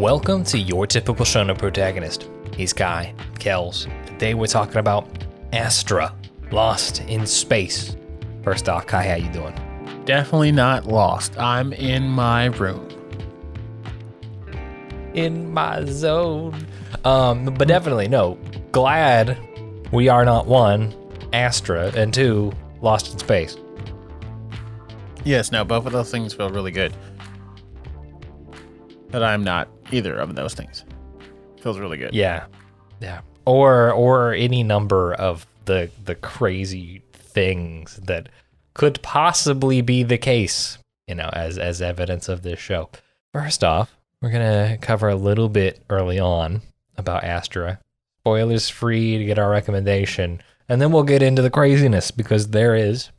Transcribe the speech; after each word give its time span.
Welcome 0.00 0.44
to 0.44 0.58
your 0.58 0.86
typical 0.86 1.26
shonen 1.26 1.58
protagonist. 1.58 2.30
He's 2.56 2.72
Kai, 2.72 3.14
Kells. 3.38 3.86
Today 4.06 4.32
we're 4.32 4.46
talking 4.46 4.78
about 4.78 5.06
Astra, 5.52 6.16
Lost 6.50 7.02
in 7.02 7.26
Space. 7.26 7.98
First 8.42 8.70
off, 8.70 8.86
Kai, 8.86 9.06
how 9.06 9.16
you 9.16 9.30
doing? 9.30 9.54
Definitely 10.06 10.52
not 10.52 10.86
lost. 10.86 11.38
I'm 11.38 11.74
in 11.74 12.08
my 12.08 12.46
room. 12.46 12.88
In 15.12 15.52
my 15.52 15.84
zone. 15.84 16.66
Um, 17.04 17.44
but 17.44 17.68
definitely 17.68 18.08
no. 18.08 18.38
Glad 18.72 19.38
we 19.92 20.08
are 20.08 20.24
not 20.24 20.46
one, 20.46 20.94
Astra, 21.34 21.92
and 21.94 22.14
two, 22.14 22.54
Lost 22.80 23.12
in 23.12 23.18
Space. 23.18 23.58
Yes, 25.24 25.52
no, 25.52 25.62
both 25.62 25.84
of 25.84 25.92
those 25.92 26.10
things 26.10 26.32
feel 26.32 26.48
really 26.48 26.70
good. 26.70 26.94
But 29.10 29.22
I'm 29.22 29.44
not 29.44 29.68
either 29.92 30.16
of 30.16 30.34
those 30.34 30.54
things. 30.54 30.84
Feels 31.60 31.78
really 31.78 31.98
good. 31.98 32.14
Yeah, 32.14 32.46
yeah. 33.00 33.20
Or 33.44 33.92
or 33.92 34.32
any 34.32 34.62
number 34.62 35.14
of 35.14 35.46
the 35.64 35.90
the 36.04 36.14
crazy 36.14 37.02
things 37.12 37.96
that 38.04 38.28
could 38.74 39.00
possibly 39.02 39.80
be 39.82 40.02
the 40.02 40.18
case. 40.18 40.78
You 41.06 41.14
know, 41.14 41.30
as 41.32 41.58
as 41.58 41.82
evidence 41.82 42.28
of 42.28 42.42
this 42.42 42.60
show. 42.60 42.90
First 43.32 43.62
off, 43.62 43.96
we're 44.22 44.30
gonna 44.30 44.78
cover 44.80 45.08
a 45.08 45.16
little 45.16 45.48
bit 45.48 45.82
early 45.90 46.18
on 46.18 46.62
about 46.96 47.24
Astra. 47.24 47.80
Spoilers 48.20 48.68
free 48.68 49.18
to 49.18 49.24
get 49.24 49.38
our 49.38 49.50
recommendation, 49.50 50.42
and 50.68 50.80
then 50.80 50.92
we'll 50.92 51.02
get 51.02 51.22
into 51.22 51.42
the 51.42 51.50
craziness 51.50 52.10
because 52.10 52.48
there 52.48 52.74
is 52.74 53.10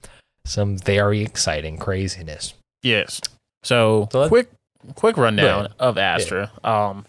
some 0.45 0.77
very 0.77 1.22
exciting 1.22 1.77
craziness. 1.77 2.53
Yes. 2.83 3.22
So, 3.63 4.08
So 4.11 4.27
quick 4.27 4.49
quick 4.95 5.17
rundown 5.17 5.63
Right. 5.63 5.71
of 5.80 5.98
Astra. 5.98 6.52
Um 6.64 7.06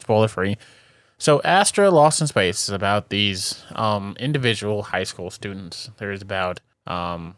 spoiler 0.00 0.28
free. 0.28 0.56
So 1.18 1.40
Astra 1.42 1.90
Lost 1.90 2.20
in 2.20 2.26
Space 2.26 2.64
is 2.64 2.70
about 2.74 3.08
these 3.10 3.62
um 3.74 4.16
individual 4.18 4.82
high 4.82 5.04
school 5.04 5.30
students. 5.30 5.90
There's 5.98 6.22
about 6.22 6.60
um 6.86 7.36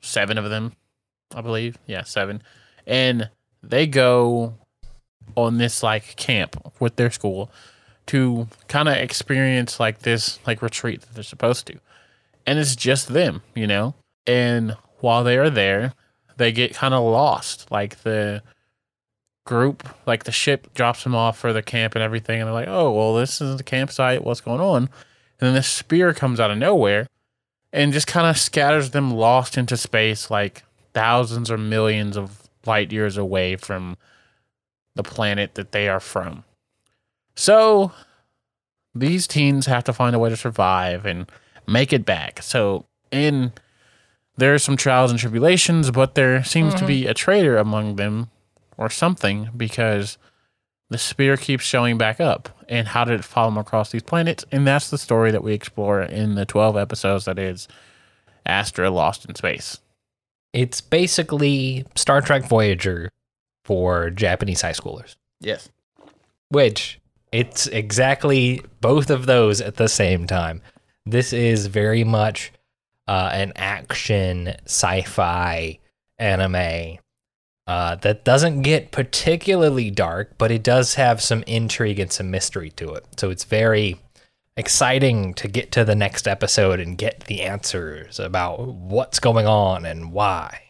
seven 0.00 0.38
of 0.38 0.48
them, 0.50 0.72
I 1.34 1.40
believe. 1.40 1.78
Yeah, 1.86 2.02
seven. 2.04 2.42
And 2.86 3.28
they 3.62 3.86
go 3.86 4.54
on 5.36 5.58
this 5.58 5.82
like 5.82 6.16
camp 6.16 6.56
with 6.80 6.96
their 6.96 7.10
school 7.10 7.50
to 8.06 8.48
kind 8.68 8.88
of 8.88 8.96
experience 8.96 9.78
like 9.78 9.98
this 10.00 10.38
like 10.46 10.62
retreat 10.62 11.02
that 11.02 11.14
they're 11.14 11.22
supposed 11.24 11.66
to. 11.66 11.78
And 12.46 12.58
it's 12.58 12.74
just 12.76 13.08
them, 13.08 13.42
you 13.54 13.66
know? 13.66 13.94
And 14.26 14.76
while 15.00 15.22
they 15.24 15.36
are 15.36 15.50
there, 15.50 15.92
they 16.38 16.50
get 16.52 16.72
kind 16.74 16.94
of 16.94 17.02
lost. 17.04 17.70
Like 17.70 18.02
the 18.04 18.42
group, 19.48 19.88
like 20.06 20.24
the 20.24 20.32
ship 20.32 20.72
drops 20.74 21.02
them 21.02 21.14
off 21.14 21.38
for 21.38 21.54
the 21.54 21.62
camp 21.62 21.94
and 21.94 22.02
everything. 22.02 22.38
And 22.38 22.46
they're 22.46 22.54
like, 22.54 22.68
oh, 22.68 22.92
well, 22.92 23.14
this 23.14 23.40
is 23.40 23.56
the 23.56 23.62
campsite. 23.64 24.22
What's 24.22 24.42
going 24.42 24.60
on? 24.60 24.82
And 24.82 24.90
then 25.46 25.54
this 25.54 25.66
spear 25.66 26.12
comes 26.12 26.38
out 26.38 26.50
of 26.50 26.58
nowhere 26.58 27.08
and 27.72 27.92
just 27.92 28.06
kind 28.06 28.26
of 28.26 28.36
scatters 28.36 28.90
them 28.90 29.10
lost 29.10 29.56
into 29.56 29.78
space, 29.78 30.30
like 30.30 30.64
thousands 30.92 31.50
or 31.50 31.56
millions 31.56 32.16
of 32.18 32.42
light 32.66 32.92
years 32.92 33.16
away 33.16 33.56
from 33.56 33.96
the 34.94 35.02
planet 35.02 35.54
that 35.54 35.72
they 35.72 35.88
are 35.88 36.00
from. 36.00 36.44
So 37.34 37.92
these 38.94 39.26
teens 39.26 39.64
have 39.64 39.84
to 39.84 39.94
find 39.94 40.14
a 40.14 40.18
way 40.18 40.28
to 40.28 40.36
survive 40.36 41.06
and 41.06 41.30
make 41.66 41.94
it 41.94 42.04
back. 42.04 42.42
So 42.42 42.84
in 43.10 43.52
there 44.36 44.52
are 44.52 44.58
some 44.58 44.76
trials 44.76 45.10
and 45.10 45.18
tribulations, 45.18 45.90
but 45.90 46.16
there 46.16 46.44
seems 46.44 46.74
to 46.74 46.86
be 46.86 47.02
mm-hmm. 47.02 47.10
a 47.10 47.14
traitor 47.14 47.56
among 47.56 47.96
them 47.96 48.28
or 48.78 48.88
something 48.88 49.50
because 49.56 50.16
the 50.88 50.96
spear 50.98 51.36
keeps 51.36 51.64
showing 51.64 51.98
back 51.98 52.20
up. 52.20 52.48
And 52.68 52.88
how 52.88 53.04
did 53.04 53.20
it 53.20 53.24
follow 53.24 53.50
them 53.50 53.58
across 53.58 53.90
these 53.90 54.02
planets? 54.02 54.44
And 54.50 54.66
that's 54.66 54.88
the 54.90 54.98
story 54.98 55.30
that 55.32 55.42
we 55.42 55.52
explore 55.52 56.00
in 56.00 56.34
the 56.34 56.46
12 56.46 56.76
episodes 56.76 57.26
that 57.26 57.38
is 57.38 57.68
Astra 58.46 58.88
Lost 58.90 59.26
in 59.26 59.34
Space. 59.34 59.80
It's 60.52 60.80
basically 60.80 61.84
Star 61.94 62.20
Trek 62.22 62.44
Voyager 62.44 63.10
for 63.64 64.08
Japanese 64.10 64.62
high 64.62 64.72
schoolers. 64.72 65.16
Yes. 65.40 65.68
which 66.50 66.98
it's 67.30 67.66
exactly 67.68 68.62
both 68.80 69.10
of 69.10 69.26
those 69.26 69.60
at 69.60 69.76
the 69.76 69.88
same 69.88 70.26
time. 70.26 70.62
This 71.04 71.32
is 71.32 71.66
very 71.66 72.04
much 72.04 72.52
uh, 73.06 73.30
an 73.32 73.52
action 73.56 74.54
sci-fi 74.64 75.78
anime 76.18 76.98
uh, 77.68 77.96
that 77.96 78.24
doesn't 78.24 78.62
get 78.62 78.90
particularly 78.92 79.90
dark, 79.90 80.32
but 80.38 80.50
it 80.50 80.62
does 80.62 80.94
have 80.94 81.20
some 81.20 81.44
intrigue 81.46 81.98
and 81.98 82.10
some 82.10 82.30
mystery 82.30 82.70
to 82.70 82.94
it. 82.94 83.04
So 83.18 83.28
it's 83.28 83.44
very 83.44 84.00
exciting 84.56 85.34
to 85.34 85.48
get 85.48 85.70
to 85.72 85.84
the 85.84 85.94
next 85.94 86.26
episode 86.26 86.80
and 86.80 86.96
get 86.96 87.24
the 87.24 87.42
answers 87.42 88.18
about 88.18 88.66
what's 88.66 89.20
going 89.20 89.46
on 89.46 89.84
and 89.84 90.12
why. 90.12 90.62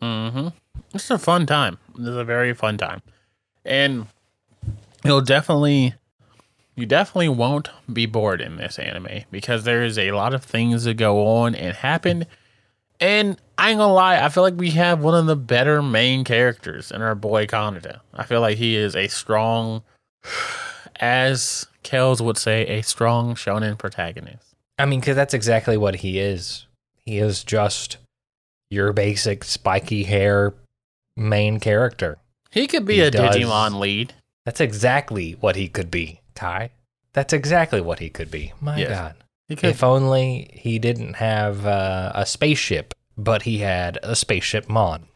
Mm-hmm. 0.00 0.48
It's 0.94 1.10
a 1.10 1.18
fun 1.18 1.44
time. 1.44 1.76
It's 1.90 2.08
a 2.08 2.24
very 2.24 2.54
fun 2.54 2.78
time. 2.78 3.02
And 3.66 4.06
you'll 5.04 5.20
definitely 5.20 5.92
you 6.74 6.86
definitely 6.86 7.28
won't 7.28 7.68
be 7.92 8.06
bored 8.06 8.40
in 8.40 8.56
this 8.56 8.78
anime 8.78 9.24
because 9.30 9.64
there 9.64 9.84
is 9.84 9.98
a 9.98 10.12
lot 10.12 10.32
of 10.32 10.42
things 10.42 10.84
that 10.84 10.94
go 10.94 11.26
on 11.26 11.54
and 11.54 11.76
happen. 11.76 12.24
And 12.98 13.36
I 13.58 13.70
ain't 13.70 13.78
gonna 13.78 13.92
lie, 13.92 14.22
I 14.22 14.28
feel 14.28 14.42
like 14.42 14.56
we 14.56 14.70
have 14.72 15.02
one 15.02 15.14
of 15.14 15.26
the 15.26 15.36
better 15.36 15.82
main 15.82 16.24
characters 16.24 16.90
in 16.90 17.00
our 17.02 17.14
boy 17.14 17.46
Kanata. 17.46 18.00
I 18.14 18.24
feel 18.24 18.40
like 18.40 18.58
he 18.58 18.76
is 18.76 18.94
a 18.94 19.08
strong 19.08 19.82
as 21.00 21.66
Kells 21.82 22.22
would 22.22 22.38
say, 22.38 22.66
a 22.66 22.82
strong 22.82 23.34
shonen 23.34 23.78
protagonist. 23.78 24.54
I 24.78 24.86
mean, 24.86 25.00
because 25.00 25.16
that's 25.16 25.34
exactly 25.34 25.76
what 25.76 25.96
he 25.96 26.18
is. 26.18 26.66
He 27.04 27.18
is 27.18 27.44
just 27.44 27.98
your 28.70 28.92
basic 28.92 29.44
spiky 29.44 30.04
hair 30.04 30.54
main 31.16 31.60
character. 31.60 32.18
He 32.50 32.66
could 32.66 32.84
be 32.84 32.96
He 32.96 33.00
a 33.02 33.10
does. 33.10 33.36
Digimon 33.36 33.78
lead. 33.78 34.14
That's 34.44 34.60
exactly 34.60 35.32
what 35.40 35.56
he 35.56 35.68
could 35.68 35.90
be, 35.90 36.20
Kai. 36.34 36.70
That's 37.12 37.32
exactly 37.32 37.80
what 37.80 37.98
he 38.00 38.10
could 38.10 38.30
be. 38.30 38.52
My 38.60 38.76
Yes. 38.78 38.90
God. 38.90 39.14
If 39.48 39.84
only 39.84 40.50
he 40.52 40.78
didn't 40.80 41.14
have 41.14 41.64
uh, 41.66 42.12
a 42.14 42.26
spaceship, 42.26 42.92
but 43.16 43.42
he 43.42 43.58
had 43.58 43.98
a 44.02 44.14
spaceship 44.16 44.68
mon. 44.68 45.06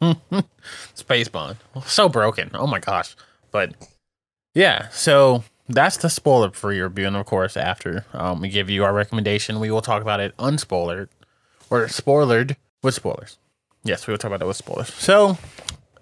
Space 0.94 1.28
Bond. 1.28 1.58
So 1.84 2.08
broken. 2.08 2.50
Oh 2.54 2.66
my 2.66 2.80
gosh. 2.80 3.14
But 3.50 3.74
yeah, 4.54 4.88
so 4.88 5.44
that's 5.68 5.96
the 5.98 6.10
spoiler 6.10 6.50
free 6.50 6.80
review. 6.80 7.06
And 7.06 7.16
of 7.16 7.26
course, 7.26 7.56
after 7.56 8.04
um, 8.12 8.40
we 8.40 8.48
give 8.48 8.68
you 8.68 8.84
our 8.84 8.92
recommendation, 8.92 9.60
we 9.60 9.70
will 9.70 9.82
talk 9.82 10.02
about 10.02 10.20
it 10.20 10.36
unspoilered 10.38 11.08
or 11.70 11.86
spoilered 11.86 12.56
with 12.82 12.94
spoilers. 12.94 13.38
Yes, 13.84 14.06
we 14.06 14.12
will 14.12 14.18
talk 14.18 14.30
about 14.30 14.42
it 14.42 14.46
with 14.48 14.56
spoilers. 14.56 14.92
So 14.94 15.38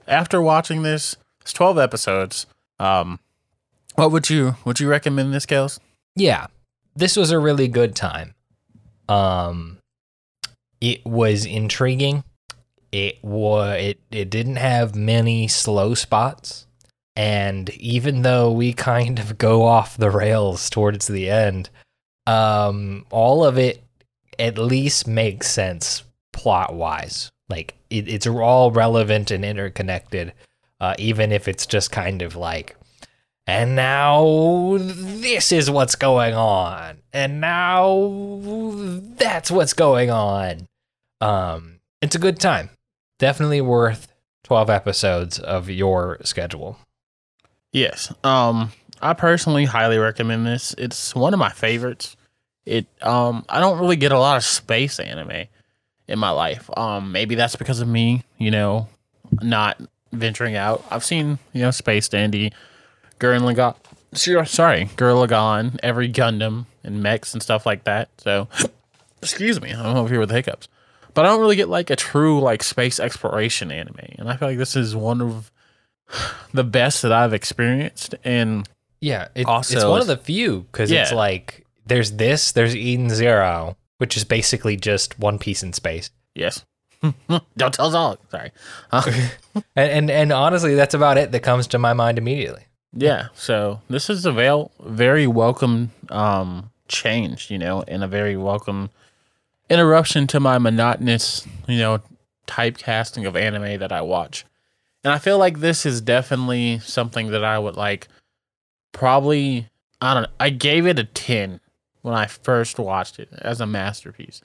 after 0.07 0.41
watching 0.41 0.83
this, 0.83 1.17
it's 1.41 1.53
12 1.53 1.79
episodes. 1.79 2.47
Um, 2.79 3.19
what 3.97 4.13
would 4.13 4.31
you 4.31 4.57
would 4.65 4.81
you 4.81 4.89
recommend 4.89 5.35
this, 5.35 5.47
Kels? 5.47 5.79
Yeah, 6.15 6.47
this 6.97 7.17
was 7.17 7.31
a 7.31 7.39
really 7.39 7.69
good 7.69 7.95
time. 7.95 8.35
Um, 9.09 9.80
it 10.81 11.05
was 11.05 11.45
intriguing. 11.45 12.25
It 12.93 13.23
was 13.23 13.81
it 13.81 14.01
it 14.11 14.31
didn't 14.31 14.57
have 14.57 14.95
many 14.95 15.47
slow 15.49 15.95
spots, 15.95 16.67
and 17.15 17.71
even 17.71 18.23
though 18.23 18.51
we 18.51 18.73
kind 18.93 19.19
of 19.19 19.39
go 19.39 19.65
off 19.65 19.97
the 19.97 20.11
rails 20.11 20.71
towards 20.71 21.07
the 21.07 21.31
end, 21.31 21.71
um, 22.27 23.07
all 23.11 23.45
of 23.45 23.59
it 23.59 23.83
at 24.39 24.59
least 24.59 25.07
makes 25.07 25.51
sense 25.51 26.03
plot 26.33 26.75
wise. 26.75 27.31
Like 27.49 27.75
it, 27.91 28.09
it's 28.09 28.27
all 28.27 28.71
relevant 28.71 29.31
and 29.31 29.45
interconnected, 29.45 30.33
uh, 30.81 30.95
even 30.99 31.33
if 31.33 31.47
it's 31.47 31.67
just 31.67 31.93
kind 31.93 32.23
of 32.23 32.37
like 32.37 32.77
and 33.51 33.75
now 33.77 34.77
this 34.79 35.53
is 35.53 35.71
what's 35.71 35.95
going 35.95 36.35
on 36.35 36.99
and 37.13 37.41
now 37.41 38.09
that's 39.17 39.51
what's 39.51 39.73
going 39.73 40.11
on 40.11 40.67
um 41.21 41.81
it's 42.01 42.15
a 42.15 42.19
good 42.19 42.39
time 42.39 42.71
definitely 43.19 43.61
worth 43.61 44.09
12 44.45 44.71
episodes 44.71 45.39
of 45.39 45.69
your 45.69 46.19
schedule 46.23 46.79
Yes. 47.73 48.13
Um, 48.25 48.73
I 49.01 49.13
personally 49.15 49.65
highly 49.65 49.99
recommend 49.99 50.47
this. 50.47 50.75
It's 50.77 51.15
one 51.15 51.33
of 51.33 51.39
my 51.39 51.51
favorites. 51.51 52.17
It 52.67 52.87
um 53.03 53.45
I 53.49 53.59
don't 53.59 53.79
really 53.79 53.97
get 53.97 54.13
a 54.13 54.19
lot 54.19 54.37
of 54.37 54.45
space 54.45 55.01
anime 55.01 55.47
in 56.07 56.19
my 56.19 56.31
life. 56.31 56.69
Um 56.77 57.11
maybe 57.11 57.35
that's 57.35 57.57
because 57.57 57.81
of 57.81 57.89
me, 57.89 58.25
you 58.39 58.51
know, 58.51 58.89
not 59.41 59.81
venturing 60.13 60.57
out. 60.57 60.85
I've 60.91 61.05
seen, 61.05 61.39
you 61.55 61.63
know, 61.63 61.71
Space 61.71 62.09
Dandy, 62.09 62.53
Gurren 63.21 63.43
Lagann, 63.43 63.77
sure, 64.15 64.45
sorry, 64.45 64.87
Gurren 64.97 65.27
Lagann, 65.27 65.79
every 65.83 66.11
Gundam 66.11 66.67
and 66.83 67.03
mechs 67.03 67.33
and 67.35 67.43
stuff 67.43 67.67
like 67.67 67.85
that. 67.85 68.09
So 68.19 68.49
excuse 69.23 69.61
me, 69.61 69.71
I'm 69.71 69.97
over 69.97 70.09
here 70.09 70.21
with 70.21 70.31
the 70.31 70.35
hiccups. 70.35 70.69
But 71.13 71.25
I 71.25 71.29
don't 71.29 71.41
really 71.41 71.57
get 71.57 71.69
like 71.69 71.91
a 71.91 71.97
true 71.97 72.41
like 72.41 72.63
space 72.63 72.99
exploration 73.01 73.71
anime. 73.71 73.99
And 74.19 74.29
I 74.29 74.37
feel 74.37 74.49
like 74.49 74.59
this 74.59 74.77
is 74.77 74.97
one 74.97 75.21
of 75.21 75.51
the 76.53 76.65
best 76.65 77.03
that 77.03 77.13
I've 77.13 77.35
experienced. 77.35 78.15
And 78.25 78.69
Yeah, 79.01 79.29
it, 79.35 79.47
it's 79.49 79.85
one 79.85 80.01
of 80.01 80.07
the 80.07 80.17
few 80.17 80.61
because 80.73 80.91
it's 80.91 81.13
like 81.13 81.67
there's 81.87 82.13
this, 82.13 82.53
there's 82.53 82.77
Eden 82.77 83.11
Zero, 83.11 83.77
which 83.99 84.17
is 84.17 84.25
basically 84.25 84.77
just 84.77 85.19
One 85.19 85.39
Piece 85.39 85.63
in 85.63 85.73
space, 85.73 86.11
yes, 86.35 86.65
don't 87.57 87.75
tell 87.75 87.91
dog. 87.91 88.19
Sorry. 88.31 88.53
Uh, 88.93 89.03
and, 89.77 89.91
and 89.91 90.11
and 90.11 90.33
honestly, 90.33 90.75
that's 90.75 90.95
about 90.95 91.19
it 91.19 91.33
that 91.33 91.41
comes 91.41 91.67
to 91.69 91.79
my 91.79 91.93
mind 91.93 92.19
immediately. 92.19 92.63
Yeah. 92.93 93.29
So 93.35 93.81
this 93.89 94.11
is 94.11 94.27
a 94.27 94.33
veil, 94.33 94.73
very 94.81 95.27
welcome 95.27 95.93
um, 96.09 96.71
change, 96.89 97.51
you 97.51 97.59
know, 97.59 97.85
and 97.87 98.03
a 98.03 98.09
very 98.09 98.37
welcome 98.37 98.91
interruption 99.69 100.27
to 100.29 100.41
my 100.41 100.59
monotonous, 100.59 101.47
you 101.69 101.79
know, 101.79 102.01
typecasting 102.47 103.27
of 103.27 103.37
anime 103.37 103.79
that 103.79 103.93
I 103.93 104.03
watch. 104.03 104.45
And 105.05 105.13
I 105.13 105.19
feel 105.19 105.39
like 105.39 105.61
this 105.61 105.87
is 105.87 106.01
definitely 106.01 106.81
something 106.81 107.31
that 107.31 107.45
I 107.45 107.59
would 107.59 107.77
like 107.77 108.09
probably 108.93 109.69
I 110.03 110.15
don't 110.15 110.25
know. 110.25 110.31
I 110.41 110.51
gave 110.51 110.87
it 110.87 110.99
a 110.99 111.05
10 111.05 111.61
when 112.03 112.15
I 112.15 112.27
first 112.27 112.79
watched 112.79 113.19
it 113.19 113.29
as 113.39 113.61
a 113.61 113.67
masterpiece. 113.67 114.41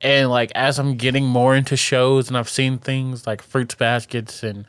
And 0.00 0.30
like 0.30 0.52
as 0.54 0.78
I'm 0.78 0.96
getting 0.96 1.24
more 1.26 1.54
into 1.54 1.76
shows 1.76 2.28
and 2.28 2.36
I've 2.36 2.48
seen 2.48 2.78
things 2.78 3.26
like 3.26 3.40
Fruits 3.40 3.74
Baskets 3.74 4.42
and 4.42 4.66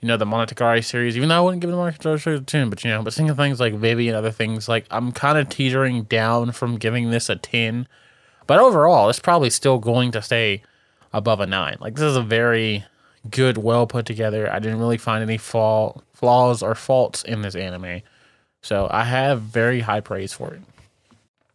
you 0.00 0.08
know 0.08 0.16
the 0.16 0.24
Monogatari 0.24 0.84
series, 0.84 1.16
even 1.16 1.28
though 1.28 1.36
I 1.36 1.40
wouldn't 1.40 1.60
give 1.60 1.70
the 1.70 1.76
Monogatari 1.76 2.22
series 2.22 2.40
a 2.40 2.44
10, 2.44 2.70
but 2.70 2.84
you 2.84 2.90
know, 2.90 3.02
but 3.02 3.12
seeing 3.12 3.32
things 3.34 3.60
like 3.60 3.74
Vivy 3.74 4.08
and 4.08 4.16
other 4.16 4.30
things, 4.30 4.68
like 4.68 4.86
I'm 4.90 5.12
kind 5.12 5.38
of 5.38 5.48
teetering 5.48 6.04
down 6.04 6.52
from 6.52 6.76
giving 6.76 7.10
this 7.10 7.28
a 7.28 7.36
10. 7.36 7.88
But 8.46 8.58
overall, 8.58 9.08
it's 9.08 9.18
probably 9.18 9.50
still 9.50 9.78
going 9.78 10.12
to 10.12 10.22
stay 10.22 10.62
above 11.12 11.40
a 11.40 11.46
9. 11.46 11.78
Like 11.80 11.94
this 11.94 12.04
is 12.04 12.16
a 12.16 12.22
very 12.22 12.84
good, 13.30 13.58
well 13.58 13.86
put 13.86 14.06
together. 14.06 14.52
I 14.52 14.58
didn't 14.58 14.78
really 14.78 14.98
find 14.98 15.22
any 15.22 15.38
flaw, 15.38 16.00
flaws 16.14 16.62
or 16.62 16.74
faults 16.74 17.22
in 17.24 17.42
this 17.42 17.54
anime. 17.56 18.02
So 18.62 18.88
I 18.90 19.04
have 19.04 19.40
very 19.42 19.80
high 19.80 20.00
praise 20.00 20.32
for 20.32 20.54
it. 20.54 20.60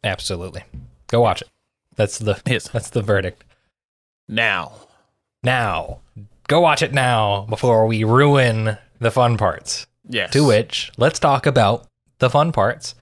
Absolutely, 0.03 0.63
go 1.07 1.21
watch 1.21 1.41
it. 1.41 1.47
That's 1.95 2.17
the 2.17 2.41
Yes. 2.45 2.69
that's 2.69 2.89
the 2.89 3.01
verdict. 3.01 3.43
Now, 4.27 4.73
Now, 5.43 5.99
go 6.51 6.59
watch 6.59 6.81
it 6.81 6.93
now 6.93 7.45
before 7.49 7.87
we 7.87 8.03
ruin 8.03 8.77
the 8.99 9.09
fun 9.09 9.37
parts. 9.37 9.87
yes. 10.07 10.31
To 10.33 10.45
which 10.45 10.91
let's 10.97 11.17
talk 11.19 11.45
about 11.45 11.87
the 12.19 12.29
fun 12.29 12.51
parts. 12.51 12.93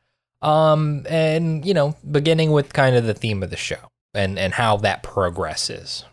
Um, 0.42 1.06
and 1.10 1.66
you 1.66 1.74
know, 1.74 1.96
beginning 2.10 2.52
with 2.52 2.72
kind 2.72 2.96
of 2.96 3.06
the 3.06 3.14
theme 3.14 3.44
of 3.44 3.50
the 3.50 3.58
show 3.58 3.90
and 4.14 4.38
and 4.40 4.54
how 4.54 4.78
that 4.78 5.04
progresses. 5.04 6.06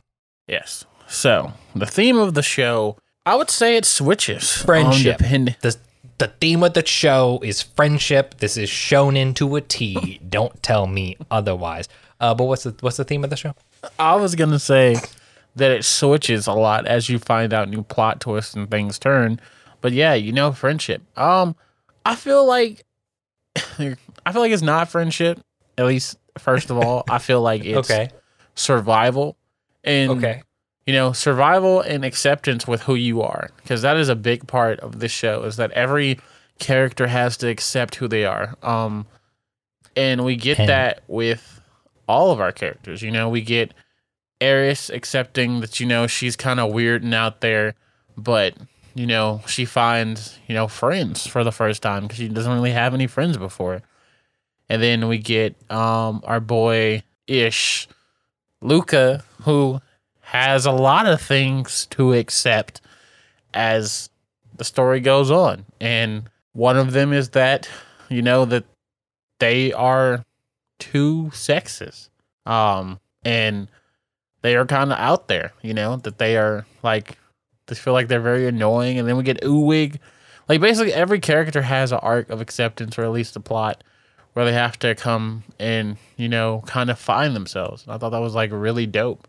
Yes. 0.49 0.85
So 1.07 1.53
the 1.75 1.87
theme 1.87 2.17
of 2.17 2.35
the 2.35 2.43
show, 2.43 2.97
I 3.25 3.37
would 3.37 3.51
say 3.51 3.77
it 3.77 3.85
switches. 3.85 4.51
Friendship. 4.63 5.19
Depend- 5.19 5.57
the 5.61 5.77
the 6.19 6.29
theme 6.41 6.63
of 6.63 6.73
the 6.73 6.87
show 6.87 7.41
is 7.45 7.61
friendship. 7.61 8.39
This 8.39 8.57
is 8.57 8.71
shown 8.71 9.17
into 9.17 9.55
a 9.57 9.61
T. 9.61 10.19
Don't 10.29 10.61
tell 10.63 10.87
me 10.87 11.17
otherwise. 11.31 11.89
Uh, 12.19 12.35
but 12.35 12.45
what's 12.47 12.63
the 12.65 12.75
what's 12.81 12.97
the 12.97 13.05
theme 13.05 13.23
of 13.23 13.31
the 13.31 13.37
show? 13.37 13.55
I 13.99 14.17
was 14.17 14.35
gonna 14.35 14.59
say 14.59 14.97
that 15.57 15.71
it 15.71 15.85
switches 15.85 16.47
a 16.47 16.53
lot 16.53 16.87
as 16.87 17.09
you 17.09 17.19
find 17.19 17.53
out 17.53 17.69
new 17.69 17.83
plot 17.83 18.21
twists 18.21 18.55
and 18.55 18.71
things 18.71 18.99
turn. 18.99 19.41
But 19.81 19.93
yeah, 19.93 20.15
you 20.15 20.33
know, 20.33 20.53
friendship. 20.53 21.03
Um, 21.19 21.57
I 22.05 22.15
feel 22.15 22.47
like 22.47 22.85
I 23.57 24.33
feel 24.33 24.43
like 24.43 24.53
it's 24.53 24.63
not 24.63 24.89
friendship. 24.89 25.41
At 25.79 25.87
least, 25.87 26.19
first 26.39 26.71
of 26.71 26.79
all, 26.79 27.05
I 27.11 27.19
feel 27.19 27.41
like 27.43 27.65
it's 27.65 27.91
okay. 27.91 28.09
survival 28.55 29.37
and 29.85 30.11
Okay. 30.13 30.43
you 30.87 30.93
know 30.93 31.13
survival 31.13 31.81
and 31.81 32.05
acceptance 32.05 32.67
with 32.67 32.83
who 32.83 32.95
you 32.95 33.23
are 33.23 33.51
because 33.59 33.83
that 33.83 33.97
is 33.97 34.09
a 34.09 34.17
big 34.17 34.47
part 34.47 34.81
of 34.81 34.99
this 35.01 35.13
show 35.13 35.43
is 35.45 35.57
that 35.57 35.71
every 35.73 36.19
character 36.59 37.07
has 37.07 37.37
to 37.37 37.49
accept 37.49 37.95
who 37.97 38.09
they 38.09 38.25
are 38.25 38.57
um 38.63 39.07
and 39.95 40.25
we 40.25 40.35
get 40.37 40.57
that 40.57 41.03
with 41.07 41.61
all 42.09 42.33
of 42.33 42.41
our 42.41 42.51
characters 42.51 43.03
you 43.03 43.11
know 43.11 43.29
we 43.29 43.43
get 43.43 43.73
Aries 44.41 44.91
accepting 44.91 45.61
that 45.61 45.81
you 45.81 45.87
know 45.87 46.07
she's 46.07 46.37
kind 46.37 46.61
of 46.61 46.73
weird 46.73 47.03
and 47.03 47.15
out 47.15 47.41
there 47.41 47.75
but 48.17 48.55
you 48.95 49.07
know 49.07 49.41
she 49.47 49.65
finds 49.65 50.39
you 50.47 50.55
know 50.55 50.69
friends 50.69 51.27
for 51.27 51.43
the 51.45 51.53
first 51.53 51.83
time 51.83 52.03
because 52.03 52.19
she 52.19 52.29
doesn't 52.29 52.53
really 52.53 52.73
have 52.73 52.95
any 52.95 53.07
friends 53.07 53.37
before 53.37 53.83
and 54.69 54.83
then 54.83 55.09
we 55.09 55.19
get 55.19 55.57
um 55.71 56.21
our 56.25 56.41
boy 56.41 57.03
ish 57.27 57.89
Luca, 58.61 59.23
who 59.43 59.81
has 60.21 60.67
a 60.67 60.73
lot 60.73 61.07
of 61.07 61.21
things 61.21 61.87
to 61.87 62.15
accept 62.15 62.81
as 63.55 64.11
the 64.57 64.65
story 64.65 65.01
goes 65.01 65.31
on. 65.31 65.65
And 65.81 66.29
one 66.53 66.77
of 66.77 66.93
them 66.93 67.13
is 67.13 67.31
that, 67.31 67.69
you 68.09 68.23
know, 68.23 68.45
that 68.47 68.65
they 69.39 69.73
are 69.73 70.25
two 70.79 71.31
sexes. 71.33 72.11
Um, 72.45 72.99
and 73.25 73.69
they 74.47 74.57
are 74.57 74.65
kind 74.65 74.93
of 74.93 74.99
out 74.99 75.29
there, 75.29 75.53
you 75.63 75.75
know, 75.75 75.97
that 75.97 76.19
they 76.19 76.37
are 76.37 76.65
like, 76.83 77.19
they 77.67 77.75
feel 77.75 77.93
like 77.93 78.09
they're 78.09 78.21
very 78.21 78.47
annoying. 78.47 78.99
And 78.99 79.07
then 79.09 79.17
we 79.17 79.23
get 79.25 79.41
Uwig. 79.43 79.99
Like, 80.49 80.61
basically, 80.61 80.93
every 80.95 81.19
character 81.19 81.63
has 81.63 81.91
an 81.91 81.99
arc 82.03 82.31
of 82.31 82.41
acceptance, 82.41 82.97
or 82.99 83.03
at 83.05 83.11
least 83.11 83.35
a 83.37 83.41
plot 83.41 83.83
where 84.35 84.45
they 84.45 84.53
have 84.53 84.79
to 84.79 84.95
come 84.95 85.43
and 85.59 85.97
you 86.17 86.29
know 86.29 86.63
kind 86.67 86.91
of 86.91 86.99
find 86.99 87.35
themselves. 87.35 87.83
And 87.85 87.93
I 87.93 87.99
thought 87.99 88.11
that 88.11 88.21
was 88.21 88.35
like 88.35 88.51
really 88.53 88.87
dope. 88.87 89.27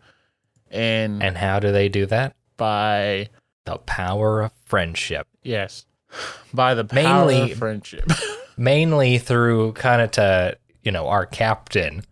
And, 0.70 1.22
And 1.22 1.36
how 1.38 1.58
do 1.60 1.72
they 1.72 1.88
do 1.88 2.06
that? 2.06 2.34
by 2.56 3.28
The 3.64 3.78
power 3.78 4.42
of 4.42 4.52
friendship. 4.66 5.26
yes, 5.42 5.86
by 6.52 6.74
the 6.74 6.84
power 6.84 7.26
Mainly- 7.26 7.52
of 7.52 7.58
friendship. 7.58 8.10
Mainly 8.56 9.18
through 9.18 9.72
kind 9.74 10.02
of 10.02 10.10
to, 10.12 10.58
you 10.82 10.90
know, 10.92 11.06
our 11.08 11.24
captain 11.26 12.02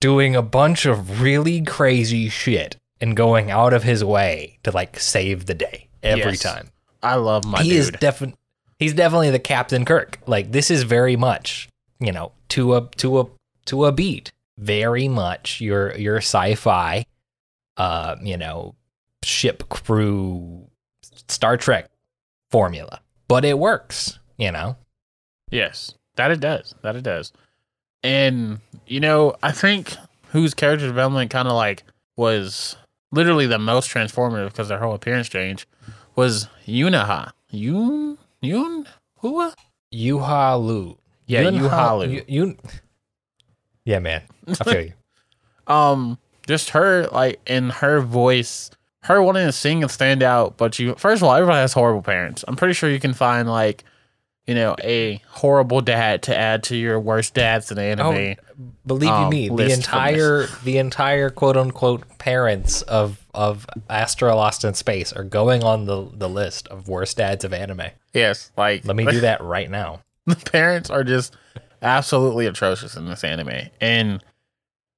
doing 0.00 0.36
a 0.36 0.42
bunch 0.42 0.86
of 0.86 1.20
really 1.20 1.62
crazy 1.62 2.28
shit 2.28 2.76
and 3.00 3.16
going 3.16 3.50
out 3.50 3.72
of 3.72 3.82
his 3.82 4.04
way 4.04 4.58
to 4.62 4.70
like 4.70 4.98
save 5.00 5.46
the 5.46 5.54
day 5.54 5.88
every 6.02 6.32
Yes. 6.32 6.40
time. 6.40 6.70
I 7.02 7.14
love 7.16 7.44
my 7.44 7.62
he 7.62 7.70
dude. 7.70 7.78
is 7.78 7.90
definitely 7.92 8.36
he's 8.78 8.94
definitely 8.94 9.30
the 9.30 9.38
Captain 9.38 9.84
Kirk. 9.84 10.18
Like 10.26 10.52
this 10.52 10.70
is 10.70 10.82
very 10.82 11.16
much, 11.16 11.68
you 12.00 12.12
know, 12.12 12.32
to 12.50 12.74
a 12.76 12.88
to 12.96 13.20
a 13.20 13.26
to 13.66 13.84
a 13.86 13.92
beat. 13.92 14.32
Very 14.58 15.06
much 15.08 15.60
your 15.60 15.94
your 15.96 16.16
sci-fi 16.16 17.04
uh, 17.76 18.16
you 18.22 18.36
know, 18.36 18.74
ship 19.22 19.68
crew 19.68 20.66
Star 21.28 21.56
Trek 21.56 21.88
formula. 22.50 23.00
But 23.28 23.44
it 23.44 23.56
works, 23.58 24.18
you 24.36 24.50
know. 24.50 24.76
yes, 25.50 25.94
that 26.16 26.30
it 26.32 26.40
does. 26.40 26.74
That 26.82 26.96
it 26.96 27.02
does. 27.02 27.32
And 28.02 28.60
you 28.86 29.00
know, 29.00 29.34
I 29.42 29.52
think 29.52 29.94
whose 30.30 30.54
character 30.54 30.86
development 30.86 31.30
kind 31.30 31.48
of 31.48 31.54
like 31.54 31.84
was 32.16 32.76
literally 33.12 33.46
the 33.46 33.58
most 33.58 33.90
transformative 33.90 34.50
because 34.50 34.68
their 34.68 34.78
whole 34.78 34.94
appearance 34.94 35.28
change 35.28 35.66
was 36.16 36.48
Yunaha. 36.66 37.32
Yun 37.50 38.18
Yun 38.40 38.86
Hua? 39.16 39.54
Yuha 39.92 40.62
Lu. 40.62 40.96
Yeah, 41.26 41.42
Yuha 41.44 41.98
Lu. 42.00 42.08
Yu- 42.12 42.24
Yun- 42.28 42.58
Yeah, 43.84 43.98
man. 43.98 44.22
I 44.48 44.54
feel 44.54 44.80
you. 44.82 44.92
um 45.66 46.18
just 46.46 46.70
her 46.70 47.06
like 47.08 47.40
in 47.46 47.68
her 47.70 48.00
voice 48.00 48.70
her 49.02 49.22
wanting 49.22 49.46
to 49.46 49.52
sing 49.52 49.82
and 49.82 49.90
stand 49.90 50.22
out 50.22 50.56
but 50.56 50.78
you 50.78 50.94
first 50.94 51.20
of 51.22 51.28
all 51.28 51.34
everybody 51.34 51.58
has 51.58 51.74
horrible 51.74 52.00
parents 52.00 52.42
i'm 52.48 52.56
pretty 52.56 52.72
sure 52.72 52.88
you 52.90 52.98
can 52.98 53.12
find 53.12 53.50
like 53.50 53.84
you 54.48 54.54
know 54.54 54.74
a 54.82 55.22
horrible 55.28 55.80
dad 55.80 56.22
to 56.24 56.36
add 56.36 56.64
to 56.64 56.76
your 56.76 56.98
worst 56.98 57.34
dads 57.34 57.70
in 57.70 57.78
anime 57.78 58.34
Oh, 58.40 58.42
Believe 58.84 59.10
um, 59.10 59.24
you 59.26 59.30
me, 59.30 59.48
the 59.48 59.54
list 59.54 59.86
from 59.88 60.02
this. 60.06 60.16
entire 60.18 60.46
the 60.64 60.78
entire 60.78 61.30
quote 61.30 61.56
unquote 61.56 62.18
parents 62.18 62.82
of 62.82 63.24
of 63.32 63.66
Astra 63.88 64.34
Lost 64.34 64.64
in 64.64 64.74
Space 64.74 65.12
are 65.12 65.22
going 65.22 65.62
on 65.62 65.84
the 65.84 66.08
the 66.12 66.28
list 66.28 66.66
of 66.68 66.88
worst 66.88 67.18
dads 67.18 67.44
of 67.44 67.52
anime. 67.52 67.82
yes 68.12 68.50
like 68.56 68.84
Let 68.84 68.96
me 68.96 69.04
do 69.06 69.20
that 69.28 69.40
right 69.42 69.70
now. 69.70 70.02
the 70.26 70.34
parents 70.34 70.90
are 70.90 71.04
just 71.04 71.36
absolutely 71.82 72.46
atrocious 72.46 72.96
in 72.96 73.06
this 73.06 73.22
anime 73.22 73.68
and 73.80 74.24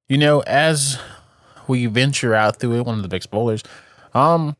you 0.09 0.17
know 0.17 0.39
as 0.47 0.97
we 1.67 1.85
venture 1.85 2.33
out 2.33 2.57
through 2.57 2.77
it 2.79 2.85
one 2.85 2.95
of 2.95 3.03
the 3.03 3.07
big 3.07 3.21
spoilers 3.21 3.61
um 4.15 4.55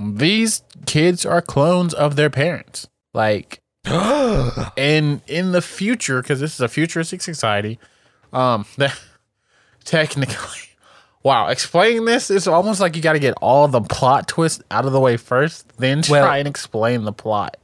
these 0.00 0.62
kids 0.86 1.24
are 1.24 1.40
clones 1.40 1.94
of 1.94 2.16
their 2.16 2.28
parents 2.30 2.88
like 3.14 3.60
and 4.76 5.20
in 5.26 5.52
the 5.52 5.62
future 5.62 6.22
because 6.22 6.40
this 6.40 6.54
is 6.54 6.60
a 6.60 6.68
futuristic 6.68 7.20
society 7.20 7.78
um 8.32 8.64
that 8.76 8.98
technically 9.84 10.60
wow 11.24 11.48
explaining 11.48 12.04
this 12.04 12.30
is 12.30 12.46
almost 12.46 12.80
like 12.80 12.94
you 12.94 13.02
got 13.02 13.14
to 13.14 13.18
get 13.18 13.34
all 13.40 13.66
the 13.68 13.80
plot 13.80 14.28
twists 14.28 14.62
out 14.70 14.84
of 14.84 14.92
the 14.92 15.00
way 15.00 15.16
first 15.16 15.68
then 15.78 16.00
try 16.02 16.20
Well- 16.20 16.32
and 16.32 16.48
explain 16.48 17.04
the 17.04 17.12
plot 17.12 17.56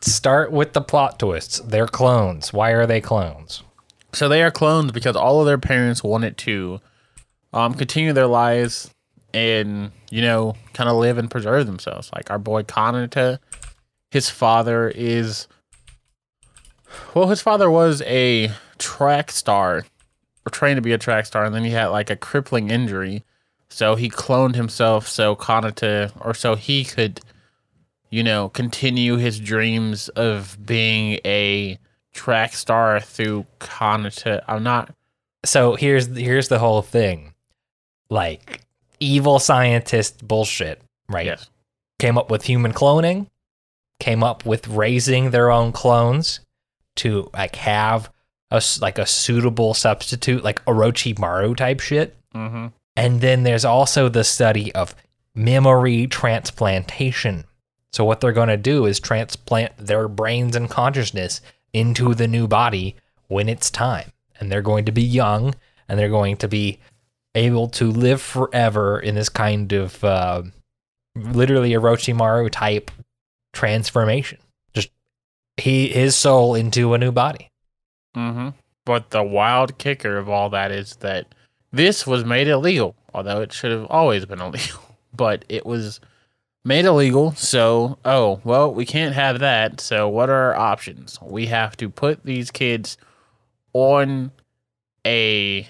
Start 0.00 0.52
with 0.52 0.74
the 0.74 0.82
plot 0.82 1.18
twists. 1.18 1.60
They're 1.60 1.86
clones. 1.86 2.52
Why 2.52 2.72
are 2.72 2.84
they 2.84 3.00
clones? 3.00 3.62
so 4.12 4.28
they 4.28 4.42
are 4.42 4.50
clones 4.50 4.92
because 4.92 5.16
all 5.16 5.40
of 5.40 5.46
their 5.46 5.56
parents 5.58 6.04
wanted 6.04 6.36
to 6.38 6.78
um 7.54 7.72
continue 7.74 8.12
their 8.12 8.26
lives 8.26 8.90
and 9.32 9.90
you 10.10 10.20
know 10.20 10.54
kind 10.74 10.90
of 10.90 10.96
live 10.96 11.16
and 11.18 11.30
preserve 11.30 11.64
themselves 11.66 12.10
like 12.14 12.30
our 12.30 12.38
boy 12.38 12.62
Kanata 12.62 13.38
his 14.10 14.28
father 14.30 14.92
is 14.94 15.48
well, 17.14 17.28
his 17.28 17.40
father 17.40 17.70
was 17.70 18.02
a 18.02 18.50
track 18.78 19.30
star 19.30 19.84
or 20.46 20.50
trained 20.50 20.76
to 20.76 20.82
be 20.82 20.92
a 20.92 20.98
track 20.98 21.26
star, 21.26 21.44
and 21.44 21.54
then 21.54 21.64
he 21.64 21.70
had 21.70 21.86
like 21.86 22.10
a 22.10 22.16
crippling 22.16 22.70
injury. 22.70 23.24
So 23.68 23.94
he 23.96 24.08
cloned 24.08 24.54
himself 24.54 25.08
so 25.08 25.34
Kanata 25.34 26.12
or 26.20 26.34
so 26.34 26.54
he 26.54 26.84
could, 26.84 27.20
you 28.10 28.22
know, 28.22 28.48
continue 28.48 29.16
his 29.16 29.40
dreams 29.40 30.08
of 30.10 30.56
being 30.64 31.18
a 31.24 31.78
track 32.12 32.52
star 32.54 33.00
through 33.00 33.46
Kanata. 33.58 34.44
I'm 34.46 34.62
not 34.62 34.94
So 35.44 35.74
here's 35.74 36.06
here's 36.06 36.48
the 36.48 36.58
whole 36.58 36.82
thing. 36.82 37.32
Like 38.10 38.60
evil 39.00 39.38
scientist 39.38 40.26
bullshit, 40.26 40.80
right? 41.08 41.26
yes. 41.26 41.50
Came 41.98 42.18
up 42.18 42.30
with 42.30 42.44
human 42.44 42.72
cloning, 42.72 43.28
came 43.98 44.22
up 44.22 44.44
with 44.44 44.68
raising 44.68 45.30
their 45.30 45.50
own 45.50 45.72
clones 45.72 46.40
to 46.96 47.30
like 47.32 47.56
have 47.56 48.10
a 48.50 48.62
like 48.80 48.98
a 48.98 49.06
suitable 49.06 49.74
substitute 49.74 50.44
like 50.44 50.64
Orochimaru 50.64 51.56
type 51.56 51.80
shit. 51.80 52.16
Mm-hmm. 52.34 52.68
And 52.96 53.20
then 53.20 53.42
there's 53.42 53.64
also 53.64 54.08
the 54.08 54.24
study 54.24 54.72
of 54.74 54.94
memory 55.34 56.06
transplantation. 56.06 57.44
So 57.92 58.04
what 58.04 58.20
they're 58.20 58.32
going 58.32 58.48
to 58.48 58.56
do 58.56 58.86
is 58.86 59.00
transplant 59.00 59.76
their 59.76 60.08
brains 60.08 60.56
and 60.56 60.70
consciousness 60.70 61.40
into 61.72 62.14
the 62.14 62.28
new 62.28 62.46
body 62.46 62.96
when 63.28 63.48
it's 63.48 63.70
time. 63.70 64.10
And 64.38 64.50
they're 64.50 64.62
going 64.62 64.84
to 64.84 64.92
be 64.92 65.02
young 65.02 65.54
and 65.88 65.98
they're 65.98 66.08
going 66.08 66.36
to 66.38 66.48
be 66.48 66.78
able 67.34 67.68
to 67.68 67.90
live 67.90 68.22
forever 68.22 68.98
in 68.98 69.16
this 69.16 69.28
kind 69.28 69.72
of 69.72 70.02
uh, 70.04 70.42
literally 71.16 71.70
Orochimaru 71.70 72.50
type 72.50 72.90
transformation. 73.52 74.38
He 75.56 75.88
his 75.88 76.16
soul 76.16 76.54
into 76.54 76.94
a 76.94 76.98
new 76.98 77.12
body. 77.12 77.48
Mm-hmm. 78.16 78.50
But 78.84 79.10
the 79.10 79.22
wild 79.22 79.78
kicker 79.78 80.16
of 80.18 80.28
all 80.28 80.50
that 80.50 80.70
is 80.70 80.96
that 80.96 81.34
this 81.72 82.06
was 82.06 82.24
made 82.24 82.48
illegal, 82.48 82.94
although 83.12 83.40
it 83.40 83.52
should 83.52 83.72
have 83.72 83.86
always 83.86 84.26
been 84.26 84.40
illegal. 84.40 84.80
But 85.16 85.44
it 85.48 85.64
was 85.64 86.00
made 86.64 86.84
illegal, 86.84 87.32
so 87.32 87.98
oh 88.04 88.40
well, 88.44 88.72
we 88.72 88.84
can't 88.84 89.14
have 89.14 89.38
that. 89.40 89.80
So 89.80 90.08
what 90.08 90.28
are 90.28 90.52
our 90.52 90.56
options? 90.56 91.18
We 91.22 91.46
have 91.46 91.76
to 91.78 91.88
put 91.88 92.24
these 92.24 92.50
kids 92.50 92.96
on 93.72 94.32
a 95.06 95.68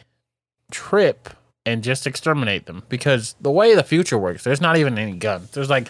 trip 0.71 1.31
and 1.67 1.83
just 1.83 2.07
exterminate 2.07 2.67
them 2.67 2.83
because 2.89 3.35
the 3.41 3.51
way 3.51 3.75
the 3.75 3.83
future 3.83 4.19
works, 4.19 4.45
there's 4.45 4.61
not 4.61 4.77
even 4.77 4.99
any 4.99 5.17
guns. 5.17 5.51
There's 5.51 5.71
like 5.71 5.89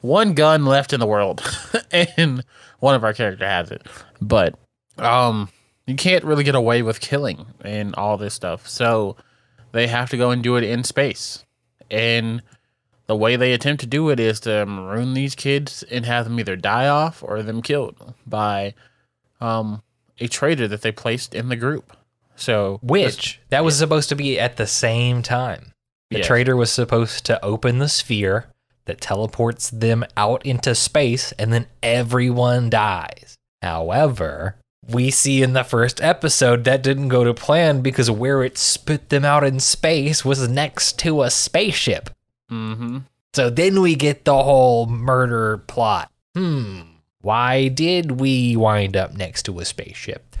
one 0.00 0.34
gun 0.34 0.66
left 0.66 0.92
in 0.92 1.00
the 1.00 1.06
world, 1.06 1.42
and 1.90 2.44
one 2.84 2.94
of 2.94 3.02
our 3.02 3.14
character 3.14 3.46
has 3.46 3.70
it, 3.70 3.82
but 4.20 4.54
um 4.98 5.48
you 5.86 5.94
can't 5.96 6.22
really 6.24 6.44
get 6.44 6.54
away 6.54 6.82
with 6.82 7.00
killing 7.00 7.46
and 7.62 7.94
all 7.94 8.16
this 8.18 8.34
stuff. 8.34 8.68
So 8.68 9.16
they 9.72 9.86
have 9.86 10.10
to 10.10 10.16
go 10.16 10.30
and 10.30 10.42
do 10.42 10.56
it 10.56 10.64
in 10.64 10.84
space. 10.84 11.44
And 11.90 12.42
the 13.06 13.16
way 13.16 13.36
they 13.36 13.52
attempt 13.52 13.80
to 13.80 13.86
do 13.86 14.08
it 14.10 14.18
is 14.18 14.40
to 14.40 14.64
maroon 14.66 15.12
these 15.14 15.34
kids 15.34 15.82
and 15.90 16.06
have 16.06 16.24
them 16.24 16.38
either 16.40 16.56
die 16.56 16.88
off 16.88 17.22
or 17.22 17.42
them 17.42 17.60
killed 17.60 18.14
by 18.26 18.74
um, 19.40 19.82
a 20.18 20.26
traitor 20.26 20.66
that 20.68 20.80
they 20.82 20.92
placed 20.92 21.34
in 21.34 21.48
the 21.50 21.56
group. 21.56 21.94
So 22.36 22.78
Which 22.82 23.40
that 23.50 23.64
was 23.64 23.76
supposed 23.76 24.08
to 24.08 24.16
be 24.16 24.40
at 24.40 24.56
the 24.56 24.66
same 24.66 25.22
time. 25.22 25.72
The 26.10 26.18
Yes. 26.18 26.26
traitor 26.26 26.56
was 26.56 26.70
supposed 26.70 27.26
to 27.26 27.44
open 27.44 27.78
the 27.78 27.88
sphere 27.88 28.46
that 28.86 29.00
teleports 29.00 29.70
them 29.70 30.04
out 30.16 30.44
into 30.44 30.74
space 30.74 31.32
and 31.32 31.52
then 31.52 31.66
everyone 31.82 32.70
dies. 32.70 33.36
However, 33.62 34.56
we 34.88 35.10
see 35.10 35.42
in 35.42 35.54
the 35.54 35.64
first 35.64 36.02
episode 36.02 36.64
that 36.64 36.82
didn't 36.82 37.08
go 37.08 37.24
to 37.24 37.32
plan 37.34 37.80
because 37.80 38.10
where 38.10 38.42
it 38.42 38.58
spit 38.58 39.08
them 39.08 39.24
out 39.24 39.44
in 39.44 39.60
space 39.60 40.24
was 40.24 40.48
next 40.48 40.98
to 41.00 41.22
a 41.22 41.30
spaceship. 41.30 42.10
hmm 42.48 42.98
So 43.32 43.50
then 43.50 43.80
we 43.80 43.94
get 43.94 44.24
the 44.24 44.42
whole 44.42 44.86
murder 44.86 45.58
plot. 45.58 46.10
Hmm. 46.34 46.80
Why 47.22 47.68
did 47.68 48.20
we 48.20 48.54
wind 48.54 48.96
up 48.96 49.14
next 49.14 49.44
to 49.44 49.58
a 49.58 49.64
spaceship? 49.64 50.36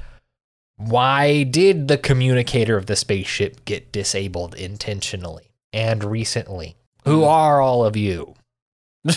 Why 0.76 1.44
did 1.44 1.88
the 1.88 1.96
communicator 1.96 2.76
of 2.76 2.86
the 2.86 2.96
spaceship 2.96 3.64
get 3.64 3.92
disabled 3.92 4.54
intentionally 4.54 5.50
and 5.72 6.04
recently? 6.04 6.76
Who 7.04 7.24
are 7.24 7.60
all 7.60 7.84
of 7.84 7.96
you? 7.96 8.34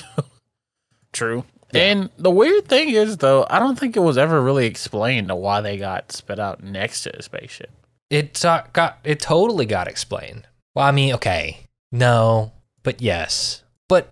True. 1.14 1.44
Yeah. 1.74 1.82
And 1.82 2.10
the 2.18 2.32
weird 2.32 2.68
thing 2.68 2.90
is, 2.90 3.18
though, 3.18 3.46
I 3.50 3.60
don't 3.60 3.78
think 3.78 3.98
it 3.98 4.02
was 4.02 4.18
ever 4.18 4.42
really 4.42 4.66
explained 4.66 5.28
to 5.30 5.36
why 5.36 5.62
they 5.62 5.78
got 5.78 6.12
spit 6.12 6.40
out 6.40 6.64
next 6.64 7.04
to 7.04 7.12
the 7.16 7.24
spaceship. 7.24 7.72
It 8.10 8.36
to- 8.36 8.66
got 8.72 9.00
it 9.04 9.20
totally 9.20 9.66
got 9.66 9.88
explained. 9.88 10.48
Well, 10.76 10.86
I 10.86 10.92
mean, 10.92 11.14
okay, 11.16 11.62
no, 11.92 12.54
but 12.84 13.02
yes, 13.02 13.64
but 13.90 14.10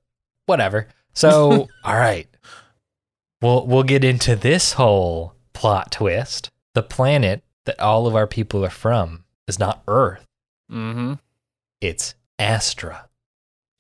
whatever. 0.48 0.88
So, 1.14 1.70
all 1.84 1.96
right, 1.96 2.28
we'll 3.42 3.66
we'll 3.68 3.84
get 3.84 4.04
into 4.04 4.36
this 4.36 4.74
whole 4.74 5.34
plot 5.54 5.92
twist. 5.94 6.50
The 6.74 6.84
planet 6.84 7.42
that 7.66 7.80
all 7.80 8.06
of 8.06 8.16
our 8.18 8.28
people 8.28 8.66
are 8.66 8.70
from 8.70 9.24
is 9.48 9.60
not 9.60 9.82
Earth; 9.88 10.26
Mm-hmm. 10.70 11.14
it's 11.80 12.16
Astra. 12.38 13.05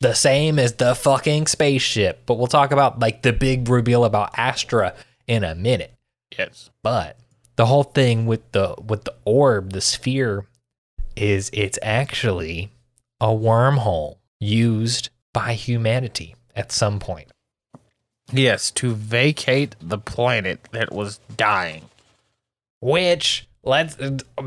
The 0.05 0.13
same 0.13 0.59
as 0.59 0.73
the 0.73 0.93
fucking 0.93 1.47
spaceship. 1.47 2.27
But 2.27 2.35
we'll 2.35 2.45
talk 2.45 2.71
about 2.71 2.99
like 2.99 3.23
the 3.23 3.33
big 3.33 3.67
reveal 3.67 4.05
about 4.05 4.37
Astra 4.37 4.93
in 5.25 5.43
a 5.43 5.55
minute. 5.55 5.95
Yes. 6.37 6.69
But 6.83 7.17
the 7.55 7.65
whole 7.65 7.85
thing 7.85 8.27
with 8.27 8.51
the 8.51 8.75
with 8.87 9.05
the 9.05 9.15
orb, 9.25 9.73
the 9.73 9.81
sphere, 9.81 10.45
is 11.15 11.49
it's 11.53 11.79
actually 11.81 12.69
a 13.19 13.29
wormhole 13.29 14.17
used 14.39 15.09
by 15.33 15.53
humanity 15.53 16.35
at 16.55 16.71
some 16.71 16.99
point. 16.99 17.31
Yes, 18.31 18.69
to 18.71 18.93
vacate 18.93 19.75
the 19.81 19.97
planet 19.97 20.67
that 20.71 20.93
was 20.93 21.19
dying. 21.35 21.89
Which 22.79 23.47
let's 23.63 23.97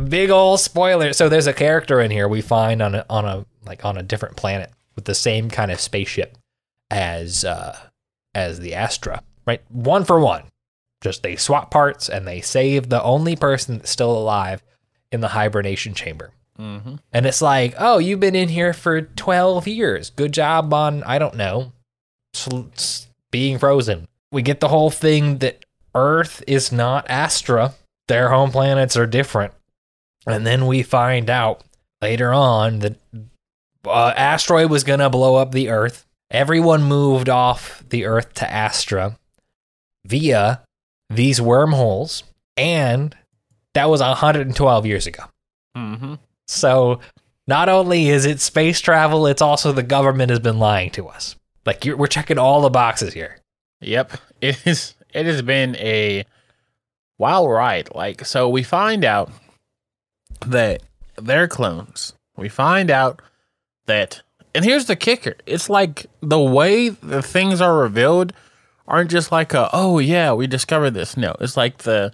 big 0.09 0.31
old 0.31 0.61
spoiler. 0.61 1.13
So 1.13 1.29
there's 1.29 1.49
a 1.49 1.53
character 1.53 2.01
in 2.01 2.13
here 2.13 2.29
we 2.29 2.43
find 2.43 2.81
on 2.81 2.95
a 2.95 3.05
on 3.11 3.25
a 3.25 3.45
like 3.67 3.85
on 3.85 3.99
a 3.99 4.05
different 4.05 4.37
planet 4.37 4.71
with 4.99 5.05
the 5.05 5.15
same 5.15 5.49
kind 5.49 5.71
of 5.71 5.79
spaceship 5.79 6.37
as 6.91 7.45
uh 7.45 7.79
as 8.35 8.59
the 8.59 8.75
Astra, 8.75 9.23
right? 9.47 9.63
One 9.69 10.05
for 10.05 10.19
one. 10.19 10.43
Just 11.01 11.23
they 11.23 11.37
swap 11.37 11.71
parts 11.71 12.09
and 12.09 12.27
they 12.27 12.41
save 12.41 12.89
the 12.89 13.01
only 13.05 13.37
person 13.37 13.79
that's 13.79 13.93
still 13.93 14.11
alive 14.11 14.61
in 15.13 15.21
the 15.21 15.29
hibernation 15.29 15.95
chamber. 15.95 16.33
Mm-hmm. 16.59 16.97
And 17.13 17.27
it's 17.27 17.41
like, 17.41 17.77
oh, 17.79 17.99
you've 17.99 18.19
been 18.19 18.35
in 18.35 18.49
here 18.49 18.73
for 18.73 19.03
12 19.03 19.69
years. 19.69 20.11
Good 20.11 20.33
job 20.33 20.75
on, 20.75 21.05
I 21.05 21.21
don't 21.21 21.37
know, 21.37 21.73
being 23.31 23.59
frozen. 23.59 24.09
We 24.33 24.43
get 24.43 24.59
the 24.59 24.67
whole 24.67 24.91
thing 24.91 25.39
that 25.39 25.65
Earth 25.95 26.43
is 26.49 26.73
not 26.73 27.09
Astra, 27.09 27.75
their 28.09 28.31
home 28.31 28.51
planets 28.51 28.97
are 28.97 29.07
different. 29.07 29.55
And 30.27 30.45
then 30.45 30.67
we 30.67 30.83
find 30.83 31.31
out 31.31 31.63
later 32.03 32.33
on 32.33 32.81
that 32.81 32.97
uh, 33.89 34.15
asteroid 34.17 34.71
was 34.71 34.85
going 34.85 35.01
to 35.01 35.11
blow 35.11 35.37
up 35.37 35.53
the 35.53 35.69
Earth. 35.69 36.07
Everyone 36.31 36.83
moved 36.83 37.29
off 37.29 37.83
the 37.89 38.05
Earth 38.05 38.35
to 38.35 38.51
Astra 38.51 39.19
via 40.05 40.63
these 41.11 41.41
wormholes. 41.41 42.25
And 42.57 43.17
that 43.75 43.89
was 43.89 44.01
112 44.01 44.87
years 44.87 45.07
ago. 45.07 45.25
Mm-hmm. 45.77 46.15
So 46.47 47.01
not 47.47 47.69
only 47.69 48.09
is 48.09 48.27
it 48.27 48.41
space 48.41 48.81
travel, 48.81 49.27
it's 49.27 49.43
also 49.43 49.73
the 49.73 49.83
government 49.83 50.31
has 50.31 50.41
been 50.41 50.59
lying 50.59 50.91
to 50.93 51.09
us. 51.09 51.37
Like 51.65 51.85
you're, 51.85 51.97
we're 51.97 52.07
checking 52.07 52.39
all 52.39 52.63
the 52.63 52.71
boxes 52.71 53.13
here. 53.15 53.39
Yep. 53.81 54.13
It 54.41 54.65
is 54.69 54.95
it 55.13 55.27
has 55.27 55.43
been 55.43 55.75
a 55.77 56.25
wild 57.19 57.51
ride. 57.51 57.89
Like 57.93 58.25
so 58.25 58.49
we 58.49 58.63
find 58.63 59.05
out 59.05 59.33
that 60.47 60.83
they're 61.21 61.49
clones. 61.49 62.13
We 62.37 62.49
find 62.49 62.89
out 62.89 63.21
that 63.89 64.23
and 64.55 64.65
here's 64.65 64.87
the 64.87 64.97
kicker. 64.97 65.37
It's 65.47 65.69
like 65.71 66.07
the 66.21 66.41
way 66.41 66.89
the 66.89 67.23
things 67.23 67.61
are 67.61 67.77
revealed 67.77 68.33
aren't 68.87 69.11
just 69.11 69.31
like 69.31 69.55
a 69.55 69.69
oh 69.73 69.99
yeah, 69.99 70.33
we 70.33 70.47
discovered 70.47 70.93
this. 70.93 71.17
No, 71.17 71.37
it's 71.41 71.57
like 71.57 71.79
the 71.79 72.13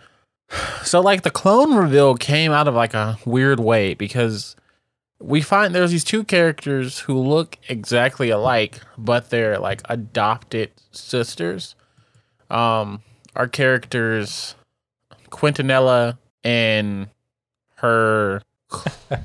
so 0.82 1.00
like 1.00 1.22
the 1.22 1.30
clone 1.30 1.74
reveal 1.74 2.16
came 2.16 2.52
out 2.52 2.68
of 2.68 2.74
like 2.74 2.94
a 2.94 3.18
weird 3.24 3.60
way 3.60 3.94
because 3.94 4.56
we 5.20 5.40
find 5.40 5.74
there's 5.74 5.92
these 5.92 6.04
two 6.04 6.24
characters 6.24 7.00
who 7.00 7.16
look 7.16 7.56
exactly 7.68 8.30
alike, 8.30 8.80
but 8.98 9.30
they're 9.30 9.58
like 9.58 9.80
adopted 9.88 10.70
sisters. 10.90 11.76
Um, 12.50 13.02
our 13.34 13.48
characters, 13.48 14.54
Quintanilla 15.30 16.18
and 16.42 17.08
her 17.76 18.42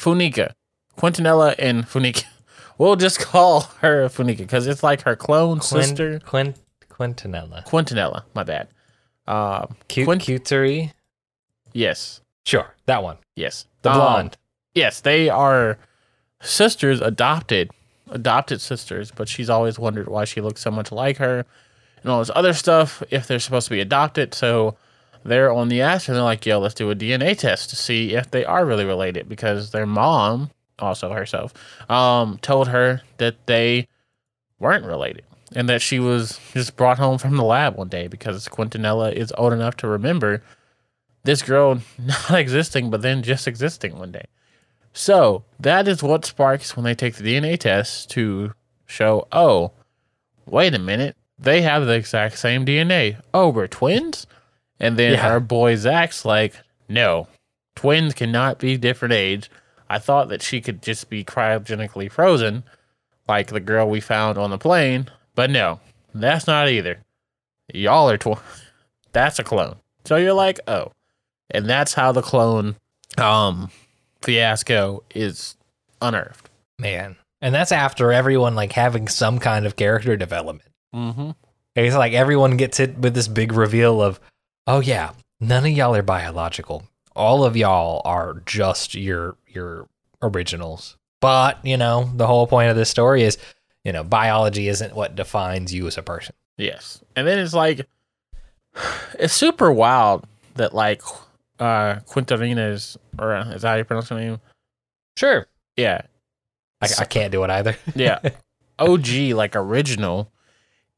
Funika, 0.00 0.52
Quintanilla 0.96 1.54
and 1.58 1.84
Funika. 1.86 2.24
we'll 2.78 2.96
just 2.96 3.18
call 3.20 3.62
her 3.80 4.08
Funika 4.08 4.38
because 4.38 4.66
it's 4.66 4.82
like 4.82 5.02
her 5.02 5.14
clone 5.16 5.58
Quin- 5.60 5.82
sister, 5.82 6.18
Quin- 6.20 6.54
Quintanilla. 6.90 7.66
Quintanilla. 7.66 8.22
My 8.34 8.42
bad. 8.44 8.68
Um, 9.26 9.76
Cute, 9.88 10.06
Quin- 10.06 10.18
cutery. 10.18 10.92
yes, 11.72 12.20
Sure, 12.46 12.74
that 12.86 13.02
one. 13.02 13.18
yes, 13.36 13.66
The 13.82 13.90
Um, 13.90 13.96
blonde. 13.96 14.36
yes, 14.74 15.00
they 15.00 15.28
are 15.28 15.78
sisters, 16.40 17.00
adopted, 17.00 17.70
adopted 18.10 18.60
sisters. 18.60 19.12
But 19.14 19.28
she's 19.28 19.50
always 19.50 19.78
wondered 19.78 20.08
why 20.08 20.24
she 20.24 20.40
looks 20.40 20.60
so 20.62 20.70
much 20.70 20.90
like 20.90 21.18
her, 21.18 21.44
and 22.02 22.10
all 22.10 22.18
this 22.20 22.30
other 22.34 22.54
stuff. 22.54 23.02
If 23.10 23.26
they're 23.26 23.38
supposed 23.38 23.68
to 23.68 23.74
be 23.74 23.80
adopted, 23.80 24.32
so 24.34 24.76
they're 25.24 25.52
on 25.52 25.68
the 25.68 25.82
ass 25.82 26.08
and 26.08 26.16
they're 26.16 26.24
like, 26.24 26.46
"Yo, 26.46 26.58
let's 26.58 26.74
do 26.74 26.90
a 26.90 26.94
DNA 26.94 27.36
test 27.36 27.70
to 27.70 27.76
see 27.76 28.14
if 28.14 28.30
they 28.30 28.44
are 28.44 28.64
really 28.64 28.84
related," 28.84 29.28
because 29.28 29.70
their 29.70 29.86
mom, 29.86 30.50
also 30.78 31.12
herself, 31.12 31.52
um, 31.90 32.38
told 32.42 32.68
her 32.68 33.02
that 33.18 33.46
they 33.46 33.88
weren't 34.58 34.84
related. 34.84 35.24
And 35.52 35.68
that 35.68 35.82
she 35.82 35.98
was 35.98 36.38
just 36.52 36.76
brought 36.76 36.98
home 36.98 37.18
from 37.18 37.36
the 37.36 37.42
lab 37.42 37.76
one 37.76 37.88
day 37.88 38.06
because 38.06 38.46
Quintanilla 38.46 39.12
is 39.12 39.32
old 39.36 39.52
enough 39.52 39.76
to 39.78 39.88
remember 39.88 40.42
this 41.24 41.42
girl 41.42 41.80
not 41.98 42.38
existing, 42.38 42.90
but 42.90 43.02
then 43.02 43.22
just 43.22 43.48
existing 43.48 43.98
one 43.98 44.12
day. 44.12 44.26
So 44.92 45.44
that 45.58 45.88
is 45.88 46.02
what 46.02 46.24
sparks 46.24 46.76
when 46.76 46.84
they 46.84 46.94
take 46.94 47.16
the 47.16 47.24
DNA 47.24 47.58
test 47.58 48.10
to 48.10 48.52
show, 48.86 49.26
oh, 49.32 49.72
wait 50.46 50.74
a 50.74 50.78
minute, 50.78 51.16
they 51.38 51.62
have 51.62 51.86
the 51.86 51.94
exact 51.94 52.38
same 52.38 52.66
DNA. 52.66 53.16
Oh, 53.32 53.48
we're 53.48 53.66
twins? 53.66 54.26
And 54.80 54.98
then 54.98 55.12
Yeah. 55.14 55.28
our 55.28 55.40
boy 55.40 55.76
Zach's 55.76 56.24
like, 56.24 56.54
no, 56.88 57.28
twins 57.76 58.14
cannot 58.14 58.58
be 58.58 58.76
different 58.76 59.12
age. 59.14 59.50
I 59.88 59.98
thought 59.98 60.28
that 60.28 60.42
she 60.42 60.60
could 60.60 60.82
just 60.82 61.10
be 61.10 61.24
cryogenically 61.24 62.10
frozen, 62.10 62.62
like 63.28 63.48
the 63.48 63.60
girl 63.60 63.88
we 63.88 64.00
found 64.00 64.38
on 64.38 64.50
the 64.50 64.58
plane, 64.58 65.08
but 65.34 65.50
no, 65.50 65.80
that's 66.14 66.46
not 66.46 66.68
either. 66.68 67.00
Y'all 67.74 68.08
are 68.10 68.18
twins. 68.18 68.40
That's 69.12 69.38
a 69.40 69.44
clone. 69.44 69.76
So 70.04 70.16
you're 70.16 70.32
like, 70.32 70.60
oh. 70.68 70.92
And 71.50 71.68
that's 71.68 71.94
how 71.94 72.12
the 72.12 72.22
clone 72.22 72.76
um 73.18 73.70
fiasco 74.22 75.02
is 75.14 75.56
unearthed. 76.00 76.48
Man. 76.78 77.16
And 77.40 77.52
that's 77.54 77.72
after 77.72 78.12
everyone 78.12 78.54
like 78.54 78.72
having 78.72 79.08
some 79.08 79.38
kind 79.40 79.66
of 79.66 79.74
character 79.76 80.16
development. 80.16 80.68
Mm-hmm. 80.94 81.30
It's 81.74 81.96
like 81.96 82.12
everyone 82.12 82.56
gets 82.56 82.78
hit 82.78 82.98
with 82.98 83.14
this 83.14 83.26
big 83.28 83.52
reveal 83.52 84.00
of, 84.02 84.20
oh 84.66 84.80
yeah, 84.80 85.12
none 85.40 85.64
of 85.64 85.72
y'all 85.72 85.94
are 85.94 86.02
biological. 86.02 86.84
All 87.16 87.44
of 87.44 87.56
y'all 87.56 88.02
are 88.04 88.42
just 88.46 88.94
your 88.94 89.36
your 89.48 89.88
originals. 90.22 90.96
But, 91.20 91.64
you 91.64 91.76
know, 91.76 92.10
the 92.14 92.26
whole 92.26 92.46
point 92.46 92.70
of 92.70 92.76
this 92.76 92.88
story 92.88 93.22
is, 93.22 93.36
you 93.84 93.92
know, 93.92 94.02
biology 94.02 94.68
isn't 94.68 94.94
what 94.94 95.16
defines 95.16 95.72
you 95.72 95.86
as 95.86 95.98
a 95.98 96.02
person. 96.02 96.34
Yes. 96.56 97.02
And 97.14 97.26
then 97.26 97.38
it's 97.38 97.54
like 97.54 97.86
it's 99.18 99.34
super 99.34 99.70
wild 99.70 100.26
that 100.54 100.74
like 100.74 101.02
uh 101.58 101.96
Quintarina's 102.06 102.96
or 103.18 103.34
uh, 103.34 103.50
is 103.50 103.62
that 103.62 103.68
how 103.68 103.74
you 103.76 103.84
pronounce 103.84 104.08
her 104.08 104.16
name? 104.16 104.40
Sure. 105.16 105.46
Yeah. 105.76 106.02
I, 106.80 106.88
I 106.98 107.04
can't 107.04 107.32
do 107.32 107.44
it 107.44 107.50
either. 107.50 107.76
Yeah. 107.94 108.20
OG, 108.78 109.08
like 109.34 109.56
original, 109.56 110.32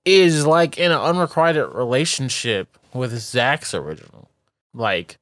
is 0.04 0.46
like 0.46 0.78
in 0.78 0.92
an 0.92 1.00
unrequited 1.00 1.66
relationship 1.74 2.78
with 2.94 3.16
Zach's 3.18 3.74
original. 3.74 4.28
Like, 4.74 5.18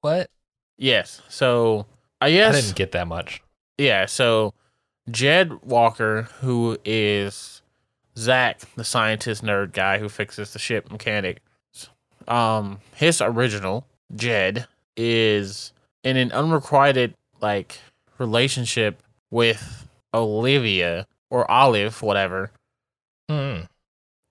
what? 0.00 0.30
yes. 0.76 1.22
So 1.28 1.86
I 2.20 2.30
guess 2.32 2.54
I 2.54 2.60
didn't 2.60 2.76
get 2.76 2.92
that 2.92 3.06
much. 3.06 3.42
Yeah, 3.78 4.06
so 4.06 4.52
Jed 5.10 5.62
Walker, 5.62 6.22
who 6.40 6.76
is 6.84 7.62
Zach, 8.18 8.60
the 8.76 8.84
scientist 8.84 9.42
nerd 9.42 9.72
guy 9.72 9.98
who 9.98 10.08
fixes 10.08 10.52
the 10.52 10.58
ship 10.58 10.90
mechanic, 10.90 11.40
um, 12.28 12.80
his 12.94 13.20
original, 13.20 13.86
Jed, 14.14 14.66
is 14.96 15.72
in 16.04 16.16
an 16.16 16.32
unrequited 16.32 17.14
like 17.40 17.78
relationship 18.18 19.02
with 19.30 19.88
Olivia 20.12 21.06
or 21.30 21.50
Olive, 21.50 22.02
whatever. 22.02 22.50
Hmm. 23.28 23.60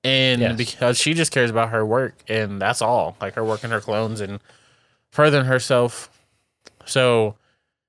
And 0.04 0.42
Yes. 0.42 0.56
because 0.58 0.98
she 0.98 1.14
just 1.14 1.32
cares 1.32 1.50
about 1.50 1.70
her 1.70 1.86
work 1.86 2.16
and 2.28 2.62
that's 2.62 2.82
all. 2.82 3.18
Like 3.20 3.36
her 3.36 3.44
work 3.44 3.64
and 3.64 3.74
her 3.74 3.82
clones 3.82 4.22
and 4.22 4.40
furthering 5.12 5.46
herself. 5.46 6.10
So 6.86 7.36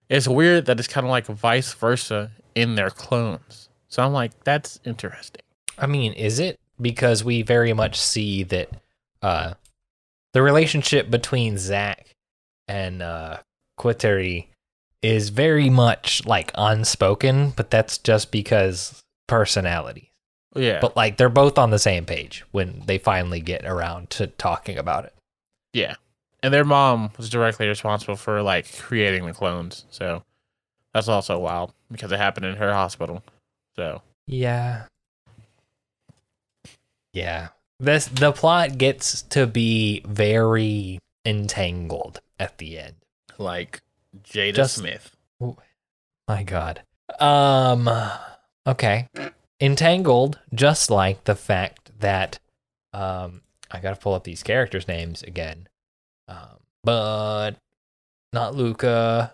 it's 0.08 0.26
weird 0.26 0.66
that 0.66 0.78
it's 0.78 0.88
kind 0.88 1.06
of 1.06 1.10
like 1.10 1.26
vice 1.26 1.72
versa 1.74 2.32
in 2.54 2.74
their 2.74 2.90
clones. 2.90 3.68
So 3.88 4.02
I'm 4.02 4.12
like, 4.12 4.32
that's 4.44 4.80
interesting. 4.84 5.42
I 5.78 5.86
mean, 5.86 6.12
is 6.14 6.38
it? 6.38 6.58
Because 6.80 7.22
we 7.22 7.42
very 7.42 7.72
much 7.72 8.00
see 8.00 8.42
that 8.44 8.70
uh, 9.22 9.54
the 10.32 10.42
relationship 10.42 11.10
between 11.10 11.58
Zach 11.58 12.14
and 12.66 13.02
uh, 13.02 13.38
Quitterie 13.78 14.46
is 15.02 15.28
very 15.28 15.70
much 15.70 16.24
like 16.26 16.50
unspoken, 16.56 17.50
but 17.50 17.70
that's 17.70 17.98
just 17.98 18.30
because 18.30 19.02
personality. 19.26 20.09
Yeah. 20.54 20.80
But 20.80 20.96
like 20.96 21.16
they're 21.16 21.28
both 21.28 21.58
on 21.58 21.70
the 21.70 21.78
same 21.78 22.04
page 22.06 22.44
when 22.50 22.82
they 22.86 22.98
finally 22.98 23.40
get 23.40 23.64
around 23.64 24.10
to 24.10 24.26
talking 24.26 24.78
about 24.78 25.04
it. 25.04 25.14
yeah. 25.72 25.94
And 26.42 26.54
their 26.54 26.64
mom 26.64 27.10
was 27.18 27.28
directly 27.28 27.68
responsible 27.68 28.16
for 28.16 28.40
like 28.42 28.78
creating 28.78 29.26
the 29.26 29.34
clones. 29.34 29.84
So 29.90 30.22
that's 30.94 31.06
also 31.06 31.38
wild 31.38 31.74
because 31.92 32.10
it 32.12 32.18
happened 32.18 32.46
in 32.46 32.56
her 32.56 32.72
hospital. 32.72 33.22
So 33.76 34.00
Yeah. 34.26 34.84
Yeah. 37.12 37.48
This 37.78 38.06
the 38.06 38.32
plot 38.32 38.78
gets 38.78 39.22
to 39.22 39.46
be 39.46 40.02
very 40.06 40.98
entangled 41.26 42.20
at 42.38 42.58
the 42.58 42.78
end. 42.78 42.94
like 43.38 43.80
Jada 44.24 44.54
Just- 44.54 44.76
Smith. 44.76 45.14
My 46.28 46.42
God. 46.42 46.82
Um. 47.18 47.90
Okay. 48.66 49.08
Entangled, 49.60 50.38
just 50.54 50.90
like 50.90 51.24
the 51.24 51.34
fact 51.34 51.90
that, 52.00 52.38
um, 52.92 53.42
I 53.70 53.80
gotta 53.80 53.96
pull 53.96 54.14
up 54.14 54.24
these 54.24 54.42
characters' 54.42 54.88
names 54.88 55.22
again. 55.22 55.68
Um, 56.28 56.58
but 56.82 57.52
not 58.32 58.54
Luca, 58.54 59.32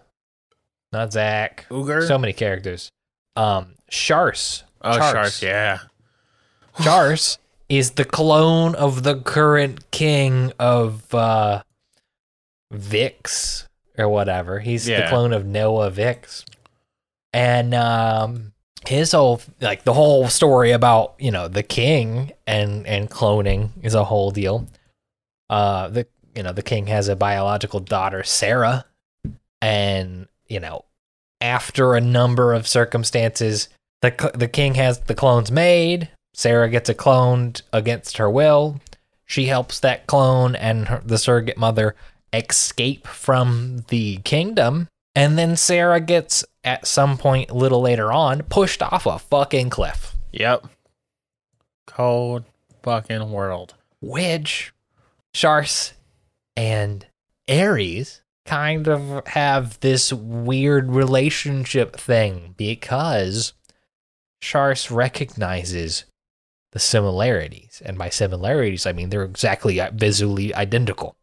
not 0.93 1.13
Zach. 1.13 1.67
Uger? 1.71 2.07
So 2.07 2.19
many 2.19 2.33
characters. 2.33 2.91
Um, 3.37 3.75
Charce. 3.89 4.65
oh, 4.83 4.97
Char's. 4.97 5.13
Sharks, 5.13 5.43
yeah. 5.43 5.79
Charce 6.83 7.39
is 7.69 7.93
the 7.93 8.05
clone 8.05 8.75
of 8.75 9.03
the 9.03 9.17
current 9.21 9.91
king 9.91 10.53
of 10.59 11.15
uh, 11.15 11.63
Vix 12.71 13.69
or 13.99 14.09
whatever. 14.09 14.61
He's 14.61 14.87
the 14.87 15.07
clone 15.09 15.33
of 15.33 15.47
Noah 15.47 15.91
Vix. 15.91 16.45
And 17.33 17.75
um, 17.75 18.53
his 18.87 19.13
whole 19.13 19.41
like 19.61 19.85
the 19.85 19.95
whole 19.95 20.29
story 20.29 20.73
about, 20.73 21.15
you 21.19 21.31
know, 21.31 21.49
the 21.49 21.63
king 21.63 22.33
and 22.47 22.87
and 22.87 23.11
cloning 23.11 23.71
is 23.83 23.95
a 23.95 24.05
whole 24.05 24.31
deal. 24.31 24.67
Uh 25.51 25.89
the 25.89 26.07
you 26.35 26.43
know, 26.43 26.53
the 26.53 26.63
king 26.63 26.87
has 26.89 27.09
a 27.09 27.17
biological 27.17 27.81
daughter, 27.81 28.23
Sarah, 28.23 28.85
and 29.63 30.29
you 30.49 30.61
know, 30.61 30.85
after 31.41 31.95
a 31.95 32.01
number 32.01 32.53
of 32.53 32.69
circumstances, 32.69 33.69
the 34.03 34.31
the 34.35 34.49
king 34.49 34.75
has 34.75 35.01
the 35.01 35.15
clones 35.15 35.51
made. 35.51 36.11
Sarah 36.35 36.69
gets 36.69 36.91
a 36.91 36.95
cloned 36.95 37.63
against 37.73 38.19
her 38.19 38.29
will. 38.29 38.81
She 39.25 39.47
helps 39.47 39.81
that 39.81 40.07
clone 40.07 40.55
and 40.55 40.89
her, 40.89 41.03
the 41.05 41.19
surrogate 41.19 41.57
mother 41.57 41.97
escape 42.33 43.07
from 43.07 43.85
the 43.89 44.19
kingdom, 44.19 44.89
and 45.15 45.39
then 45.39 45.57
Sarah 45.57 46.01
gets 46.01 46.45
at 46.67 46.87
some 46.87 47.17
point 47.17 47.49
a 47.51 47.55
little 47.55 47.81
later 47.81 48.13
on 48.13 48.43
pushed 48.43 48.83
off 48.83 49.07
a 49.07 49.19
fucking 49.19 49.71
cliff, 49.71 50.15
Yep. 50.33 50.67
Cold 51.87 52.45
fucking 52.83 53.31
world. 53.31 53.75
which 54.01 54.73
Charce 55.33 55.95
and 56.57 57.07
Aries 57.49 58.23
kind 58.45 58.87
of 58.89 59.27
have 59.29 59.79
this 59.81 60.13
weird 60.13 60.91
relationship 60.93 61.97
thing 61.97 62.55
because 62.57 63.53
Charce 64.41 64.91
recognizes 64.91 66.05
the 66.73 66.79
similarities. 66.79 67.83
And 67.85 67.97
by 67.99 68.09
similarities, 68.11 68.87
I 68.87 68.93
mean 68.93 69.11
they're 69.11 69.25
exactly 69.25 69.81
visually 69.95 70.55
identical. 70.55 71.17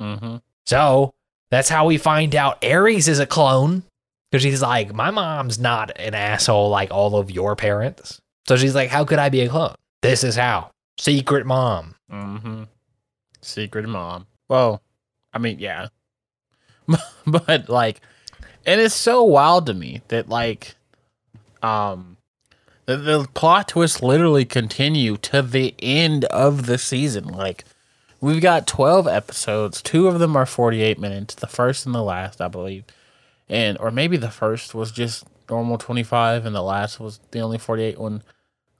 Mm-hmm. 0.00 0.36
So 0.66 1.12
that's 1.50 1.68
how 1.68 1.86
we 1.86 1.98
find 1.98 2.34
out 2.34 2.58
Aries 2.62 3.08
is 3.08 3.18
a 3.18 3.26
clone 3.26 3.82
because 4.30 4.42
she's 4.42 4.62
like, 4.62 4.94
my 4.94 5.10
mom's 5.10 5.58
not 5.58 5.90
an 5.98 6.14
asshole 6.14 6.68
like 6.70 6.90
all 6.90 7.16
of 7.16 7.30
your 7.30 7.56
parents. 7.56 8.20
So 8.46 8.56
she's 8.56 8.74
like, 8.74 8.90
how 8.90 9.04
could 9.04 9.18
I 9.18 9.28
be 9.28 9.40
a 9.40 9.48
clone? 9.48 9.74
This 10.02 10.24
is 10.24 10.36
how. 10.36 10.70
Secret 10.98 11.46
mom. 11.46 11.94
Mm-hmm. 12.12 12.64
Secret 13.42 13.88
mom. 13.88 14.26
Well, 14.48 14.82
I 15.32 15.38
mean, 15.38 15.58
yeah. 15.58 15.88
but 17.26 17.68
like 17.68 18.00
and 18.66 18.80
it's 18.80 18.94
so 18.94 19.22
wild 19.22 19.66
to 19.66 19.74
me 19.74 20.02
that 20.08 20.28
like 20.28 20.74
um 21.62 22.16
The, 22.86 22.96
the 22.96 23.28
plot 23.34 23.68
twists 23.68 24.02
literally 24.02 24.44
continue 24.44 25.16
to 25.18 25.42
the 25.42 25.74
end 25.80 26.24
of 26.26 26.66
the 26.66 26.78
season. 26.78 27.24
Like, 27.28 27.64
we've 28.20 28.42
got 28.42 28.66
12 28.66 29.06
episodes. 29.06 29.80
Two 29.80 30.08
of 30.08 30.18
them 30.18 30.34
are 30.36 30.46
48 30.46 30.98
minutes. 30.98 31.34
The 31.34 31.46
first 31.46 31.86
and 31.86 31.94
the 31.94 32.02
last, 32.02 32.40
I 32.40 32.48
believe. 32.48 32.84
And, 33.50 33.76
or 33.78 33.90
maybe 33.90 34.16
the 34.16 34.30
first 34.30 34.74
was 34.74 34.92
just 34.92 35.26
normal 35.50 35.76
25 35.76 36.46
and 36.46 36.54
the 36.54 36.62
last 36.62 37.00
was 37.00 37.20
the 37.32 37.40
only 37.40 37.58
48 37.58 37.98
one. 37.98 38.22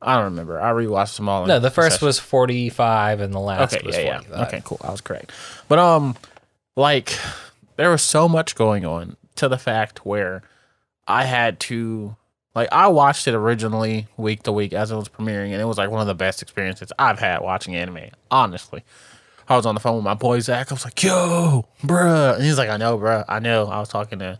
I 0.01 0.15
don't 0.15 0.25
remember. 0.25 0.59
I 0.61 0.71
rewatched 0.71 1.17
them 1.17 1.29
all. 1.29 1.45
No, 1.45 1.59
the 1.59 1.71
first 1.71 1.95
succession. 1.97 2.07
was 2.07 2.19
45 2.21 3.21
and 3.21 3.35
the 3.35 3.41
last 3.41 3.75
okay, 3.75 3.85
was 3.85 3.99
yeah, 3.99 4.21
45. 4.21 4.31
yeah. 4.31 4.47
Okay, 4.47 4.63
cool. 4.65 4.81
I 4.83 4.91
was 4.91 5.03
correct. 5.03 5.33
But 5.69 5.79
um, 5.79 6.17
like 6.77 7.19
there 7.77 7.91
was 7.91 8.03
so 8.03 8.29
much 8.29 8.55
going 8.55 8.87
on 8.87 9.17
to 9.37 9.49
the 9.49 9.59
fact 9.59 10.07
where 10.07 10.43
I 11.07 11.25
had 11.25 11.61
to 11.61 12.17
like 12.55 12.69
I 12.73 12.89
watched 12.89 13.29
it 13.29 13.35
originally 13.35 14.07
week 14.17 14.43
to 14.45 14.53
week 14.53 14.73
as 14.73 14.91
it 14.91 14.97
was 14.97 15.09
premiering, 15.09 15.53
and 15.53 15.61
it 15.61 15.67
was 15.67 15.79
like 15.79 15.91
one 15.91 16.01
of 16.01 16.07
the 16.07 16.15
best 16.15 16.43
experiences 16.43 16.93
I've 16.99 17.19
had 17.19 17.41
watching 17.41 17.77
anime. 17.77 18.11
Honestly, 18.31 18.85
I 19.49 19.57
was 19.57 19.67
on 19.67 19.75
the 19.75 19.81
phone 19.81 19.97
with 19.97 20.05
my 20.05 20.15
boy 20.15 20.41
Zach. 20.41 20.71
I 20.71 20.75
was 20.75 20.85
like, 20.85 21.03
"Yo, 21.03 21.67
bruh," 21.83 22.35
and 22.35 22.45
he's 22.45 22.59
like, 22.59 22.69
"I 22.69 22.77
know, 22.77 22.99
bruh. 22.99 23.25
I 23.29 23.39
know." 23.39 23.67
I 23.67 23.79
was 23.79 23.89
talking 23.89 24.19
to 24.21 24.39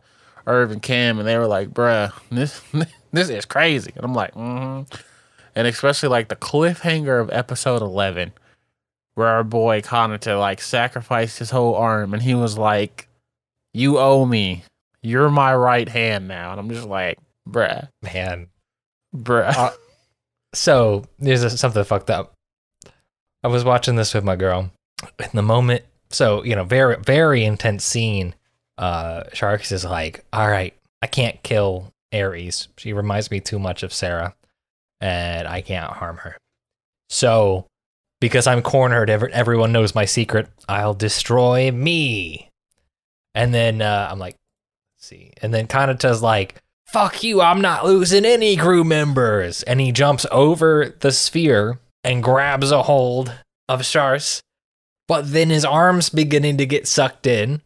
Irv 0.50 0.70
and 0.70 0.82
Cam, 0.82 1.18
and 1.18 1.26
they 1.28 1.38
were 1.38 1.46
like, 1.46 1.70
"Bruh, 1.70 2.12
this 2.30 2.60
this 3.12 3.28
is 3.30 3.44
crazy," 3.44 3.92
and 3.96 4.04
I'm 4.04 4.14
like, 4.14 4.34
"Mm-hmm." 4.34 4.94
And 5.56 5.66
especially 5.66 6.08
like 6.10 6.28
the 6.28 6.36
cliffhanger 6.36 7.20
of 7.20 7.30
episode 7.32 7.82
eleven 7.82 8.32
where 9.14 9.28
our 9.28 9.44
boy 9.44 9.80
Kanata 9.80 10.38
like 10.38 10.60
sacrificed 10.62 11.38
his 11.40 11.50
whole 11.50 11.74
arm 11.74 12.14
and 12.14 12.22
he 12.22 12.34
was 12.34 12.56
like, 12.56 13.08
You 13.74 13.98
owe 13.98 14.24
me. 14.24 14.62
You're 15.02 15.28
my 15.30 15.54
right 15.54 15.88
hand 15.88 16.28
now. 16.28 16.52
And 16.52 16.60
I'm 16.60 16.70
just 16.70 16.86
like, 16.86 17.18
bruh, 17.48 17.88
Man. 18.02 18.46
bruh. 19.14 19.54
Uh, 19.56 19.70
So 20.54 21.04
there's 21.18 21.58
something 21.60 21.84
fucked 21.84 22.08
up. 22.10 22.32
I 23.42 23.48
was 23.48 23.64
watching 23.64 23.96
this 23.96 24.14
with 24.14 24.24
my 24.24 24.36
girl. 24.36 24.70
In 25.18 25.30
the 25.34 25.42
moment, 25.42 25.82
so 26.10 26.44
you 26.44 26.54
know, 26.54 26.64
very 26.64 26.96
very 26.96 27.44
intense 27.44 27.84
scene. 27.84 28.34
Uh, 28.81 29.25
Sharks 29.33 29.71
is 29.71 29.85
like, 29.85 30.25
"All 30.33 30.49
right, 30.49 30.75
I 31.03 31.07
can't 31.07 31.40
kill 31.45 31.93
Aries. 32.11 32.66
She 32.77 32.93
reminds 32.93 33.31
me 33.31 33.38
too 33.38 33.61
much 33.61 33.85
of 33.85 33.93
Sarah, 33.93 34.35
and 35.01 35.47
I 35.47 35.61
can't 35.61 35.93
harm 35.93 36.16
her. 36.19 36.37
So, 37.09 37.66
because 38.21 38.49
I'm 38.49 38.62
cornered, 38.62 39.11
every, 39.11 39.33
everyone 39.33 39.71
knows 39.71 39.95
my 39.95 40.07
secret. 40.07 40.49
I'll 40.69 40.95
destroy 40.95 41.71
me." 41.71 42.49
And 43.35 43.55
then 43.55 43.81
uh, 43.81 44.09
I'm 44.11 44.19
like, 44.19 44.35
see, 44.99 45.33
and 45.40 45.55
then 45.55 45.66
Kanata's 45.69 46.23
like, 46.23 46.61
fuck 46.87 47.23
you, 47.23 47.40
I'm 47.40 47.61
not 47.61 47.85
losing 47.85 48.25
any 48.25 48.57
crew 48.57 48.83
members. 48.83 49.62
And 49.62 49.81
he 49.81 49.93
jumps 49.93 50.27
over 50.31 50.97
the 51.01 51.12
sphere 51.12 51.79
and 52.03 52.23
grabs 52.23 52.73
a 52.73 52.83
hold 52.83 53.33
of 53.69 53.85
Charce. 53.85 54.40
But 55.07 55.33
then 55.33 55.51
his 55.51 55.64
arm's 55.64 56.09
beginning 56.09 56.57
to 56.59 56.66
get 56.66 56.88
sucked 56.88 57.27
in. 57.27 57.62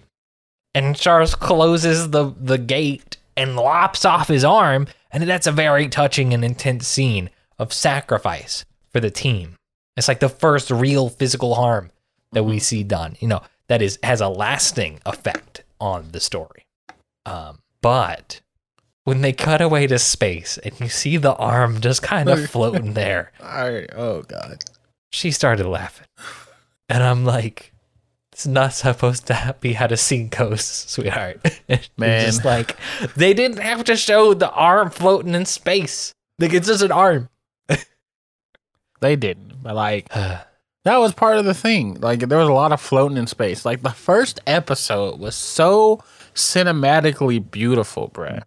And 0.74 0.96
Charles 0.96 1.34
closes 1.34 2.10
the, 2.10 2.34
the 2.40 2.58
gate 2.58 3.16
and 3.36 3.56
lops 3.56 4.04
off 4.04 4.28
his 4.28 4.44
arm. 4.44 4.88
And 5.12 5.22
that's 5.24 5.46
a 5.46 5.52
very 5.52 5.88
touching 5.88 6.34
and 6.34 6.44
intense 6.44 6.88
scene 6.88 7.30
of 7.58 7.72
sacrifice 7.72 8.64
for 8.90 9.00
the 9.00 9.10
team. 9.10 9.56
It's 9.96 10.08
like 10.08 10.20
the 10.20 10.28
first 10.28 10.70
real 10.70 11.08
physical 11.08 11.54
harm 11.54 11.90
that 12.32 12.44
we 12.44 12.58
see 12.58 12.82
done, 12.82 13.16
you 13.20 13.28
know, 13.28 13.42
that 13.68 13.80
is 13.80 13.98
has 14.02 14.20
a 14.20 14.28
lasting 14.28 15.00
effect 15.06 15.62
on 15.80 16.08
the 16.10 16.20
story. 16.20 16.66
Um, 17.26 17.60
but 17.80 18.40
when 19.04 19.20
they 19.20 19.32
cut 19.32 19.60
away 19.60 19.86
to 19.86 19.98
space 19.98 20.58
and 20.58 20.78
you 20.80 20.88
see 20.88 21.16
the 21.16 21.34
arm 21.34 21.80
just 21.80 22.02
kind 22.02 22.28
of 22.28 22.50
floating 22.50 22.94
there, 22.94 23.32
I, 23.40 23.86
oh 23.94 24.22
god. 24.22 24.64
she 25.12 25.30
started 25.30 25.66
laughing. 25.66 26.06
And 26.88 27.02
I'm 27.02 27.24
like, 27.24 27.72
it's 28.34 28.46
not 28.48 28.72
supposed 28.72 29.28
to 29.28 29.54
be 29.60 29.74
how 29.74 29.86
the 29.86 29.96
scene 29.96 30.28
goes, 30.28 30.64
sweetheart. 30.64 31.40
Man. 31.96 32.26
just 32.26 32.44
like, 32.44 32.76
they 33.16 33.32
didn't 33.32 33.60
have 33.60 33.84
to 33.84 33.96
show 33.96 34.34
the 34.34 34.50
arm 34.50 34.90
floating 34.90 35.34
in 35.34 35.46
space. 35.46 36.12
Like, 36.40 36.52
it's 36.52 36.66
just 36.66 36.82
an 36.82 36.92
arm. 36.92 37.28
They 39.00 39.16
didn't. 39.16 39.62
But 39.62 39.74
like 39.74 40.08
that 40.14 40.96
was 40.96 41.12
part 41.12 41.36
of 41.36 41.44
the 41.44 41.52
thing. 41.52 42.00
Like 42.00 42.20
there 42.20 42.38
was 42.38 42.48
a 42.48 42.52
lot 42.54 42.72
of 42.72 42.80
floating 42.80 43.18
in 43.18 43.26
space. 43.26 43.66
Like 43.66 43.82
the 43.82 43.90
first 43.90 44.40
episode 44.46 45.20
was 45.20 45.34
so 45.34 46.02
cinematically 46.34 47.50
beautiful, 47.50 48.08
bruh. 48.08 48.42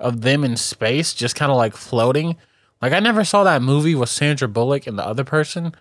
Of 0.00 0.22
them 0.22 0.44
in 0.44 0.56
space, 0.56 1.12
just 1.12 1.36
kind 1.36 1.50
of 1.50 1.58
like 1.58 1.76
floating. 1.76 2.36
Like 2.80 2.94
I 2.94 3.00
never 3.00 3.22
saw 3.22 3.44
that 3.44 3.60
movie 3.60 3.94
with 3.94 4.08
Sandra 4.08 4.48
Bullock 4.48 4.86
and 4.86 4.98
the 4.98 5.06
other 5.06 5.24
person. 5.24 5.74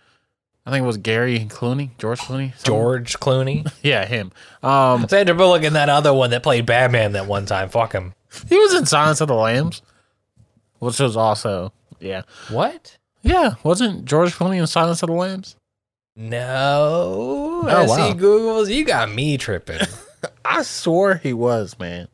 I 0.67 0.69
think 0.69 0.84
it 0.84 0.88
was 0.88 0.97
Gary 0.97 1.47
Clooney, 1.49 1.91
George 1.97 2.19
Clooney, 2.19 2.49
something? 2.51 2.65
George 2.65 3.17
Clooney. 3.19 3.71
Yeah, 3.84 4.06
him. 4.06 4.34
Um, 4.62 5.08
Sandra 5.08 5.34
Bullock 5.34 5.63
and 5.63 5.77
that 5.77 5.88
other 5.88 6.13
one 6.13 6.32
that 6.32 6.43
played 6.43 6.65
Batman 6.65 7.13
that 7.13 7.25
one 7.25 7.45
time. 7.45 7.69
Fuck 7.69 7.93
him. 7.93 8.13
he 8.49 8.58
was 8.60 8.75
in 8.75 8.86
Silence 8.86 9.21
of 9.21 9.30
the 9.30 9.34
Lambs, 9.34 9.82
which 10.80 10.99
was 10.99 11.15
also 11.15 11.71
yeah, 12.01 12.23
What? 12.49 12.97
yeah. 13.21 13.53
Wasn't 13.63 14.03
George 14.03 14.34
Clooney 14.36 14.60
in 14.60 14.67
Silence 14.67 15.01
of 15.03 15.08
the 15.08 15.13
Lambs? 15.13 15.56
No. 16.17 17.62
Oh, 17.63 17.67
As 17.67 17.89
wow. 17.89 18.08
he 18.10 18.13
Googles, 18.13 18.73
you 18.73 18.84
got 18.84 19.10
me 19.10 19.38
tripping. 19.38 19.80
I 20.45 20.63
swore 20.63 21.15
he 21.15 21.32
was, 21.32 21.80
man. 21.80 22.10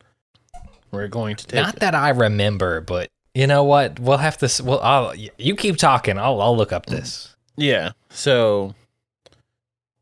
We're 0.91 1.07
going 1.07 1.37
to 1.37 1.47
take 1.47 1.59
Not 1.59 1.73
it. 1.75 1.79
that 1.79 1.95
I 1.95 2.09
remember, 2.09 2.81
but 2.81 3.09
you 3.33 3.47
know 3.47 3.63
what? 3.63 3.99
We'll 3.99 4.17
have 4.17 4.37
to. 4.37 4.63
Well, 4.63 4.79
I'll. 4.81 5.15
You 5.15 5.55
keep 5.55 5.77
talking. 5.77 6.19
I'll. 6.19 6.39
I'll 6.39 6.55
look 6.55 6.71
up 6.71 6.85
this. 6.85 7.35
Yeah. 7.55 7.91
So 8.13 8.73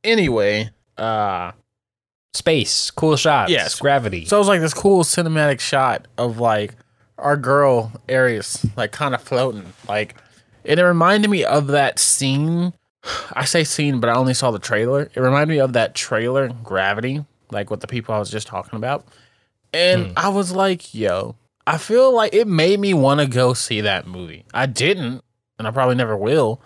anyway, 0.04 0.69
uh 0.97 1.52
Space, 2.34 2.91
cool 2.91 3.17
shots. 3.17 3.52
Yes. 3.52 3.78
gravity. 3.78 4.24
so 4.26 4.38
it 4.38 4.39
was 4.39 4.47
like 4.47 4.62
this 4.62 4.74
cool 4.74 5.04
cinematic 5.04 5.60
shot 5.60 6.08
of 6.17 6.39
like 6.39 6.76
our 7.17 7.36
girl 7.36 7.91
Aries 8.08 8.65
like 8.78 8.91
kind 8.93 9.13
of 9.13 9.21
floating. 9.21 9.74
Like 9.88 10.15
and 10.63 10.80
it 10.80 10.84
reminded 10.84 11.30
me 11.30 11.43
of 11.43 11.67
that 11.67 12.00
scene. 12.00 12.74
I 13.34 13.45
say 13.45 13.63
scene, 13.63 14.00
but 14.00 14.10
I 14.10 14.13
only 14.13 14.34
saw 14.36 14.52
the 14.52 14.60
trailer. 14.60 15.10
It 15.13 15.19
reminded 15.19 15.52
me 15.52 15.60
of 15.60 15.74
that 15.74 15.95
trailer, 15.95 16.50
Gravity, 16.63 17.26
like 17.52 17.69
with 17.71 17.80
the 17.82 17.88
people 17.88 18.13
I 18.13 18.19
was 18.19 18.30
just 18.30 18.45
talking 18.47 18.78
about. 18.78 19.06
And 19.74 20.08
Hmm. 20.08 20.13
I 20.17 20.30
was 20.30 20.52
like, 20.52 20.93
yo, 20.93 21.36
I 21.65 21.78
feel 21.80 22.13
like 22.13 22.34
it 22.34 22.47
made 22.47 22.80
me 22.80 22.93
want 22.93 23.19
to 23.19 23.26
go 23.26 23.54
see 23.54 23.82
that 23.82 24.06
movie. 24.06 24.45
I 24.54 24.67
didn't, 24.67 25.24
and 25.58 25.67
I 25.67 25.71
probably 25.71 25.95
never 25.95 26.15
will. 26.15 26.62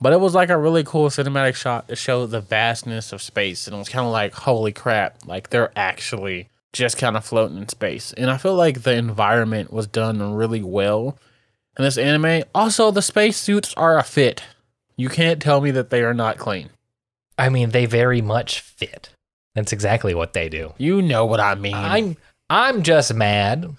But 0.00 0.12
it 0.12 0.20
was 0.20 0.34
like 0.34 0.48
a 0.48 0.56
really 0.56 0.84
cool 0.84 1.08
cinematic 1.08 1.56
shot 1.56 1.88
to 1.88 1.96
show 1.96 2.26
the 2.26 2.40
vastness 2.40 3.12
of 3.12 3.20
space. 3.20 3.66
And 3.66 3.74
it 3.74 3.78
was 3.78 3.88
kind 3.88 4.06
of 4.06 4.12
like, 4.12 4.32
holy 4.32 4.72
crap, 4.72 5.26
like 5.26 5.50
they're 5.50 5.72
actually 5.76 6.48
just 6.72 6.96
kind 6.98 7.16
of 7.16 7.24
floating 7.24 7.58
in 7.58 7.68
space. 7.68 8.12
And 8.12 8.30
I 8.30 8.36
feel 8.36 8.54
like 8.54 8.82
the 8.82 8.94
environment 8.94 9.72
was 9.72 9.86
done 9.88 10.34
really 10.34 10.62
well 10.62 11.18
in 11.76 11.84
this 11.84 11.98
anime. 11.98 12.44
Also, 12.54 12.90
the 12.90 13.02
spacesuits 13.02 13.74
are 13.74 13.98
a 13.98 14.04
fit. 14.04 14.42
You 14.96 15.08
can't 15.08 15.42
tell 15.42 15.60
me 15.60 15.70
that 15.72 15.90
they 15.90 16.02
are 16.02 16.14
not 16.14 16.38
clean. 16.38 16.70
I 17.36 17.48
mean, 17.48 17.70
they 17.70 17.86
very 17.86 18.20
much 18.20 18.60
fit. 18.60 19.10
That's 19.54 19.72
exactly 19.72 20.14
what 20.14 20.32
they 20.32 20.48
do. 20.48 20.74
You 20.78 21.02
know 21.02 21.26
what 21.26 21.40
I 21.40 21.54
mean. 21.54 21.74
I'm. 21.74 22.16
I'm 22.50 22.82
just 22.82 23.12
mad 23.12 23.76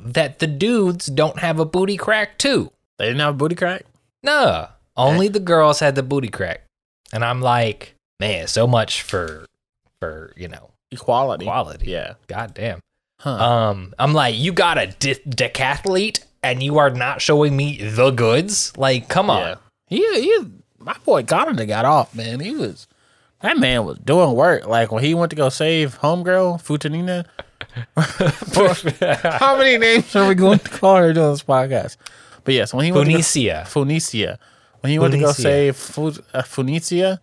that 0.00 0.38
the 0.38 0.46
dudes 0.46 1.06
don't 1.06 1.38
have 1.38 1.58
a 1.58 1.66
booty 1.66 1.98
crack 1.98 2.38
too. 2.38 2.70
they 2.98 3.06
didn't 3.06 3.20
have 3.20 3.34
a 3.34 3.36
booty 3.36 3.54
crack? 3.54 3.84
No, 4.22 4.68
only 4.96 5.28
the 5.28 5.40
girls 5.40 5.80
had 5.80 5.94
the 5.94 6.02
booty 6.02 6.28
crack, 6.28 6.62
and 7.12 7.24
I'm 7.24 7.40
like, 7.40 7.94
man, 8.20 8.46
so 8.46 8.66
much 8.66 9.02
for, 9.02 9.46
for 10.00 10.32
you 10.36 10.48
know, 10.48 10.70
Equality. 10.90 11.44
equality. 11.44 11.90
Yeah. 11.90 12.14
God 12.28 12.54
damn. 12.54 12.80
Huh. 13.20 13.30
Um, 13.30 13.94
I'm 13.98 14.12
like, 14.12 14.36
you 14.36 14.52
got 14.52 14.78
a 14.78 14.86
de- 14.98 15.14
decathlete 15.28 16.22
and 16.42 16.62
you 16.62 16.78
are 16.78 16.90
not 16.90 17.20
showing 17.22 17.56
me 17.56 17.78
the 17.78 18.10
goods? 18.10 18.76
Like, 18.76 19.08
come 19.08 19.30
on. 19.30 19.40
Yeah. 19.40 19.54
He, 19.86 20.20
he, 20.20 20.38
my 20.78 20.94
boy 21.04 21.22
Kanata 21.22 21.66
got 21.66 21.84
off, 21.84 22.14
man. 22.14 22.38
He 22.40 22.54
was, 22.54 22.86
that 23.40 23.58
man 23.58 23.84
was 23.84 23.98
doing 23.98 24.32
work. 24.34 24.66
Like 24.68 24.92
when 24.92 25.02
he 25.02 25.14
went 25.14 25.30
to 25.30 25.36
go 25.36 25.48
save 25.48 25.98
homegirl, 26.00 26.62
Futanina. 26.62 27.24
How 29.40 29.56
many 29.58 29.78
names 29.78 30.14
are 30.14 30.28
we 30.28 30.34
going 30.34 30.58
to 30.60 30.68
call 30.68 30.96
her 30.96 31.12
doing 31.12 31.30
this 31.32 31.42
podcast? 31.42 31.96
But 32.44 32.54
yes, 32.54 32.72
when 32.74 32.84
he 32.84 32.92
went 32.92 33.06
to 33.06 33.12
go- 33.12 33.18
Funicia. 33.18 34.38
When 34.84 34.90
he 34.90 34.98
went 34.98 35.14
to 35.14 35.18
go 35.18 35.32
save 35.32 35.78
Fu- 35.78 36.08
uh, 36.34 36.42
Funicia, 36.42 37.18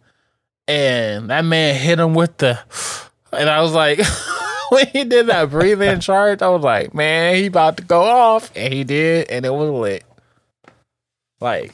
and 0.68 1.30
that 1.30 1.46
man 1.46 1.76
hit 1.76 2.00
him 2.00 2.16
with 2.16 2.36
the, 2.38 2.60
and 3.32 3.48
I 3.48 3.62
was 3.62 3.74
like, 3.74 4.00
when 4.70 4.88
he 4.88 5.04
did 5.04 5.28
that 5.28 5.52
breathe 5.52 5.80
in 5.80 6.00
charge, 6.00 6.42
I 6.42 6.48
was 6.48 6.64
like, 6.64 6.96
man, 6.96 7.36
he 7.36 7.46
about 7.46 7.78
to 7.78 7.84
go 7.84 8.02
off, 8.02 8.52
and 8.56 8.74
he 8.74 8.84
did, 8.84 9.30
and 9.30 9.46
it 9.46 9.54
was 9.54 9.70
lit. 9.70 10.04
Like 11.40 11.74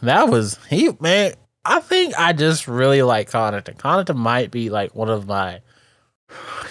that 0.00 0.28
was 0.28 0.60
he, 0.70 0.90
man. 1.00 1.32
I 1.64 1.80
think 1.80 2.14
I 2.16 2.32
just 2.32 2.68
really 2.68 3.02
like 3.02 3.28
Kanata. 3.28 3.76
Kanata 3.76 4.14
might 4.14 4.52
be 4.52 4.70
like 4.70 4.94
one 4.94 5.08
of 5.10 5.26
my. 5.26 5.60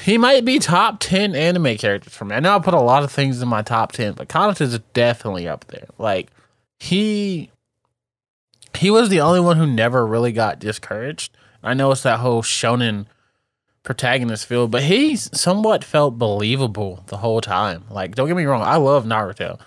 He 0.02 0.18
might 0.18 0.46
be 0.46 0.60
top 0.60 1.02
ten 1.02 1.36
anime 1.36 1.76
characters 1.76 2.14
for 2.14 2.24
me. 2.24 2.38
I 2.38 2.40
know 2.40 2.56
I 2.56 2.60
put 2.60 2.74
a 2.74 2.80
lot 2.80 3.04
of 3.04 3.12
things 3.12 3.42
in 3.42 3.50
my 3.50 3.64
top 3.64 3.92
ten, 3.92 4.14
but 4.14 4.62
is 4.62 4.80
definitely 4.94 5.46
up 5.46 5.66
there. 5.66 5.88
Like 5.98 6.30
he 6.80 7.52
he 8.74 8.90
was 8.90 9.10
the 9.10 9.22
only 9.22 9.40
one 9.40 9.58
who 9.58 9.68
never 9.68 10.06
really 10.06 10.32
got 10.32 10.60
discouraged. 10.60 11.36
I 11.64 11.74
know 11.74 11.92
it's 11.92 12.04
that 12.04 12.20
whole 12.20 12.42
shonen 12.42 13.06
protagonist 13.84 14.48
feel, 14.48 14.68
but 14.68 14.84
he 14.84 15.16
somewhat 15.16 15.84
felt 15.84 16.18
believable 16.18 17.04
the 17.08 17.18
whole 17.18 17.42
time. 17.42 17.86
Like, 17.90 18.16
don't 18.16 18.28
get 18.28 18.36
me 18.36 18.46
wrong, 18.46 18.62
I 18.62 18.76
love 18.76 19.06
Naruto. 19.06 19.60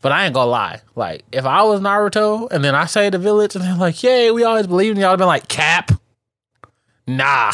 But 0.00 0.12
I 0.12 0.24
ain't 0.24 0.34
gonna 0.34 0.50
lie. 0.50 0.80
Like, 0.94 1.24
if 1.32 1.44
I 1.44 1.62
was 1.62 1.80
Naruto 1.80 2.50
and 2.50 2.64
then 2.64 2.74
I 2.74 2.86
say 2.86 3.10
the 3.10 3.18
village 3.18 3.56
and 3.56 3.64
they're 3.64 3.74
like, 3.74 4.02
Yay, 4.02 4.30
we 4.30 4.44
always 4.44 4.66
believe 4.66 4.92
in 4.92 4.98
y'all, 4.98 5.16
been 5.16 5.26
like, 5.26 5.48
Cap. 5.48 5.92
Nah. 7.06 7.52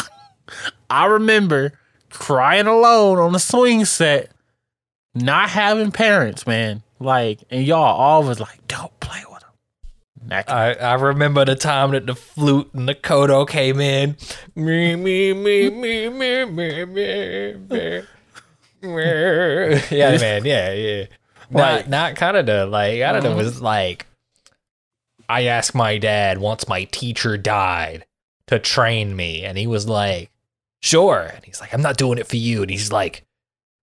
I 0.90 1.06
remember 1.06 1.72
crying 2.10 2.66
alone 2.66 3.18
on 3.18 3.32
the 3.32 3.38
swing 3.38 3.84
set, 3.84 4.30
not 5.14 5.50
having 5.50 5.90
parents, 5.90 6.46
man. 6.46 6.82
Like, 7.00 7.40
and 7.50 7.66
y'all 7.66 7.96
all 7.96 8.22
was 8.22 8.40
like, 8.40 8.66
don't 8.68 8.98
play 9.00 9.22
with 9.30 9.33
them. 10.28 10.44
I, 10.48 10.74
I 10.74 10.94
remember 10.94 11.44
the 11.44 11.54
time 11.56 11.92
that 11.92 12.06
the 12.06 12.14
flute 12.14 12.70
and 12.74 12.88
the 12.88 12.94
kodo 12.94 13.48
came 13.48 13.80
in. 13.80 14.16
Me, 14.54 14.96
me, 14.96 15.32
me, 15.32 15.70
me, 15.70 16.08
me, 16.10 16.44
me, 16.44 16.84
me, 16.84 17.54
me. 17.70 18.02
yeah, 18.82 20.16
man. 20.20 20.44
Yeah, 20.44 20.72
yeah. 20.72 21.04
Like- 21.50 21.88
Not, 21.88 21.88
not 21.88 22.14
Kanata. 22.16 22.68
Like, 22.70 22.94
Kanata 22.94 23.22
Mhm. 23.32 23.36
was 23.36 23.60
like, 23.62 24.06
I 25.28 25.44
asked 25.44 25.74
my 25.74 25.98
dad 25.98 26.38
once 26.38 26.68
my 26.68 26.84
teacher 26.84 27.36
died 27.38 28.04
to 28.48 28.58
train 28.58 29.16
me. 29.16 29.42
And 29.44 29.56
he 29.56 29.66
was 29.66 29.88
like, 29.88 30.30
sure. 30.82 31.30
And 31.34 31.44
he's 31.44 31.60
like, 31.60 31.72
I'm 31.72 31.80
not 31.82 31.96
doing 31.96 32.18
it 32.18 32.26
for 32.26 32.36
you. 32.36 32.62
And 32.62 32.70
he's 32.70 32.92
like, 32.92 33.24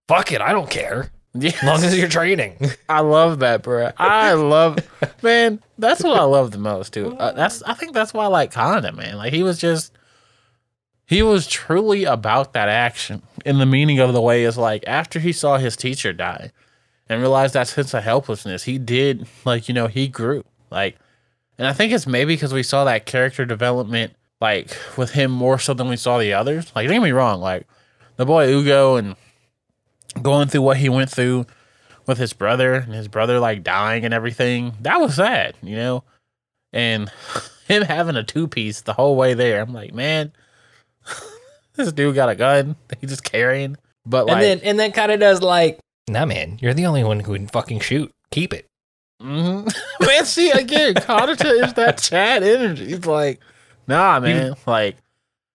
fuck 0.08 0.32
it. 0.32 0.41
I 0.41 0.51
don't 0.51 0.69
care. 0.69 1.10
Yeah. 1.33 1.51
As 1.55 1.63
long 1.63 1.83
as 1.83 1.97
you're 1.97 2.09
training. 2.09 2.57
I 2.89 2.99
love 2.99 3.39
that, 3.39 3.63
bro. 3.63 3.91
I 3.97 4.33
love, 4.33 4.79
man. 5.21 5.61
That's 5.77 6.03
what 6.03 6.19
I 6.19 6.23
love 6.23 6.51
the 6.51 6.57
most, 6.57 6.93
too. 6.93 7.15
Uh, 7.15 7.31
that's 7.31 7.63
I 7.63 7.73
think 7.73 7.93
that's 7.93 8.13
why 8.13 8.25
I 8.25 8.27
like 8.27 8.51
Kanata, 8.51 8.93
man. 8.93 9.17
Like 9.17 9.31
he 9.31 9.41
was 9.43 9.57
just, 9.57 9.97
he 11.05 11.23
was 11.23 11.47
truly 11.47 12.03
about 12.03 12.53
that 12.53 12.67
action. 12.67 13.21
And 13.45 13.61
the 13.61 13.65
meaning 13.65 13.99
of 13.99 14.13
the 14.13 14.21
way 14.21 14.43
is 14.43 14.57
like 14.57 14.83
after 14.87 15.19
he 15.19 15.31
saw 15.31 15.57
his 15.57 15.77
teacher 15.77 16.11
die, 16.11 16.51
and 17.07 17.19
realized 17.19 17.53
that 17.53 17.67
sense 17.67 17.93
of 17.93 18.03
helplessness, 18.03 18.63
he 18.63 18.77
did 18.77 19.27
like 19.45 19.67
you 19.67 19.73
know 19.73 19.87
he 19.87 20.07
grew 20.07 20.43
like, 20.71 20.97
and 21.57 21.67
I 21.67 21.73
think 21.73 21.91
it's 21.91 22.07
maybe 22.07 22.33
because 22.33 22.53
we 22.53 22.63
saw 22.63 22.85
that 22.85 23.05
character 23.05 23.45
development 23.45 24.13
like 24.39 24.75
with 24.97 25.11
him 25.11 25.29
more 25.29 25.59
so 25.59 25.73
than 25.73 25.89
we 25.89 25.97
saw 25.97 26.17
the 26.17 26.33
others. 26.33 26.71
Like 26.75 26.87
don't 26.87 26.95
get 26.95 27.03
me 27.03 27.11
wrong, 27.11 27.41
like 27.41 27.67
the 28.15 28.25
boy 28.25 28.47
Ugo 28.49 28.95
and 28.95 29.15
going 30.21 30.47
through 30.47 30.62
what 30.62 30.77
he 30.77 30.89
went 30.89 31.10
through 31.10 31.45
with 32.07 32.17
his 32.17 32.34
brother 32.34 32.73
and 32.73 32.93
his 32.93 33.07
brother 33.07 33.39
like 33.39 33.63
dying 33.63 34.05
and 34.05 34.13
everything. 34.13 34.73
That 34.81 34.99
was 34.99 35.15
sad, 35.15 35.55
you 35.62 35.75
know? 35.75 36.03
And 36.73 37.12
him 37.67 37.84
having 37.84 38.15
a 38.15 38.23
two 38.23 38.47
piece 38.47 38.81
the 38.81 38.93
whole 38.93 39.15
way 39.15 39.34
there. 39.34 39.62
I'm 39.62 39.73
like, 39.73 39.93
man, 39.93 40.31
this 41.75 41.91
dude 41.91 42.15
got 42.15 42.29
a 42.29 42.36
gun. 42.36 42.75
He's 42.99 43.10
just 43.10 43.23
carrying. 43.23 43.77
But 44.05 44.25
like, 44.25 44.36
and 44.36 44.43
then 44.43 44.60
and 44.63 44.79
then 44.79 44.91
kind 44.91 45.12
of 45.12 45.19
does 45.19 45.41
like, 45.41 45.79
nah, 46.07 46.25
man, 46.25 46.57
you're 46.62 46.73
the 46.73 46.86
only 46.88 47.03
one 47.03 47.19
who 47.19 47.34
can 47.34 47.47
fucking 47.47 47.81
shoot. 47.81 48.12
Keep 48.31 48.53
it. 48.53 48.65
mhm. 49.21 49.71
man, 50.01 50.25
see 50.25 50.49
again, 50.51 50.95
Kanata 50.95 51.63
is 51.63 51.73
that 51.73 51.97
Chad 51.99 52.41
energy. 52.43 52.88
He's 52.88 53.05
like, 53.05 53.39
nah, 53.88 54.19
man, 54.19 54.55
like, 54.65 54.95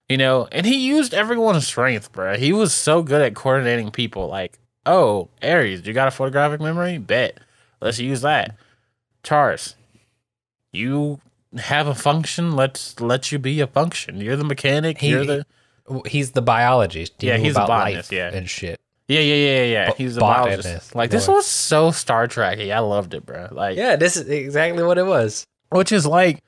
you 0.09 0.17
know, 0.17 0.49
and 0.53 0.65
he 0.67 0.77
used 0.87 1.13
everyone's 1.15 1.67
strength, 1.67 2.13
bro. 2.13 2.37
He 2.37 2.53
was 2.53 2.73
so 2.75 3.03
good 3.03 3.23
at 3.23 3.35
coordinating 3.35 3.91
people. 3.91 4.29
Like, 4.29 4.59
oh, 4.85 5.29
Aries, 5.43 5.87
you 5.87 5.93
got 5.93 6.09
a 6.09 6.13
photographic 6.13 6.61
memory? 6.61 6.99
Bet. 6.99 7.39
Let's 7.81 7.99
use 7.99 8.21
that. 8.23 8.57
Charce, 9.23 9.75
you 10.73 11.21
have 11.59 11.87
a 11.87 11.95
function. 11.95 12.53
Let's 12.55 13.01
let 13.01 13.33
you 13.33 13.39
be 13.39 13.61
a 13.61 13.67
function. 13.67 14.21
You're 14.21 14.37
the 14.37 14.45
mechanic. 14.45 14.99
He- 14.99 15.09
you're 15.11 15.25
the 15.25 15.47
He's 16.07 16.33
the 16.33 16.43
biologist. 16.43 17.23
Yeah, 17.23 17.37
knew 17.37 17.45
he's 17.45 17.57
a 17.57 17.63
about 17.63 17.69
botanist, 17.85 18.11
life 18.11 18.17
yeah. 18.19 18.31
and 18.37 18.51
shit. 18.51 18.81
yeah, 19.07 19.21
yeah, 19.21 19.35
yeah, 19.37 19.63
yeah. 19.63 19.87
Bo- 19.91 19.95
He's 19.95 20.17
a 20.17 20.21
botanist, 20.21 20.63
biologist. 20.65 20.95
Like 20.97 21.11
this 21.11 21.29
was 21.29 21.47
so 21.47 21.93
Star 21.93 22.27
Trekky. 22.27 22.75
I 22.75 22.81
loved 22.81 23.15
it, 23.15 23.25
bro. 23.25 23.47
Like 23.53 23.77
Yeah, 23.77 23.95
this 23.95 24.17
is 24.17 24.29
exactly 24.29 24.83
what 24.83 24.99
it 24.99 25.07
was. 25.07 25.47
which 25.71 25.93
is 25.93 26.05
like 26.05 26.43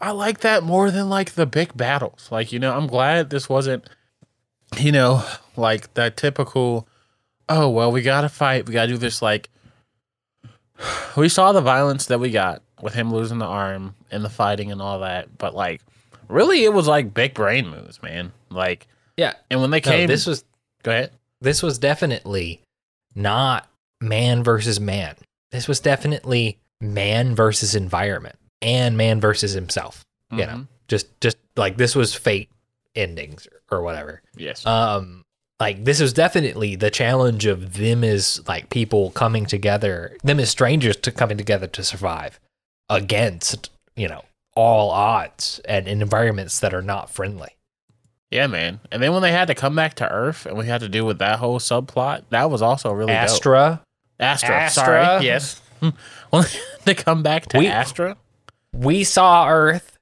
I 0.00 0.10
like 0.10 0.40
that 0.40 0.62
more 0.62 0.90
than 0.90 1.08
like 1.08 1.32
the 1.32 1.46
big 1.46 1.76
battles. 1.76 2.28
Like, 2.30 2.52
you 2.52 2.58
know, 2.58 2.76
I'm 2.76 2.86
glad 2.86 3.30
this 3.30 3.48
wasn't 3.48 3.88
you 4.78 4.90
know, 4.92 5.24
like 5.56 5.94
that 5.94 6.16
typical 6.16 6.88
oh, 7.48 7.68
well, 7.70 7.92
we 7.92 8.02
got 8.02 8.22
to 8.22 8.28
fight. 8.28 8.66
We 8.66 8.74
got 8.74 8.86
to 8.86 8.92
do 8.92 8.98
this 8.98 9.22
like 9.22 9.48
we 11.16 11.28
saw 11.28 11.52
the 11.52 11.60
violence 11.60 12.06
that 12.06 12.18
we 12.20 12.30
got 12.30 12.62
with 12.82 12.94
him 12.94 13.12
losing 13.12 13.38
the 13.38 13.46
arm 13.46 13.94
and 14.10 14.24
the 14.24 14.28
fighting 14.30 14.70
and 14.70 14.82
all 14.82 15.00
that, 15.00 15.38
but 15.38 15.54
like 15.54 15.80
really 16.28 16.64
it 16.64 16.72
was 16.72 16.86
like 16.88 17.14
big 17.14 17.34
brain 17.34 17.68
moves, 17.68 18.02
man. 18.02 18.32
Like 18.50 18.86
Yeah. 19.16 19.34
and 19.50 19.60
when 19.60 19.70
they 19.70 19.78
No, 19.80 19.90
came 19.90 20.06
this 20.08 20.26
was 20.26 20.44
Go 20.82 20.90
ahead. 20.90 21.12
this 21.40 21.62
was 21.62 21.78
definitely 21.78 22.60
not 23.14 23.68
man 24.00 24.42
versus 24.44 24.78
man. 24.78 25.14
This 25.52 25.66
was 25.68 25.80
definitely 25.80 26.58
man 26.80 27.34
versus 27.34 27.74
environment 27.74 28.36
and 28.62 28.96
man 28.96 29.20
versus 29.20 29.52
himself. 29.52 30.04
You 30.30 30.38
know, 30.46 30.52
Mhm. 30.56 30.68
just 30.88 31.06
just 31.20 31.36
like 31.56 31.76
this 31.76 31.94
was 31.94 32.14
fate 32.14 32.50
endings 32.94 33.46
or 33.70 33.82
whatever. 33.82 34.22
Yes. 34.36 34.64
um 34.66 35.22
like 35.60 35.84
this 35.84 36.00
is 36.02 36.12
definitely 36.12 36.76
the 36.76 36.90
challenge 36.90 37.46
of 37.46 37.74
them 37.74 38.04
as 38.04 38.42
like 38.46 38.68
people 38.68 39.10
coming 39.12 39.46
together 39.46 40.16
them 40.22 40.38
as 40.40 40.50
strangers 40.50 40.96
to 40.96 41.10
coming 41.12 41.38
together 41.38 41.66
to 41.66 41.82
survive 41.84 42.38
against 42.90 43.70
you 43.96 44.08
know 44.08 44.22
all 44.54 44.90
odds 44.90 45.60
and 45.66 45.86
in 45.88 46.00
environments 46.02 46.60
that 46.60 46.72
are 46.74 46.82
not 46.82 47.10
friendly 47.10 47.56
Yeah, 48.30 48.46
man. 48.48 48.80
And 48.90 49.02
then 49.02 49.12
when 49.12 49.22
they 49.22 49.32
had 49.32 49.46
to 49.48 49.54
come 49.54 49.74
back 49.76 49.94
to 49.94 50.08
Earth 50.10 50.46
and 50.46 50.56
we 50.58 50.66
had 50.66 50.80
to 50.80 50.88
deal 50.88 51.06
with 51.06 51.18
that 51.20 51.38
whole 51.38 51.58
subplot, 51.60 52.22
that 52.30 52.50
was 52.50 52.60
also 52.62 52.90
really 52.92 53.12
dope. 53.12 53.22
astra 53.22 53.82
Astra. 54.18 54.56
Astra. 54.56 54.84
Sorry. 54.84 55.24
Yes. 55.26 55.60
when 56.30 56.44
they 56.84 56.94
come 56.94 57.22
back 57.22 57.46
to 57.50 57.58
We- 57.58 57.66
Astra. 57.68 58.16
We 58.78 59.04
saw 59.04 59.48
earth 59.48 59.96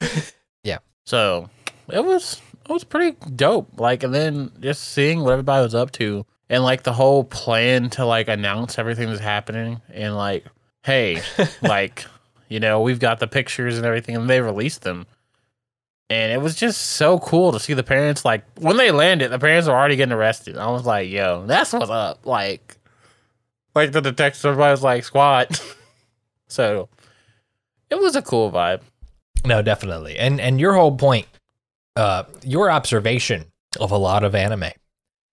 yeah. 0.64 0.78
So 1.04 1.48
it 1.88 2.04
was 2.04 2.40
it 2.68 2.72
was 2.72 2.84
pretty 2.84 3.16
dope. 3.34 3.80
Like 3.80 4.02
and 4.02 4.14
then 4.14 4.52
just 4.60 4.82
seeing 4.92 5.22
what 5.22 5.32
everybody 5.32 5.62
was 5.62 5.74
up 5.74 5.92
to 5.92 6.26
and 6.48 6.62
like 6.62 6.82
the 6.82 6.92
whole 6.92 7.24
plan 7.24 7.90
to 7.90 8.04
like 8.04 8.28
announce 8.28 8.78
everything 8.78 9.08
that's 9.08 9.20
happening 9.20 9.80
and 9.92 10.16
like, 10.16 10.44
hey, 10.84 11.22
like, 11.62 12.04
you 12.48 12.60
know, 12.60 12.80
we've 12.80 13.00
got 13.00 13.18
the 13.18 13.26
pictures 13.26 13.76
and 13.76 13.86
everything 13.86 14.16
and 14.16 14.30
they 14.30 14.40
released 14.40 14.82
them. 14.82 15.06
And 16.08 16.30
it 16.30 16.40
was 16.40 16.54
just 16.54 16.80
so 16.80 17.18
cool 17.18 17.50
to 17.50 17.58
see 17.58 17.74
the 17.74 17.82
parents 17.82 18.24
like 18.24 18.44
when 18.58 18.76
they 18.76 18.92
landed, 18.92 19.30
the 19.30 19.40
parents 19.40 19.66
were 19.66 19.74
already 19.74 19.96
getting 19.96 20.12
arrested. 20.12 20.56
I 20.56 20.70
was 20.70 20.86
like, 20.86 21.08
yo, 21.10 21.44
that's 21.46 21.72
what's 21.72 21.90
up. 21.90 22.24
Like 22.26 22.76
like 23.74 23.92
the 23.92 24.00
detectives, 24.00 24.44
everybody 24.44 24.70
was 24.70 24.82
like, 24.82 25.04
squad. 25.04 25.58
so 26.48 26.88
it 27.90 28.00
was 28.00 28.16
a 28.16 28.22
cool 28.22 28.50
vibe. 28.50 28.80
no 29.44 29.62
definitely 29.62 30.18
and 30.18 30.40
and 30.40 30.60
your 30.60 30.74
whole 30.74 30.96
point 30.96 31.26
uh 31.96 32.24
your 32.44 32.70
observation 32.70 33.44
of 33.80 33.90
a 33.90 33.96
lot 33.96 34.24
of 34.24 34.34
anime 34.34 34.70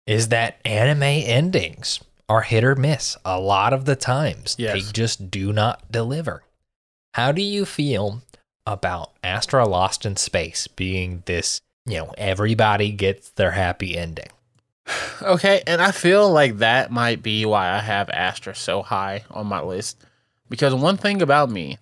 is 0.06 0.28
that 0.28 0.58
anime 0.64 1.02
endings 1.02 2.00
are 2.28 2.42
hit 2.42 2.64
or 2.64 2.74
miss 2.74 3.16
a 3.24 3.38
lot 3.40 3.72
of 3.72 3.84
the 3.84 3.96
times 3.96 4.56
Yes. 4.58 4.74
they 4.74 4.92
just 4.92 5.30
do 5.30 5.52
not 5.52 5.90
deliver 5.90 6.42
how 7.14 7.32
do 7.32 7.42
you 7.42 7.64
feel 7.64 8.22
about 8.66 9.12
astra 9.22 9.66
lost 9.66 10.04
in 10.04 10.16
space 10.16 10.66
being 10.66 11.22
this 11.26 11.60
you 11.86 11.98
know 11.98 12.12
everybody 12.18 12.90
gets 12.90 13.30
their 13.30 13.52
happy 13.52 13.96
ending 13.96 14.28
Okay, 15.22 15.62
and 15.66 15.80
I 15.82 15.90
feel 15.90 16.30
like 16.30 16.58
that 16.58 16.92
might 16.92 17.20
be 17.22 17.44
why 17.46 17.70
I 17.70 17.78
have 17.80 18.08
Astra 18.10 18.54
so 18.54 18.82
high 18.82 19.24
on 19.30 19.46
my 19.48 19.60
list. 19.60 20.04
Because 20.48 20.74
one 20.74 20.96
thing 20.98 21.22
about 21.22 21.50
me, 21.50 21.78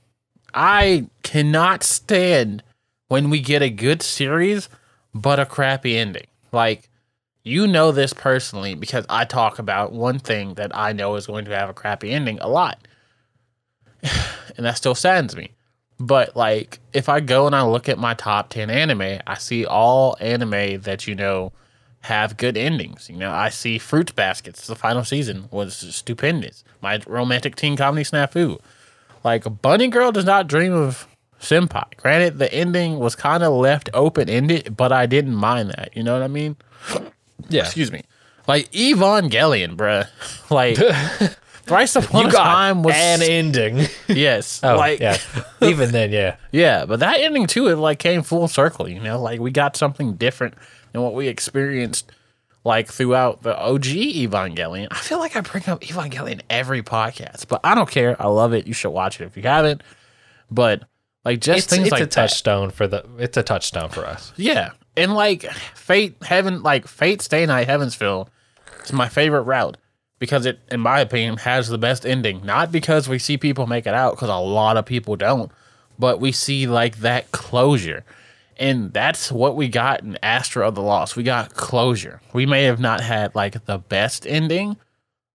I 0.55 1.09
cannot 1.23 1.83
stand 1.83 2.63
when 3.09 3.29
we 3.29 3.41
get 3.41 3.63
a 3.63 3.71
good 3.71 4.03
series 4.03 4.69
but 5.15 5.39
a 5.39 5.47
crappy 5.47 5.97
ending. 5.97 6.27
Like, 6.53 6.89
you 7.43 7.67
know 7.67 7.93
this 7.93 8.13
personally 8.13 8.75
because 8.75 9.05
I 9.09 9.25
talk 9.25 9.59
about 9.59 9.93
one 9.93 10.19
thing 10.19 10.55
that 10.55 10.75
I 10.75 10.93
know 10.93 11.15
is 11.17 11.27
going 11.27 11.45
to 11.45 11.57
have 11.57 11.69
a 11.69 11.75
crappy 11.75 12.11
ending 12.11 12.39
a 12.41 12.49
lot. 12.49 12.79
and 14.03 14.65
that 14.65 14.77
still 14.77 14.95
saddens 14.95 15.37
me. 15.37 15.51
But 16.01 16.35
like 16.37 16.81
if 16.93 17.09
I 17.09 17.21
go 17.21 17.47
and 17.47 17.55
I 17.55 17.63
look 17.63 17.89
at 17.89 17.99
my 17.99 18.15
top 18.15 18.49
10 18.49 18.71
anime, 18.71 19.21
I 19.27 19.35
see 19.35 19.65
all 19.67 20.17
anime 20.21 20.81
that 20.83 21.07
you 21.07 21.15
know 21.15 21.53
have 22.01 22.37
good 22.37 22.57
endings. 22.57 23.09
You 23.09 23.17
know, 23.17 23.31
I 23.31 23.49
see 23.49 23.79
Fruit 23.79 24.15
Baskets. 24.15 24.67
The 24.67 24.75
final 24.75 25.05
season 25.05 25.49
was 25.51 25.75
stupendous. 25.75 26.65
My 26.83 27.01
romantic 27.07 27.57
teen 27.57 27.77
comedy 27.77 28.05
snafu. 28.05 28.61
Like 29.25 29.63
Bunny 29.63 29.89
Girl 29.89 30.13
does 30.13 30.25
not 30.27 30.47
dream 30.47 30.73
of 30.73 31.09
Senpai. 31.41 31.97
Granted, 31.97 32.39
the 32.39 32.53
ending 32.53 32.99
was 32.99 33.17
kind 33.17 33.43
of 33.43 33.53
left 33.53 33.89
open 33.95 34.29
ended, 34.29 34.77
but 34.77 34.93
I 34.93 35.07
didn't 35.07 35.35
mind 35.35 35.71
that. 35.71 35.91
You 35.97 36.03
know 36.03 36.13
what 36.13 36.23
I 36.23 36.29
mean? 36.29 36.57
yeah 37.49 37.63
Excuse 37.63 37.91
me. 37.91 38.03
Like 38.47 38.71
Evangelion, 38.73 39.77
bruh. 39.77 40.07
Like 40.51 40.77
Thrice 41.65 41.97
Upon 41.97 42.25
you 42.25 42.29
a 42.29 42.33
Time 42.33 42.83
was 42.83 42.95
an 42.95 43.23
ending. 43.23 43.87
yes, 44.09 44.61
Oh, 44.63 44.77
like 44.77 45.01
yeah. 45.01 45.17
Even 45.63 45.93
then, 45.93 46.13
yeah. 46.13 46.37
Yeah, 46.53 46.85
but 46.85 47.01
that 47.01 47.21
ending 47.21 47.47
too, 47.47 47.69
it 47.69 47.77
like 47.77 47.99
came 47.99 48.23
full 48.23 48.49
circle. 48.49 48.87
You 48.87 49.01
know, 49.01 49.21
like 49.21 49.41
we 49.41 49.51
got 49.51 49.75
something 49.75 50.15
different 50.17 50.55
than 50.93 51.01
what 51.01 51.15
we 51.15 51.27
experienced 51.29 52.13
like 52.65 52.89
throughout 52.91 53.43
the 53.43 53.57
OG 53.59 53.83
Evangelion. 53.85 54.89
I 54.91 54.97
feel 54.97 55.19
like 55.19 55.37
I 55.37 55.41
bring 55.43 55.65
up 55.69 55.83
Evangelion 55.83 56.41
every 56.51 56.83
podcast, 56.83 57.47
but 57.49 57.61
I 57.63 57.75
don't 57.75 57.91
care. 57.91 58.21
I 58.21 58.27
love 58.29 58.53
it. 58.55 58.67
You 58.67 58.73
should 58.73 58.91
watch 58.91 59.21
it 59.21 59.25
if 59.27 59.37
you 59.37 59.43
haven't. 59.43 59.83
But 60.51 60.85
like 61.25 61.41
just 61.41 61.59
It's, 61.59 61.67
things 61.69 61.83
it's 61.85 61.93
like 61.93 62.01
a 62.03 62.05
that. 62.05 62.11
touchstone 62.11 62.71
for 62.71 62.87
the. 62.87 63.05
It's 63.19 63.37
a 63.37 63.43
touchstone 63.43 63.91
for 63.91 64.05
us. 64.07 64.33
Yeah, 64.37 64.71
and 64.97 65.15
like 65.15 65.43
Fate 65.75 66.17
Heaven, 66.23 66.63
like 66.63 66.87
Fate 66.89 67.23
Stay 67.23 67.45
Night 67.47 67.67
Heaven's 67.67 67.95
Feel 67.95 68.29
is 68.85 68.93
my 68.93 69.09
favorite 69.09 69.43
route 69.43 69.77
because 70.19 70.47
it, 70.47 70.61
in 70.71 70.81
my 70.81 71.01
opinion, 71.01 71.37
has 71.39 71.69
the 71.69 71.79
best 71.79 72.07
ending. 72.07 72.45
Not 72.45 72.73
because 72.73 73.09
we 73.09 73.19
see 73.19 73.37
people 73.37 73.67
make 73.67 73.87
it 73.87 73.95
out, 73.95 74.15
because 74.15 74.29
a 74.31 74.37
lot 74.37 74.77
of 74.77 74.87
people 74.87 75.17
don't, 75.17 75.51
but 75.99 76.21
we 76.21 76.33
see 76.33 76.67
like 76.67 76.99
that 76.99 77.31
closure. 77.33 78.05
And 78.57 78.93
that's 78.93 79.33
what 79.33 79.57
we 79.57 79.69
got 79.69 80.03
in 80.03 80.19
Astra 80.23 80.69
of 80.69 80.75
the 80.75 80.83
Lost. 80.83 81.17
We 81.17 81.23
got 81.23 81.55
closure. 81.55 82.21
We 82.33 82.47
may 82.47 82.65
have 82.65 82.81
not 82.81 83.01
had 83.01 83.35
like 83.35 83.65
the 83.65 83.79
best 83.79 84.27
ending, 84.27 84.77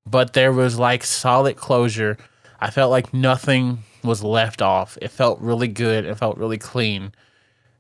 but 0.05 0.33
there 0.33 0.53
was 0.53 0.79
like 0.79 1.03
solid 1.03 1.57
closure. 1.57 2.17
I 2.59 2.71
felt 2.71 2.91
like 2.91 3.13
nothing 3.13 3.79
was 4.03 4.23
left 4.23 4.61
off. 4.61 4.97
It 5.01 5.11
felt 5.11 5.39
really 5.41 5.67
good. 5.67 6.05
It 6.05 6.17
felt 6.17 6.37
really 6.37 6.57
clean 6.57 7.11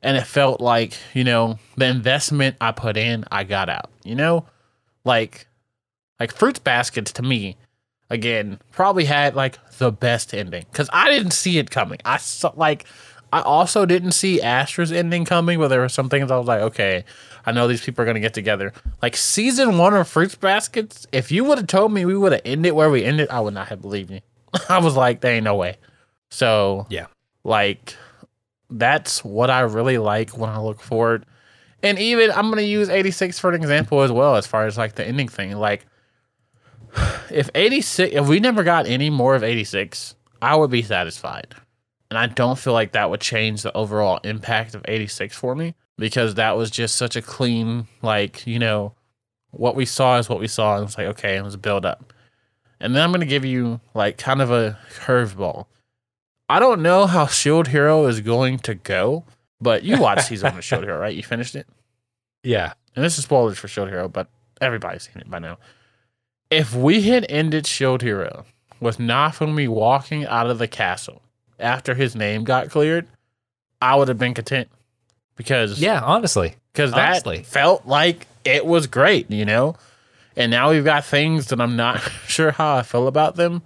and 0.01 0.17
it 0.17 0.25
felt 0.25 0.61
like 0.61 0.97
you 1.13 1.23
know 1.23 1.59
the 1.77 1.85
investment 1.85 2.55
I 2.61 2.71
put 2.71 2.97
in, 2.97 3.25
I 3.31 3.43
got 3.43 3.69
out. 3.69 3.89
You 4.03 4.15
know, 4.15 4.45
like 5.03 5.47
like 6.19 6.33
fruits 6.33 6.59
baskets 6.59 7.11
to 7.13 7.21
me, 7.21 7.57
again 8.09 8.59
probably 8.71 9.05
had 9.05 9.35
like 9.35 9.57
the 9.77 9.91
best 9.91 10.33
ending 10.33 10.65
because 10.71 10.89
I 10.91 11.09
didn't 11.09 11.31
see 11.31 11.57
it 11.57 11.71
coming. 11.71 11.99
I 12.05 12.17
saw 12.17 12.51
like 12.55 12.85
I 13.31 13.41
also 13.41 13.85
didn't 13.85 14.11
see 14.13 14.41
Astra's 14.41 14.91
ending 14.91 15.23
coming, 15.25 15.59
but 15.59 15.67
there 15.67 15.81
were 15.81 15.89
some 15.89 16.09
things 16.09 16.31
I 16.31 16.37
was 16.37 16.47
like, 16.47 16.61
okay, 16.61 17.03
I 17.45 17.51
know 17.51 17.67
these 17.67 17.83
people 17.83 18.01
are 18.01 18.05
gonna 18.05 18.19
get 18.19 18.33
together. 18.33 18.73
Like 19.01 19.15
season 19.15 19.77
one 19.77 19.93
of 19.93 20.07
Fruits 20.07 20.35
Baskets, 20.35 21.05
if 21.11 21.31
you 21.31 21.43
would 21.43 21.57
have 21.57 21.67
told 21.67 21.91
me 21.93 22.05
we 22.05 22.17
would 22.17 22.31
have 22.31 22.41
ended 22.45 22.73
where 22.73 22.89
we 22.89 23.03
ended, 23.05 23.29
I 23.29 23.39
would 23.39 23.53
not 23.53 23.67
have 23.69 23.81
believed 23.81 24.11
you. 24.11 24.21
I 24.69 24.79
was 24.79 24.95
like, 24.95 25.21
there 25.21 25.33
ain't 25.35 25.43
no 25.43 25.55
way. 25.55 25.77
So 26.31 26.85
Yeah. 26.89 27.05
like 27.43 27.95
that's 28.69 29.23
what 29.23 29.49
I 29.49 29.61
really 29.61 29.97
like 29.97 30.37
when 30.37 30.49
I 30.49 30.59
look 30.59 30.79
forward. 30.81 31.25
And 31.81 31.97
even 31.97 32.31
I'm 32.31 32.49
gonna 32.49 32.61
use 32.63 32.89
86 32.89 33.39
for 33.39 33.49
an 33.49 33.55
example 33.55 34.01
as 34.01 34.11
well, 34.11 34.35
as 34.35 34.45
far 34.47 34.65
as 34.65 34.77
like 34.77 34.95
the 34.95 35.05
ending 35.07 35.27
thing. 35.27 35.55
Like 35.55 35.85
if 37.31 37.49
86 37.55 38.15
if 38.15 38.27
we 38.27 38.39
never 38.39 38.63
got 38.63 38.87
any 38.87 39.09
more 39.09 39.35
of 39.35 39.43
86, 39.43 40.15
I 40.41 40.55
would 40.55 40.71
be 40.71 40.81
satisfied. 40.81 41.55
And 42.09 42.17
I 42.17 42.27
don't 42.27 42.57
feel 42.57 42.73
like 42.73 42.93
that 42.93 43.09
would 43.09 43.21
change 43.21 43.61
the 43.61 43.75
overall 43.75 44.19
impact 44.23 44.73
of 44.73 44.83
86 44.87 45.35
for 45.35 45.55
me 45.55 45.75
because 45.97 46.35
that 46.35 46.57
was 46.57 46.71
just 46.71 46.95
such 46.95 47.15
a 47.15 47.21
clean, 47.21 47.87
like, 48.01 48.47
you 48.47 48.57
know, 48.57 48.93
what 49.51 49.75
we 49.75 49.85
saw 49.85 50.17
is 50.17 50.27
what 50.27 50.39
we 50.39 50.47
saw. 50.47 50.77
And 50.77 50.85
it's 50.85 50.97
like, 50.97 51.07
okay, 51.07 51.39
let's 51.41 51.55
build 51.55 51.85
up. 51.85 52.13
And 52.79 52.95
then 52.95 53.03
I'm 53.03 53.11
going 53.11 53.19
to 53.19 53.27
give 53.27 53.45
you 53.45 53.79
like 53.93 54.17
kind 54.17 54.41
of 54.41 54.51
a 54.51 54.79
curveball. 54.95 55.65
I 56.47 56.59
don't 56.59 56.81
know 56.81 57.05
how 57.05 57.27
Shield 57.27 57.67
Hero 57.67 58.05
is 58.07 58.21
going 58.21 58.57
to 58.59 58.73
go, 58.73 59.25
but 59.61 59.83
you 59.83 59.99
watched 59.99 60.27
season 60.27 60.51
one 60.51 60.57
of 60.59 60.63
Shield 60.63 60.83
Hero, 60.83 60.97
right? 60.99 61.15
You 61.15 61.23
finished 61.23 61.55
it? 61.55 61.67
Yeah. 62.41 62.71
And 62.95 63.03
this 63.03 63.17
is 63.17 63.25
spoilers 63.25 63.57
for 63.57 63.67
Shield 63.67 63.89
Hero, 63.89 64.07
but 64.07 64.29
everybody's 64.61 65.03
seen 65.03 65.17
it 65.17 65.29
by 65.29 65.39
now. 65.39 65.57
If 66.49 66.73
we 66.73 67.01
had 67.01 67.25
ended 67.27 67.67
Shield 67.67 68.01
Hero 68.01 68.45
with 68.79 68.97
Naofumi 68.97 69.67
walking 69.67 70.25
out 70.25 70.49
of 70.49 70.57
the 70.57 70.67
castle 70.69 71.21
after 71.59 71.93
his 71.95 72.15
name 72.15 72.43
got 72.43 72.69
cleared, 72.69 73.07
I 73.81 73.95
would 73.95 74.07
have 74.07 74.17
been 74.17 74.33
content 74.33 74.69
because 75.35 75.79
Yeah. 75.79 76.01
Honestly. 76.01 76.55
because 76.73 76.91
that 76.91 77.09
honestly. 77.09 77.43
felt 77.43 77.85
like 77.85 78.27
it 78.45 78.65
was 78.65 78.87
great, 78.87 79.29
you 79.31 79.45
know. 79.45 79.75
And 80.35 80.51
now 80.51 80.69
we've 80.71 80.85
got 80.85 81.03
things 81.05 81.47
that 81.47 81.59
I'm 81.59 81.75
not 81.75 81.99
sure 82.27 82.51
how 82.51 82.77
I 82.77 82.81
feel 82.83 83.07
about 83.07 83.35
them, 83.35 83.61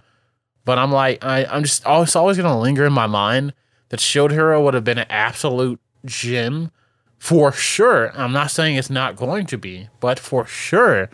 but 0.65 0.77
I'm 0.77 0.91
like 0.91 1.23
I, 1.23 1.45
I'm 1.45 1.63
just 1.63 1.84
oh, 1.86 1.91
always 1.91 2.15
always 2.15 2.38
gonna 2.38 2.60
linger 2.60 2.86
in 2.86 2.93
my 2.93 3.08
mind 3.08 3.53
that 3.89 3.99
Shield 3.99 4.32
Hero 4.32 4.63
would 4.63 4.73
have 4.73 4.84
been 4.84 4.97
an 4.97 5.08
absolute 5.10 5.79
gem 6.06 6.71
for 7.19 7.51
sure. 7.51 8.12
I'm 8.17 8.34
not 8.34 8.51
saying 8.51 8.75
it's 8.75 8.89
not 8.89 9.15
going 9.15 9.45
to 9.47 9.58
be, 9.58 9.88
but 9.99 10.19
for 10.19 10.45
sure, 10.45 11.10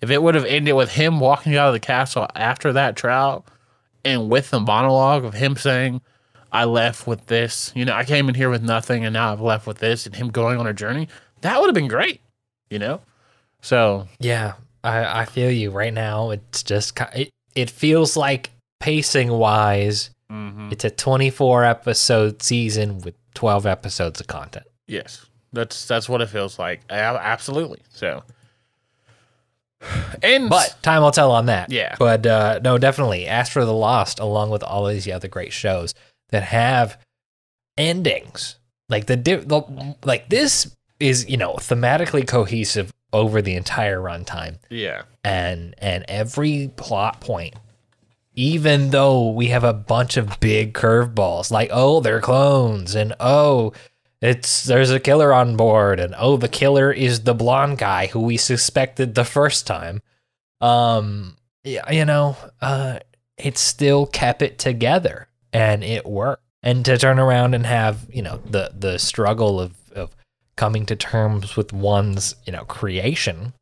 if 0.00 0.10
it 0.10 0.22
would 0.22 0.34
have 0.34 0.44
ended 0.44 0.74
with 0.74 0.92
him 0.92 1.20
walking 1.20 1.56
out 1.56 1.68
of 1.68 1.72
the 1.72 1.80
castle 1.80 2.26
after 2.34 2.72
that 2.74 2.96
trial 2.96 3.46
and 4.04 4.28
with 4.28 4.50
the 4.50 4.60
monologue 4.60 5.24
of 5.24 5.34
him 5.34 5.56
saying, 5.56 6.00
I 6.52 6.64
left 6.64 7.06
with 7.06 7.26
this, 7.26 7.72
you 7.74 7.84
know, 7.84 7.94
I 7.94 8.04
came 8.04 8.28
in 8.28 8.34
here 8.34 8.48
with 8.50 8.62
nothing 8.62 9.04
and 9.04 9.12
now 9.12 9.32
I've 9.32 9.40
left 9.40 9.66
with 9.66 9.78
this, 9.78 10.06
and 10.06 10.14
him 10.14 10.28
going 10.28 10.58
on 10.58 10.66
a 10.66 10.72
journey, 10.72 11.08
that 11.42 11.60
would 11.60 11.66
have 11.66 11.74
been 11.74 11.88
great, 11.88 12.20
you 12.70 12.78
know? 12.78 13.00
So, 13.62 14.08
Yeah. 14.20 14.54
I, 14.84 15.22
I 15.22 15.24
feel 15.24 15.50
you 15.50 15.70
right 15.72 15.92
now. 15.92 16.30
It's 16.30 16.62
just 16.62 16.96
it. 17.12 17.30
It 17.56 17.70
feels 17.70 18.16
like 18.16 18.50
pacing 18.78 19.30
wise, 19.30 20.10
it's 20.30 20.84
a 20.84 20.90
24 20.90 21.64
episode 21.64 22.40
season 22.42 22.98
with 23.00 23.14
12 23.34 23.66
episodes 23.66 24.20
of 24.20 24.26
content. 24.28 24.66
yes, 24.86 25.26
that's 25.52 25.86
that's 25.86 26.08
what 26.08 26.20
it 26.20 26.28
feels 26.28 26.58
like. 26.58 26.82
Absolutely. 26.90 27.80
So, 27.90 28.22
and 30.22 30.48
But 30.48 30.76
time 30.82 31.02
will 31.02 31.10
tell 31.10 31.32
on 31.32 31.46
that. 31.46 31.70
Yeah. 31.72 31.96
But 31.98 32.26
uh, 32.26 32.60
no, 32.62 32.78
definitely 32.78 33.26
Astra 33.26 33.64
the 33.64 33.72
Lost, 33.72 34.18
along 34.20 34.50
with 34.50 34.62
all 34.62 34.86
these 34.86 35.08
other 35.08 35.28
great 35.28 35.52
shows 35.52 35.94
that 36.30 36.44
have 36.44 36.98
endings. 37.76 38.56
Like 38.88 39.06
the, 39.06 39.16
the 39.16 39.96
like 40.04 40.28
this 40.28 40.74
is 41.00 41.28
you 41.28 41.36
know 41.36 41.54
thematically 41.54 42.26
cohesive 42.26 42.92
over 43.12 43.42
the 43.42 43.54
entire 43.54 44.00
runtime, 44.00 44.58
yeah, 44.70 45.02
and 45.24 45.74
and 45.78 46.04
every 46.08 46.70
plot 46.76 47.20
point. 47.20 47.54
Even 48.38 48.90
though 48.90 49.30
we 49.30 49.46
have 49.46 49.64
a 49.64 49.72
bunch 49.72 50.16
of 50.16 50.38
big 50.40 50.74
curveballs, 50.74 51.50
like 51.50 51.70
oh 51.72 52.00
they're 52.00 52.20
clones, 52.20 52.94
and 52.94 53.14
oh 53.18 53.72
it's 54.20 54.64
there's 54.64 54.90
a 54.90 55.00
killer 55.00 55.32
on 55.32 55.56
board, 55.56 55.98
and 55.98 56.14
oh 56.18 56.36
the 56.36 56.48
killer 56.48 56.92
is 56.92 57.22
the 57.22 57.34
blonde 57.34 57.78
guy 57.78 58.06
who 58.06 58.20
we 58.20 58.36
suspected 58.36 59.14
the 59.14 59.24
first 59.24 59.66
time 59.66 60.00
um 60.60 61.36
yeah, 61.64 61.90
you 61.90 62.04
know 62.04 62.36
uh 62.60 62.98
it 63.36 63.58
still 63.58 64.06
kept 64.06 64.40
it 64.42 64.58
together 64.58 65.25
and 65.52 65.84
it 65.84 66.06
worked 66.06 66.42
and 66.62 66.84
to 66.84 66.98
turn 66.98 67.18
around 67.18 67.54
and 67.54 67.66
have 67.66 68.06
you 68.10 68.22
know 68.22 68.40
the 68.44 68.72
the 68.76 68.98
struggle 68.98 69.60
of 69.60 69.74
of 69.92 70.14
coming 70.56 70.86
to 70.86 70.96
terms 70.96 71.56
with 71.56 71.72
one's 71.72 72.34
you 72.44 72.52
know 72.52 72.64
creation 72.64 73.52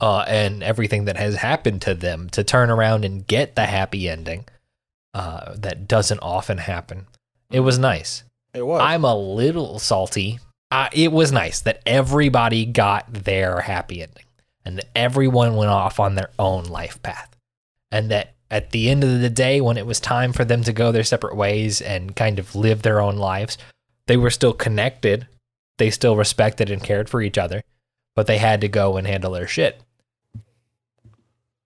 uh 0.00 0.24
and 0.28 0.62
everything 0.62 1.06
that 1.06 1.16
has 1.16 1.36
happened 1.36 1.80
to 1.82 1.94
them 1.94 2.28
to 2.30 2.44
turn 2.44 2.70
around 2.70 3.04
and 3.04 3.26
get 3.26 3.54
the 3.56 3.66
happy 3.66 4.08
ending 4.08 4.44
uh 5.14 5.54
that 5.54 5.88
doesn't 5.88 6.20
often 6.20 6.58
happen 6.58 7.06
it 7.50 7.60
was 7.60 7.78
nice 7.78 8.22
it 8.56 8.66
was. 8.66 8.80
I'm 8.80 9.04
a 9.04 9.14
little 9.14 9.78
salty. 9.78 10.38
Uh, 10.70 10.88
it 10.92 11.12
was 11.12 11.30
nice 11.30 11.60
that 11.60 11.82
everybody 11.84 12.64
got 12.64 13.12
their 13.12 13.60
happy 13.60 14.02
ending 14.02 14.24
and 14.64 14.78
that 14.78 14.88
everyone 14.96 15.56
went 15.56 15.70
off 15.70 16.00
on 16.00 16.14
their 16.14 16.30
own 16.38 16.64
life 16.64 17.00
path. 17.02 17.36
And 17.92 18.10
that 18.10 18.34
at 18.50 18.70
the 18.70 18.88
end 18.90 19.02
of 19.04 19.20
the 19.20 19.30
day, 19.30 19.60
when 19.60 19.76
it 19.76 19.86
was 19.86 19.98
time 20.00 20.32
for 20.32 20.44
them 20.44 20.62
to 20.64 20.72
go 20.72 20.92
their 20.92 21.04
separate 21.04 21.36
ways 21.36 21.80
and 21.80 22.14
kind 22.14 22.38
of 22.38 22.54
live 22.54 22.82
their 22.82 23.00
own 23.00 23.16
lives, 23.16 23.58
they 24.06 24.16
were 24.16 24.30
still 24.30 24.52
connected. 24.52 25.26
They 25.78 25.90
still 25.90 26.16
respected 26.16 26.70
and 26.70 26.82
cared 26.82 27.08
for 27.08 27.20
each 27.20 27.36
other, 27.38 27.62
but 28.14 28.26
they 28.26 28.38
had 28.38 28.60
to 28.62 28.68
go 28.68 28.96
and 28.96 29.06
handle 29.06 29.32
their 29.32 29.48
shit. 29.48 29.80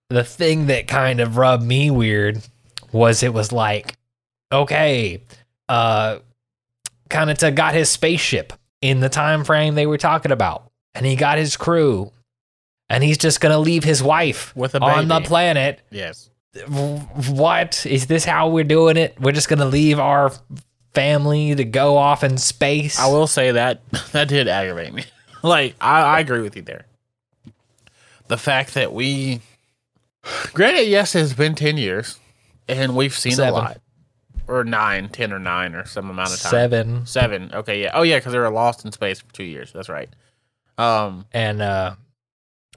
The 0.09 0.23
thing 0.23 0.65
that 0.67 0.87
kind 0.87 1.21
of 1.21 1.37
rubbed 1.37 1.63
me 1.63 1.89
weird 1.89 2.41
was 2.91 3.23
it 3.23 3.33
was 3.33 3.51
like, 3.53 3.93
okay, 4.51 5.23
uh, 5.69 6.19
Kanata 7.09 7.55
got 7.55 7.73
his 7.73 7.89
spaceship 7.89 8.51
in 8.81 8.99
the 8.99 9.07
time 9.07 9.45
frame 9.45 9.75
they 9.75 9.85
were 9.85 9.97
talking 9.97 10.31
about, 10.33 10.69
and 10.93 11.05
he 11.05 11.15
got 11.15 11.37
his 11.37 11.55
crew, 11.55 12.11
and 12.89 13.03
he's 13.03 13.17
just 13.17 13.39
gonna 13.39 13.59
leave 13.59 13.85
his 13.85 14.03
wife 14.03 14.53
With 14.55 14.75
a 14.75 14.81
on 14.81 15.07
the 15.07 15.21
planet. 15.21 15.79
yes. 15.91 16.29
What 16.67 17.85
is 17.85 18.07
this? 18.07 18.25
How 18.25 18.49
we're 18.49 18.63
doing 18.63 18.97
it? 18.97 19.19
We're 19.19 19.31
just 19.31 19.47
gonna 19.47 19.65
leave 19.65 19.99
our 19.99 20.31
family 20.93 21.55
to 21.55 21.63
go 21.63 21.97
off 21.97 22.23
in 22.23 22.37
space? 22.37 22.99
I 22.99 23.07
will 23.07 23.27
say 23.27 23.51
that 23.51 23.81
that 24.11 24.27
did 24.27 24.47
aggravate 24.47 24.93
me. 24.93 25.05
like 25.43 25.75
I, 25.79 26.01
I 26.01 26.19
agree 26.19 26.41
with 26.41 26.55
you 26.55 26.61
there. 26.61 26.85
The 28.27 28.37
fact 28.37 28.75
that 28.75 28.93
we, 28.93 29.41
granted, 30.53 30.87
yes, 30.87 31.15
it's 31.15 31.33
been 31.33 31.55
ten 31.55 31.77
years, 31.77 32.17
and 32.67 32.95
we've 32.95 33.17
seen 33.17 33.33
Seven. 33.33 33.53
a 33.53 33.57
lot, 33.57 33.81
or 34.47 34.63
nine, 34.63 35.09
ten 35.09 35.33
or 35.33 35.39
nine, 35.39 35.75
or 35.75 35.85
some 35.85 36.09
amount 36.09 36.33
of 36.33 36.39
time. 36.39 36.51
Seven, 36.51 37.05
Seven. 37.05 37.51
Okay, 37.53 37.81
yeah. 37.83 37.91
Oh 37.93 38.03
yeah, 38.03 38.19
because 38.19 38.31
they 38.31 38.39
were 38.39 38.49
lost 38.49 38.85
in 38.85 38.91
space 38.91 39.19
for 39.19 39.33
two 39.33 39.43
years. 39.43 39.73
That's 39.73 39.89
right. 39.89 40.09
Um. 40.77 41.25
and 41.33 41.61
uh, 41.61 41.95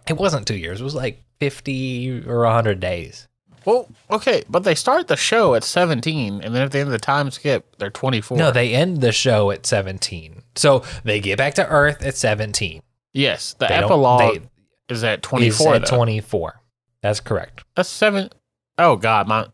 it 0.09 0.16
wasn't 0.16 0.47
two 0.47 0.57
years. 0.57 0.81
It 0.81 0.85
was 0.85 0.95
like 0.95 1.22
fifty 1.39 2.22
or 2.27 2.45
hundred 2.47 2.81
days. 2.81 3.29
Well, 3.65 3.89
okay, 4.11 4.45
but 4.49 4.65
they 4.65 4.75
start 4.75 5.09
the 5.09 5.17
show 5.17 5.55
at 5.55 5.65
17, 5.65 6.41
and 6.43 6.55
then 6.55 6.62
at 6.62 6.73
the 6.73 6.79
end 6.81 6.89
of 6.89 6.93
the 6.93 6.99
time 6.99 7.31
skip, 7.31 7.77
they're 7.79 7.91
24. 7.91 8.37
No, 8.37 8.51
they 8.51 8.75
end 8.75 9.01
the 9.01 9.12
show 9.12 9.51
at 9.51 9.67
17. 9.67 10.43
So 10.57 10.83
they 11.05 11.21
get 11.21 11.39
back 11.39 11.55
to 11.55 11.67
Earth 11.69 12.03
at 12.03 12.17
17. 12.17 12.83
yes, 13.12 13.55
the 13.55 13.67
They 13.67 13.75
epilogue 13.75 14.43
is 14.89 15.03
at 15.05 15.19
Is 15.21 15.23
24. 15.29 15.75
at 15.77 15.87
though. 15.87 15.97
24. 15.97 16.61
That's 17.03 17.21
correct. 17.21 17.65
That's 17.75 17.89
seven 17.89 18.31
oh 18.79 18.97
God, 18.97 19.29
my 19.29 19.47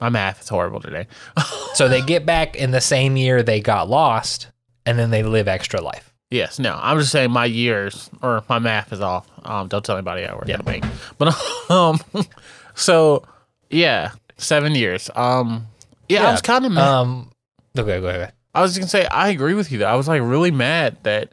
my 0.00 0.08
math 0.08 0.40
is 0.42 0.48
horrible 0.48 0.80
today. 0.80 1.06
So 1.74 1.88
they 1.88 2.02
get 2.02 2.26
back 2.26 2.54
in 2.54 2.70
the 2.70 2.82
same 2.82 3.16
year 3.16 3.42
they 3.42 3.60
got 3.62 3.88
lost, 3.88 4.48
and 4.84 4.98
then 4.98 5.10
they 5.10 5.22
live 5.22 5.48
extra 5.48 5.80
life. 5.80 6.12
yes, 6.30 6.58
no, 6.58 6.78
I'm 6.82 6.98
just 6.98 7.10
saying 7.12 7.30
my 7.30 7.46
years 7.46 8.10
or 8.20 8.44
my 8.48 8.58
math 8.58 8.92
is 8.92 9.00
off. 9.00 9.26
Um, 9.42 9.68
don't 9.68 9.82
tell 9.82 9.96
anybody 9.96 10.26
I 10.26 10.34
work 10.34 10.48
Yeah. 10.48 10.54
at 10.56 10.60
a 10.60 10.64
bank. 10.64 10.84
But 11.16 11.34
um, 11.70 11.98
so 12.74 13.24
yeah, 13.72 14.12
seven 14.36 14.74
years. 14.74 15.10
Um, 15.14 15.66
yeah, 16.08 16.28
I 16.28 16.32
was 16.32 16.42
kind 16.42 16.64
of 16.66 16.72
mad. 16.72 16.86
Um, 16.86 17.30
okay, 17.76 18.00
go 18.00 18.08
ahead. 18.08 18.32
I 18.54 18.60
was 18.60 18.76
gonna 18.76 18.88
say 18.88 19.06
I 19.06 19.30
agree 19.30 19.54
with 19.54 19.72
you. 19.72 19.78
Though 19.78 19.86
I 19.86 19.94
was 19.94 20.08
like 20.08 20.20
really 20.22 20.50
mad 20.50 20.98
that, 21.04 21.32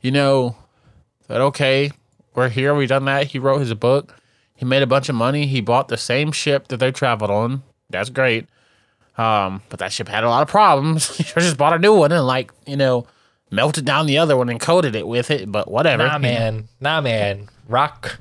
you 0.00 0.10
know, 0.10 0.56
that 1.28 1.40
okay, 1.40 1.92
we're 2.34 2.48
here, 2.48 2.74
we 2.74 2.86
done 2.86 3.04
that. 3.04 3.28
He 3.28 3.38
wrote 3.38 3.58
his 3.58 3.74
book. 3.74 4.16
He 4.56 4.64
made 4.64 4.82
a 4.82 4.86
bunch 4.86 5.08
of 5.08 5.14
money. 5.14 5.46
He 5.46 5.60
bought 5.60 5.88
the 5.88 5.96
same 5.96 6.32
ship 6.32 6.68
that 6.68 6.78
they 6.78 6.92
traveled 6.92 7.30
on. 7.30 7.62
That's 7.88 8.10
great. 8.10 8.46
Um, 9.16 9.62
but 9.68 9.78
that 9.80 9.92
ship 9.92 10.08
had 10.08 10.24
a 10.24 10.28
lot 10.28 10.42
of 10.42 10.48
problems. 10.48 11.16
he 11.16 11.24
just 11.24 11.58
bought 11.58 11.74
a 11.74 11.78
new 11.78 11.94
one 11.94 12.12
and 12.12 12.26
like 12.26 12.52
you 12.66 12.76
know, 12.76 13.06
melted 13.50 13.84
down 13.84 14.06
the 14.06 14.18
other 14.18 14.36
one 14.36 14.48
and 14.48 14.60
coated 14.60 14.94
it 14.94 15.06
with 15.06 15.30
it. 15.30 15.50
But 15.50 15.70
whatever. 15.70 16.06
Nah, 16.06 16.18
man. 16.18 16.68
Nah, 16.80 17.00
man. 17.02 17.48
Rock. 17.68 18.18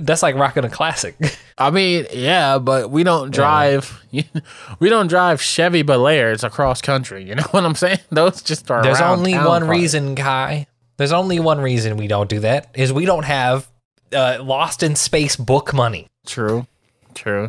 That's 0.00 0.22
like 0.22 0.34
rocking 0.34 0.64
a 0.64 0.70
classic. 0.70 1.16
I 1.58 1.70
mean, 1.70 2.06
yeah, 2.12 2.58
but 2.58 2.90
we 2.90 3.04
don't 3.04 3.30
drive. 3.30 4.02
we 4.80 4.88
don't 4.88 5.06
drive 5.06 5.40
Chevy 5.40 5.82
Bel 5.82 6.06
Airs 6.08 6.42
across 6.44 6.80
country. 6.80 7.24
You 7.24 7.34
know 7.36 7.42
what 7.50 7.64
I'm 7.64 7.74
saying? 7.74 7.98
Those 8.10 8.42
just 8.42 8.70
are. 8.70 8.82
There's 8.82 9.00
only 9.00 9.34
one 9.34 9.62
cars. 9.62 9.68
reason, 9.70 10.14
Kai. 10.16 10.66
There's 10.96 11.12
only 11.12 11.40
one 11.40 11.60
reason 11.60 11.96
we 11.96 12.06
don't 12.06 12.28
do 12.28 12.40
that 12.40 12.68
is 12.74 12.92
we 12.92 13.04
don't 13.06 13.24
have 13.24 13.68
uh, 14.12 14.38
Lost 14.42 14.82
in 14.82 14.94
Space 14.96 15.36
book 15.36 15.72
money. 15.72 16.06
True, 16.26 16.66
true. 17.14 17.48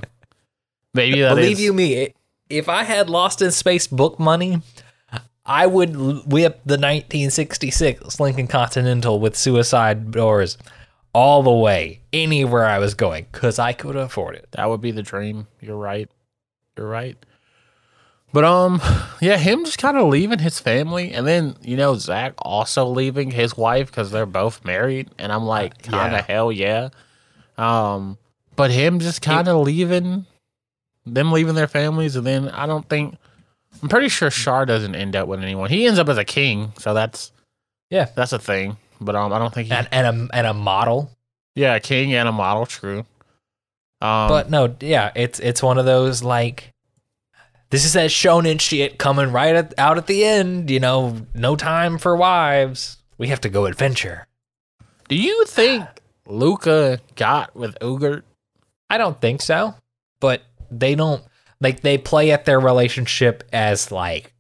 Maybe 0.94 1.22
that 1.22 1.36
Believe 1.36 1.54
is- 1.58 1.62
you 1.62 1.74
me, 1.74 2.14
if 2.50 2.70
I 2.70 2.84
had 2.84 3.10
Lost 3.10 3.42
in 3.42 3.52
Space 3.52 3.88
book 3.88 4.20
money, 4.20 4.62
I 5.46 5.68
would 5.68 5.96
whip 6.26 6.62
the 6.66 6.78
1966 6.78 8.20
Lincoln 8.20 8.48
Continental 8.48 9.20
with 9.20 9.36
suicide 9.36 10.12
doors 10.12 10.58
all 11.14 11.44
the 11.44 11.52
way 11.52 12.02
anywhere 12.12 12.66
I 12.66 12.80
was 12.80 12.94
going 12.96 13.28
because 13.32 13.60
I 13.60 13.74
could 13.74 13.96
afford 13.96 14.36
it. 14.36 14.48
That 14.52 14.70
would 14.70 14.82
be 14.82 14.92
the 14.92 15.04
dream. 15.04 15.48
You're 15.62 15.78
right. 15.78 16.10
You're 16.78 16.88
right. 16.88 17.18
But 18.32 18.44
um, 18.46 18.82
yeah, 19.22 19.38
him 19.38 19.64
just 19.64 19.78
kind 19.78 19.96
of 19.96 20.08
leaving 20.08 20.40
his 20.40 20.60
family, 20.60 21.14
and 21.14 21.28
then 21.28 21.56
you 21.62 21.78
know 21.78 21.96
Zach 21.96 22.34
also 22.40 22.86
leaving 22.86 23.30
his 23.30 23.56
wife 23.56 23.88
because 23.88 24.10
they're 24.10 24.26
both 24.26 24.66
married, 24.66 25.10
and 25.20 25.32
I'm 25.32 25.44
like, 25.46 25.84
kind 25.84 26.16
of 26.16 26.22
yeah. 26.22 26.26
hell 26.36 26.52
yeah. 26.52 26.90
Um, 27.60 28.18
but 28.56 28.72
him 28.72 29.00
just 29.00 29.22
kind 29.22 29.48
of 29.48 29.58
leaving, 29.58 30.26
them 31.06 31.32
leaving 31.32 31.54
their 31.54 31.68
families, 31.68 32.16
and 32.16 32.26
then 32.26 32.50
I 32.50 32.66
don't 32.66 32.90
think 32.90 33.16
I'm 33.84 33.90
pretty 33.90 34.10
sure 34.10 34.32
Shar 34.32 34.66
doesn't 34.66 34.96
end 34.96 35.16
up 35.16 35.28
with 35.28 35.42
anyone. 35.44 35.70
He 35.70 35.86
ends 35.86 36.00
up 36.00 36.10
as 36.10 36.18
a 36.18 36.26
king, 36.26 36.74
so 36.80 36.96
that's 36.96 37.32
Yeah. 37.92 38.10
that's 38.16 38.34
a 38.34 38.40
thing. 38.40 38.78
But 39.02 39.16
um, 39.16 39.34
I 39.34 39.40
don't 39.40 39.54
think 39.54 39.68
he, 39.68 39.74
And, 39.74 39.88
and, 39.92 40.30
a, 40.32 40.36
and 40.38 40.48
a 40.48 40.54
model. 40.54 41.12
yeah, 41.56 41.76
a 41.76 41.80
king 41.80 42.14
and 42.14 42.28
a 42.28 42.32
model, 42.32 42.66
true. 42.66 43.00
Um, 44.02 44.28
But 44.30 44.50
no, 44.50 44.76
yeah, 44.82 45.12
it's 45.16 45.40
it's 45.40 45.64
one 45.64 45.78
of 45.78 45.86
those 45.86 46.24
like 46.24 46.72
this 47.70 47.86
is 47.86 47.94
that 47.94 48.10
shonen 48.10 48.60
shit 48.60 48.98
coming 49.00 49.32
right 49.32 49.56
at, 49.56 49.74
out 49.78 49.98
at 49.98 50.08
the 50.08 50.24
end. 50.26 50.70
You 50.70 50.80
know, 50.80 51.18
no 51.34 51.56
time 51.56 51.98
for 51.98 52.16
wives. 52.16 52.98
We 53.18 53.28
have 53.30 53.42
to 53.42 53.50
go 53.50 53.66
adventure. 53.66 54.28
Do 55.08 55.16
you 55.16 55.46
think 55.46 55.86
Luca 56.28 57.00
got 57.16 57.56
with 57.56 57.78
Ulgar? 57.82 58.24
I 58.90 58.98
don't 58.98 59.20
think 59.20 59.42
so, 59.42 59.74
but 60.20 60.42
they 60.70 60.96
don't 60.96 61.24
like 61.62 61.82
they 61.82 61.98
play 61.98 62.32
at 62.32 62.46
their 62.46 62.60
relationship 62.60 63.44
as 63.54 63.92
like 63.92 64.34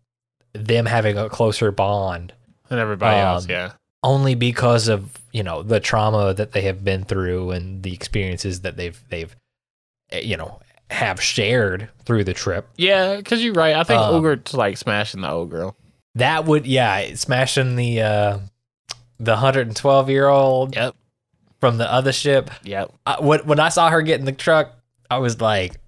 them 0.54 0.86
having 0.86 1.18
a 1.18 1.30
closer 1.30 1.72
bond 1.72 2.34
than 2.70 2.80
everybody 2.80 3.18
else? 3.18 3.46
Um, 3.46 3.50
Yeah, 3.52 3.72
only 4.04 4.36
because 4.36 4.88
of 4.88 5.12
you 5.32 5.42
know 5.44 5.64
the 5.64 5.80
trauma 5.80 6.34
that 6.34 6.52
they 6.52 6.62
have 6.62 6.84
been 6.84 7.04
through 7.06 7.52
and 7.52 7.82
the 7.84 7.94
experiences 7.94 8.62
that 8.62 8.76
they've 8.78 9.02
they've 9.10 9.36
eh, 10.12 10.20
you 10.20 10.38
know 10.38 10.60
have 10.90 11.20
shared 11.22 11.90
through 12.06 12.24
the 12.24 12.34
trip. 12.34 12.68
yeah. 12.78 13.16
Because 13.16 13.44
you're 13.44 13.54
right. 13.54 13.76
I 13.76 13.84
think 13.84 14.00
Um, 14.00 14.14
Ulgar's 14.16 14.54
like 14.54 14.78
smashing 14.78 15.22
the 15.22 15.30
old 15.32 15.50
girl. 15.50 15.76
That 16.16 16.46
would 16.46 16.68
yeah, 16.68 17.16
smashing 17.16 17.76
the 17.76 18.02
uh 18.02 18.40
the 19.20 19.32
112 19.32 20.10
year 20.10 20.28
old 20.28 20.76
Yep, 20.76 20.96
from 21.60 21.78
the 21.78 21.92
other 21.92 22.12
ship. 22.12 22.52
yep. 22.64 22.92
I, 23.08 23.20
when 23.22 23.40
when 23.48 23.60
I 23.60 23.70
saw 23.70 23.90
her 23.90 24.02
get 24.04 24.20
in 24.20 24.26
the 24.26 24.32
truck, 24.34 24.74
I 25.10 25.18
was 25.18 25.40
like, 25.42 25.80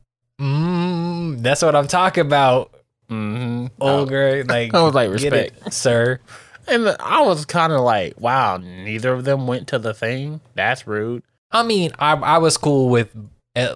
mm, 0.41 1.41
"That's 1.41 1.61
what 1.61 1.75
I'm 1.75 1.87
talking 1.87 2.25
about, 2.25 2.71
Mm-hmm. 3.11 3.67
old. 3.81 4.09
Like, 4.49 4.73
I 4.73 4.81
was 4.81 4.93
like, 4.95 5.15
get 5.17 5.33
it, 5.33 5.51
respect. 5.53 5.73
sir. 5.73 6.19
And 6.67 6.95
I 6.99 7.21
was 7.21 7.45
kind 7.45 7.71
of 7.73 7.81
like, 7.81 8.19
wow, 8.19 8.57
neither 8.57 9.13
of 9.13 9.23
them 9.23 9.47
went 9.47 9.67
to 9.69 9.79
the 9.79 9.93
thing. 9.93 10.41
That's 10.55 10.87
rude. 10.87 11.23
I 11.51 11.63
mean, 11.63 11.91
I 11.99 12.13
I 12.13 12.37
was 12.39 12.57
cool 12.57 12.89
with 12.89 13.15
uh, 13.55 13.75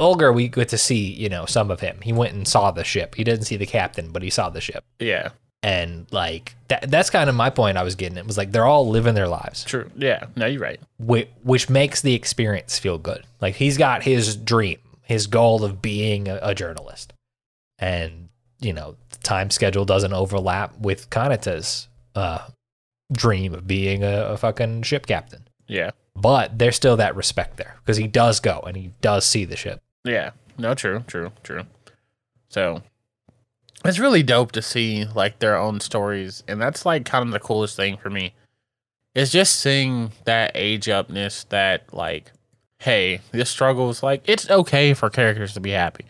Ulgar. 0.00 0.32
We 0.32 0.48
get 0.48 0.68
to 0.70 0.78
see 0.78 1.12
you 1.12 1.28
know 1.28 1.46
some 1.46 1.70
of 1.70 1.80
him. 1.80 1.98
He 2.02 2.12
went 2.12 2.34
and 2.34 2.48
saw 2.48 2.70
the 2.70 2.84
ship. 2.84 3.14
He 3.14 3.22
didn't 3.24 3.44
see 3.44 3.56
the 3.56 3.66
captain, 3.66 4.10
but 4.10 4.22
he 4.22 4.30
saw 4.30 4.48
the 4.50 4.60
ship. 4.60 4.84
Yeah, 4.98 5.30
And 5.62 6.06
like 6.10 6.54
that, 6.68 6.90
that's 6.90 7.10
kind 7.10 7.28
of 7.28 7.36
my 7.36 7.50
point. 7.50 7.76
I 7.76 7.82
was 7.84 7.94
getting 7.94 8.18
it 8.18 8.26
was 8.26 8.38
like 8.38 8.50
they're 8.50 8.66
all 8.66 8.88
living 8.88 9.14
their 9.14 9.28
lives. 9.28 9.64
true. 9.64 9.90
Yeah, 9.96 10.26
no, 10.34 10.46
you're 10.46 10.60
right. 10.60 10.80
which, 10.98 11.28
which 11.44 11.68
makes 11.70 12.00
the 12.00 12.14
experience 12.14 12.78
feel 12.78 12.98
good. 12.98 13.24
Like 13.40 13.54
he's 13.56 13.76
got 13.78 14.02
his 14.02 14.36
dream, 14.36 14.78
his 15.02 15.26
goal 15.26 15.64
of 15.64 15.80
being 15.82 16.28
a, 16.28 16.38
a 16.42 16.54
journalist, 16.54 17.12
and 17.78 18.30
you 18.60 18.72
know, 18.72 18.96
the 19.10 19.18
time 19.18 19.50
schedule 19.50 19.84
doesn't 19.84 20.12
overlap 20.12 20.78
with 20.78 21.10
Kanata's 21.10 21.88
uh, 22.14 22.46
dream 23.12 23.54
of 23.54 23.66
being 23.66 24.02
a, 24.02 24.26
a 24.26 24.36
fucking 24.36 24.82
ship 24.82 25.06
captain. 25.06 25.48
Yeah, 25.68 25.90
But 26.16 26.58
there's 26.58 26.76
still 26.76 26.96
that 26.98 27.16
respect 27.16 27.56
there 27.56 27.76
because 27.84 27.96
he 27.96 28.06
does 28.06 28.40
go 28.40 28.60
and 28.66 28.76
he 28.76 28.92
does 29.00 29.24
see 29.26 29.44
the 29.44 29.56
ship. 29.56 29.80
yeah. 30.04 30.30
No, 30.58 30.74
true, 30.74 31.02
true, 31.06 31.32
true. 31.42 31.62
So 32.50 32.82
it's 33.86 33.98
really 33.98 34.22
dope 34.22 34.52
to 34.52 34.60
see 34.60 35.06
like 35.06 35.38
their 35.38 35.56
own 35.56 35.80
stories, 35.80 36.42
and 36.46 36.60
that's 36.60 36.84
like 36.84 37.06
kind 37.06 37.24
of 37.26 37.32
the 37.32 37.40
coolest 37.40 37.74
thing 37.74 37.96
for 37.96 38.10
me. 38.10 38.34
Is 39.14 39.32
just 39.32 39.56
seeing 39.56 40.12
that 40.26 40.52
age 40.54 40.88
upness, 40.90 41.44
that 41.48 41.92
like, 41.94 42.32
hey, 42.80 43.22
this 43.30 43.48
struggle 43.48 43.88
is 43.88 44.02
like 44.02 44.22
it's 44.28 44.48
okay 44.50 44.92
for 44.92 45.08
characters 45.08 45.54
to 45.54 45.60
be 45.60 45.70
happy. 45.70 46.04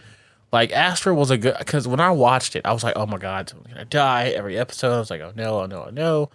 Like 0.52 0.70
Astra 0.72 1.14
was 1.14 1.30
a 1.30 1.38
good 1.38 1.56
because 1.58 1.88
when 1.88 2.00
I 2.00 2.10
watched 2.10 2.56
it, 2.56 2.66
I 2.66 2.72
was 2.72 2.84
like, 2.84 2.96
oh 2.96 3.06
my 3.06 3.16
god, 3.16 3.48
someone's 3.48 3.72
gonna 3.72 3.86
die 3.86 4.28
every 4.28 4.58
episode. 4.58 4.94
I 4.94 4.98
was 4.98 5.10
like, 5.10 5.22
oh 5.22 5.32
no, 5.34 5.60
oh 5.60 5.66
no, 5.66 5.84
oh 5.86 5.90
no. 5.90 6.30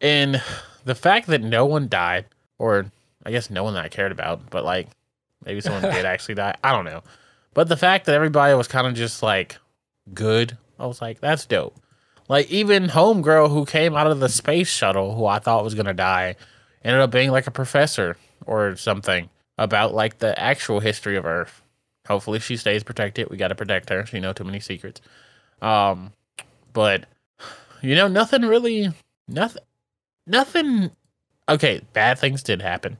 And 0.00 0.42
the 0.84 0.94
fact 0.94 1.26
that 1.28 1.42
no 1.42 1.66
one 1.66 1.88
died, 1.88 2.26
or 2.58 2.90
I 3.24 3.30
guess 3.30 3.50
no 3.50 3.62
one 3.62 3.74
that 3.74 3.84
I 3.84 3.88
cared 3.88 4.12
about, 4.12 4.48
but 4.48 4.64
like 4.64 4.88
maybe 5.44 5.60
someone 5.60 5.82
did 5.92 6.06
actually 6.06 6.36
die. 6.36 6.56
I 6.64 6.72
don't 6.72 6.86
know. 6.86 7.02
But 7.52 7.68
the 7.68 7.76
fact 7.76 8.06
that 8.06 8.14
everybody 8.14 8.54
was 8.54 8.68
kind 8.68 8.86
of 8.86 8.94
just 8.94 9.22
like 9.22 9.58
good, 10.14 10.56
I 10.78 10.86
was 10.86 11.02
like, 11.02 11.20
that's 11.20 11.44
dope. 11.44 11.76
Like 12.28 12.50
even 12.50 12.88
Homegirl 12.88 13.50
who 13.50 13.66
came 13.66 13.94
out 13.94 14.06
of 14.06 14.18
the 14.18 14.28
space 14.30 14.68
shuttle, 14.68 15.14
who 15.14 15.26
I 15.26 15.40
thought 15.40 15.62
was 15.62 15.74
gonna 15.74 15.94
die, 15.94 16.36
ended 16.82 17.02
up 17.02 17.10
being 17.10 17.30
like 17.30 17.46
a 17.46 17.50
professor 17.52 18.16
or 18.46 18.76
something 18.76 19.28
about 19.58 19.94
like 19.94 20.18
the 20.18 20.38
actual 20.40 20.80
history 20.80 21.16
of 21.16 21.26
Earth. 21.26 21.62
Hopefully 22.08 22.38
she 22.40 22.56
stays 22.56 22.82
protected. 22.84 23.30
We 23.30 23.36
gotta 23.36 23.54
protect 23.54 23.88
her. 23.90 24.06
She 24.06 24.20
know 24.20 24.32
too 24.32 24.44
many 24.44 24.60
secrets. 24.60 25.00
Um, 25.62 26.12
but 26.72 27.06
you 27.82 27.94
know, 27.94 28.08
nothing 28.08 28.42
really, 28.42 28.92
nothing, 29.28 29.62
nothing. 30.26 30.90
Okay, 31.48 31.80
bad 31.92 32.18
things 32.18 32.42
did 32.42 32.62
happen, 32.62 32.98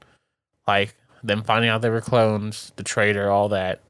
like 0.67 0.95
them 1.23 1.43
finding 1.43 1.71
out 1.71 1.83
they 1.83 1.91
were 1.91 2.01
clones, 2.01 2.73
the 2.77 2.83
traitor, 2.85 3.31
all 3.31 3.49
that. 3.51 3.83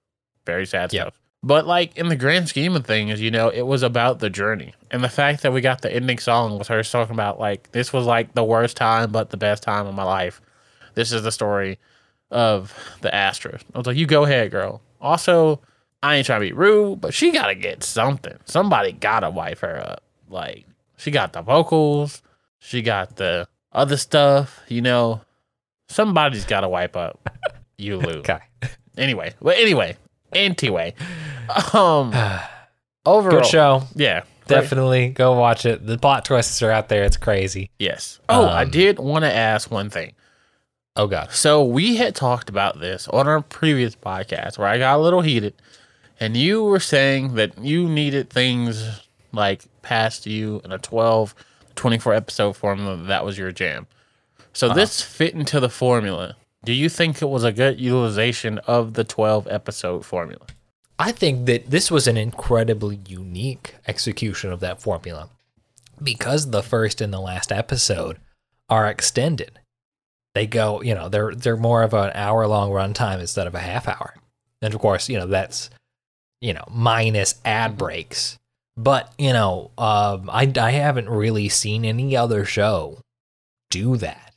Very 0.47 0.67
sad 0.67 0.93
Yep. 0.93 1.03
stuff. 1.09 1.21
But 1.43 1.67
like 1.67 1.97
in 1.97 2.09
the 2.09 2.17
grand 2.17 2.49
scheme 2.49 2.75
of 2.75 2.87
things, 2.87 3.21
you 3.21 3.31
know, 3.31 3.49
it 3.51 3.63
was 3.63 3.83
about 3.83 4.19
the 4.19 4.31
journey. 4.31 4.75
And 4.91 5.05
the 5.05 5.09
fact 5.09 5.43
that 5.43 5.53
we 5.53 5.61
got 5.61 5.83
the 5.83 5.93
ending 5.93 6.19
song 6.19 6.59
was 6.59 6.69
her 6.69 6.83
talking 6.83 7.15
about 7.15 7.39
like 7.39 7.71
this 7.73 7.93
was 7.93 8.07
like 8.07 8.35
the 8.35 8.43
worst 8.45 8.77
time 8.77 9.13
but 9.13 9.31
the 9.31 9.37
best 9.37 9.63
time 9.63 9.87
of 9.87 9.95
my 9.95 10.03
life. 10.03 10.41
This 10.95 11.13
is 11.13 11.23
the 11.23 11.31
story 11.31 11.79
of 12.31 12.75
the 13.03 13.15
Astra. 13.15 13.61
I 13.75 13.79
was 13.79 13.87
like, 13.87 13.97
you 13.97 14.07
go 14.07 14.25
ahead, 14.25 14.51
girl. 14.51 14.81
Also, 15.01 15.61
I 16.03 16.17
ain't 16.17 16.27
trying 16.27 16.41
to 16.41 16.47
be 16.47 16.53
rude, 16.53 17.01
but 17.01 17.15
she 17.15 17.31
gotta 17.33 17.55
get 17.55 17.83
something. 17.83 18.37
Somebody 18.45 18.93
gotta 18.93 19.31
wipe 19.31 19.59
her 19.61 19.79
up. 19.79 20.03
Like, 20.29 20.67
she 20.97 21.11
got 21.11 21.33
the 21.33 21.43
vocals, 21.43 22.23
she 22.59 22.83
got 22.83 23.17
the 23.17 23.49
other 23.73 23.97
stuff, 23.97 24.61
you 24.69 24.83
know. 24.83 25.21
Somebody's 25.89 26.45
gotta 26.45 26.69
wipe 26.69 26.97
up 26.97 27.29
you 27.79 27.97
lose. 27.99 28.17
Okay. 28.17 28.39
Anyway, 28.97 29.35
well, 29.41 29.55
anyway, 29.57 29.97
Anyway, 30.33 30.95
um, 31.73 32.13
overall, 33.07 33.41
Good 33.41 33.47
show. 33.47 33.83
Yeah. 33.95 34.23
Definitely 34.47 35.09
go 35.09 35.33
watch 35.39 35.67
it. 35.67 35.85
The 35.85 35.99
plot 35.99 36.25
twists 36.25 36.63
are 36.63 36.71
out 36.71 36.89
there. 36.89 37.03
It's 37.05 37.17
crazy. 37.17 37.71
Yes. 37.81 38.21
Oh, 38.29 38.45
I 38.47 38.63
Um, 38.63 38.71
did 38.71 38.99
want 39.01 39.25
to 39.25 39.33
ask 39.33 39.71
one 39.71 39.91
thing. 39.91 40.13
Oh 40.97 41.07
god. 41.07 41.31
So 41.33 41.63
we 41.63 41.97
had 41.97 42.15
talked 42.15 42.49
about 42.49 42.81
this 42.81 43.07
on 43.09 43.29
our 43.29 43.43
previous 43.43 43.95
podcast 43.95 44.57
where 44.57 44.69
I 44.69 44.79
got 44.79 44.99
a 44.99 45.03
little 45.03 45.21
heated, 45.21 45.55
and 46.19 46.37
you 46.37 46.65
were 46.65 46.81
saying 46.81 47.35
that 47.35 47.59
you 47.59 47.89
needed 47.89 48.31
things 48.31 49.01
like 49.33 49.65
past 49.83 50.27
you 50.27 50.61
in 50.65 50.73
a 50.73 50.79
12, 50.79 51.35
24 51.75 52.15
episode 52.15 52.57
formula. 52.57 52.97
That 52.97 53.25
was 53.25 53.37
your 53.37 53.53
jam. 53.53 53.87
So 54.53 54.69
uh-huh. 54.69 54.77
this 54.77 55.03
fit 55.03 55.35
into 55.35 55.61
the 55.61 55.69
formula. 55.69 56.37
Do 56.65 56.73
you 56.73 56.89
think 56.89 57.21
it 57.21 57.29
was 57.29 57.45
a 57.45 57.53
good 57.53 57.79
utilization 57.79 58.59
of 58.61 58.95
the 58.95 59.05
12 59.05 59.47
episode 59.51 60.05
formula? 60.05 60.47
I 60.99 61.13
think 61.13 61.45
that 61.47 61.71
this 61.71 61.91
was 61.91 62.09
an 62.09 62.17
incredibly 62.17 62.99
unique 63.07 63.75
execution 63.87 64.51
of 64.51 64.61
that 64.61 64.81
formula 64.81 65.29
because 66.03 66.51
the 66.51 66.63
first 66.63 67.01
and 67.03 67.13
the 67.13 67.21
last 67.21 67.53
episode 67.53 68.19
are 68.71 68.89
extended. 68.89 69.61
They 70.37 70.47
go, 70.47 70.83
you 70.83 70.95
know, 70.95 71.09
they're 71.09 71.35
they're 71.35 71.57
more 71.57 71.83
of 71.83 71.95
an 71.95 72.11
hour 72.15 72.47
long 72.47 72.71
runtime 72.71 73.21
instead 73.21 73.47
of 73.47 73.55
a 73.55 73.59
half 73.59 73.89
hour. 73.89 74.15
And 74.61 74.75
of 74.75 74.79
course, 74.79 75.09
you 75.09 75.19
know, 75.19 75.27
that's 75.27 75.71
you 76.43 76.53
know, 76.53 76.65
minus 76.71 77.37
ad 77.43 77.79
breaks. 77.79 78.37
But, 78.77 79.11
you 79.17 79.33
know, 79.33 79.71
um 79.79 80.29
I 80.31 80.53
I 80.61 80.73
haven't 80.73 81.09
really 81.09 81.49
seen 81.49 81.87
any 81.87 82.15
other 82.15 82.45
show 82.45 82.99
do 83.71 83.97
that. 83.97 84.35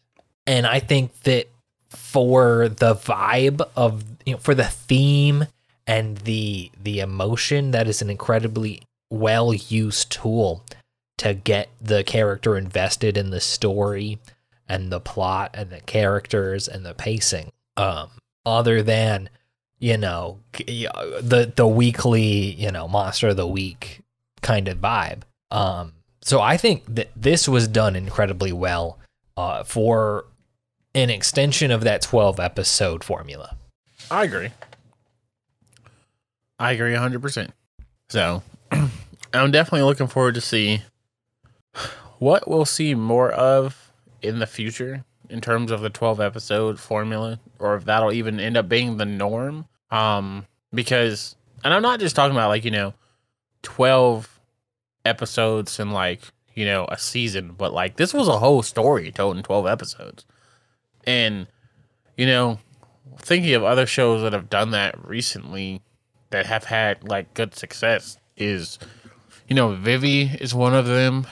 And 0.47 0.65
I 0.65 0.79
think 0.79 1.19
that 1.23 1.49
for 1.89 2.69
the 2.69 2.95
vibe 2.95 3.61
of 3.75 4.05
you 4.25 4.35
know, 4.35 4.39
for 4.39 4.55
the 4.55 4.63
theme 4.63 5.47
and 5.85 6.15
the 6.19 6.71
the 6.81 7.01
emotion 7.01 7.71
that 7.71 7.89
is 7.89 8.01
an 8.01 8.09
incredibly 8.09 8.83
well 9.09 9.53
used 9.53 10.13
tool 10.13 10.63
to 11.17 11.33
get 11.33 11.67
the 11.81 12.05
character 12.05 12.57
invested 12.57 13.17
in 13.17 13.31
the 13.31 13.41
story 13.41 14.17
and 14.69 14.91
the 14.91 14.99
plot 14.99 15.51
and 15.53 15.69
the 15.69 15.81
characters 15.81 16.67
and 16.67 16.85
the 16.85 16.93
pacing 16.93 17.51
um 17.75 18.09
other 18.45 18.81
than 18.81 19.29
you 19.79 19.97
know 19.97 20.39
the 20.53 21.51
the 21.55 21.67
weekly 21.67 22.53
you 22.53 22.71
know 22.71 22.87
monster 22.87 23.29
of 23.29 23.37
the 23.37 23.47
week 23.47 24.01
kind 24.41 24.67
of 24.67 24.77
vibe 24.77 25.21
um 25.51 25.93
so 26.21 26.39
i 26.39 26.55
think 26.55 26.83
that 26.87 27.09
this 27.15 27.47
was 27.49 27.67
done 27.67 27.95
incredibly 27.95 28.53
well 28.53 28.97
uh 29.35 29.63
for 29.63 30.25
an 30.95 31.09
extension 31.09 31.71
of 31.71 31.81
that 31.81 32.01
12 32.01 32.39
episode 32.39 33.03
formula 33.03 33.55
I 34.11 34.23
agree. 34.23 34.49
I 36.57 36.71
agree 36.71 36.93
100%. 36.93 37.51
So, 38.09 38.41
I'm 38.71 39.51
definitely 39.51 39.83
looking 39.83 40.07
forward 40.07 40.35
to 40.35 40.41
see 40.41 40.81
what 42.17 42.47
we'll 42.47 42.65
see 42.65 42.95
more 42.95 43.31
of 43.31 43.78
in 44.21 44.39
the 44.39 44.47
future 44.47 45.03
in 45.29 45.41
terms 45.41 45.71
of 45.71 45.81
the 45.81 45.89
12 45.89 46.19
episode 46.19 46.79
formula 46.79 47.39
or 47.59 47.75
if 47.75 47.85
that'll 47.85 48.11
even 48.11 48.39
end 48.39 48.57
up 48.57 48.67
being 48.67 48.97
the 48.97 49.05
norm. 49.05 49.65
Um 49.91 50.45
because 50.73 51.35
and 51.63 51.73
I'm 51.73 51.81
not 51.81 51.99
just 51.99 52.15
talking 52.15 52.35
about 52.35 52.49
like, 52.49 52.65
you 52.65 52.71
know, 52.71 52.93
12 53.63 54.39
episodes 55.05 55.79
in 55.79 55.91
like, 55.91 56.21
you 56.55 56.65
know, 56.65 56.85
a 56.89 56.97
season, 56.97 57.53
but 57.57 57.73
like 57.73 57.97
this 57.97 58.13
was 58.13 58.27
a 58.27 58.39
whole 58.39 58.61
story 58.61 59.11
told 59.11 59.37
in 59.37 59.43
12 59.43 59.67
episodes. 59.67 60.25
And 61.05 61.47
you 62.17 62.25
know, 62.25 62.59
thinking 63.17 63.53
of 63.53 63.63
other 63.63 63.85
shows 63.85 64.21
that 64.21 64.33
have 64.33 64.49
done 64.49 64.71
that 64.71 65.07
recently 65.07 65.81
that 66.31 66.45
have 66.45 66.65
had 66.65 67.07
like 67.07 67.33
good 67.33 67.55
success 67.55 68.17
is 68.37 68.79
you 69.47 69.55
know 69.55 69.75
Vivy 69.75 70.23
is 70.39 70.53
one 70.53 70.75
of 70.75 70.85
them 70.85 71.27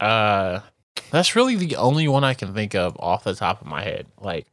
uh 0.00 0.60
that's 1.10 1.36
really 1.36 1.56
the 1.56 1.76
only 1.76 2.08
one 2.08 2.24
I 2.24 2.34
can 2.34 2.54
think 2.54 2.74
of 2.74 2.96
off 3.00 3.24
the 3.24 3.34
top 3.34 3.60
of 3.60 3.66
my 3.66 3.82
head 3.82 4.06
like 4.20 4.46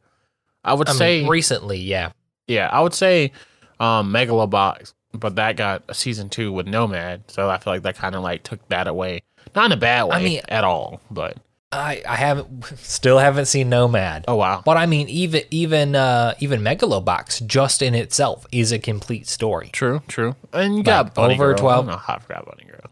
I 0.64 0.74
would 0.74 0.88
I 0.88 0.92
say 0.92 1.20
mean, 1.20 1.28
recently 1.30 1.78
yeah 1.78 2.12
yeah 2.46 2.68
I 2.72 2.80
would 2.80 2.94
say 2.94 3.32
um 3.80 4.12
Megalobox 4.12 4.92
but 5.14 5.36
that 5.36 5.56
got 5.56 5.82
a 5.88 5.94
season 5.94 6.28
2 6.28 6.52
with 6.52 6.66
Nomad 6.66 7.24
so 7.30 7.48
I 7.50 7.58
feel 7.58 7.72
like 7.72 7.82
that 7.82 7.96
kind 7.96 8.14
of 8.14 8.22
like 8.22 8.42
took 8.42 8.66
that 8.68 8.86
away 8.86 9.22
not 9.54 9.66
in 9.66 9.72
a 9.72 9.76
bad 9.76 10.04
way 10.04 10.16
I 10.16 10.22
mean- 10.22 10.40
at 10.48 10.64
all 10.64 11.00
but 11.10 11.36
I, 11.74 12.02
I 12.06 12.16
haven't 12.16 12.64
still 12.80 13.16
haven't 13.18 13.46
seen 13.46 13.70
Nomad. 13.70 14.26
oh 14.28 14.36
wow 14.36 14.60
But 14.64 14.76
I 14.76 14.84
mean 14.86 15.08
even 15.08 15.42
even 15.50 15.94
uh 15.96 16.34
even 16.38 16.60
Megalobox 16.60 17.46
just 17.46 17.80
in 17.82 17.94
itself 17.94 18.46
is 18.52 18.72
a 18.72 18.78
complete 18.78 19.26
story. 19.26 19.70
true 19.72 20.02
true 20.06 20.36
and 20.52 20.76
you 20.76 20.82
got 20.82 21.14
Bunny 21.14 21.34
over 21.34 21.54
Girl. 21.54 21.58
12 21.58 21.86
no, 21.86 22.00
I 22.06 22.18
forgot 22.18 22.44
Bunny 22.44 22.64
Girl 22.70 22.90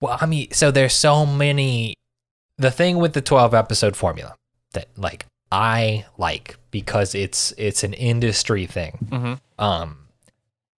Well, 0.00 0.16
I 0.18 0.24
mean, 0.24 0.50
so 0.52 0.70
there's 0.70 0.94
so 0.94 1.26
many 1.26 1.94
the 2.60 2.70
thing 2.70 2.98
with 2.98 3.14
the 3.14 3.20
12 3.22 3.54
episode 3.54 3.96
formula 3.96 4.36
that 4.74 4.86
like 4.96 5.26
I 5.50 6.04
like 6.18 6.56
because 6.70 7.14
it's 7.14 7.52
it's 7.56 7.82
an 7.82 7.94
industry 7.94 8.66
thing. 8.66 8.98
Mhm. 9.10 9.40
Um 9.58 9.96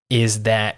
is 0.10 0.44
that 0.44 0.78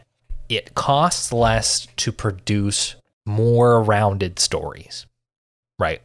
it 0.49 0.76
costs 0.76 1.32
less 1.34 1.88
to 1.97 2.12
produce 2.12 2.95
more 3.26 3.82
rounded 3.84 4.39
stories. 4.39 5.06
Right? 5.78 6.01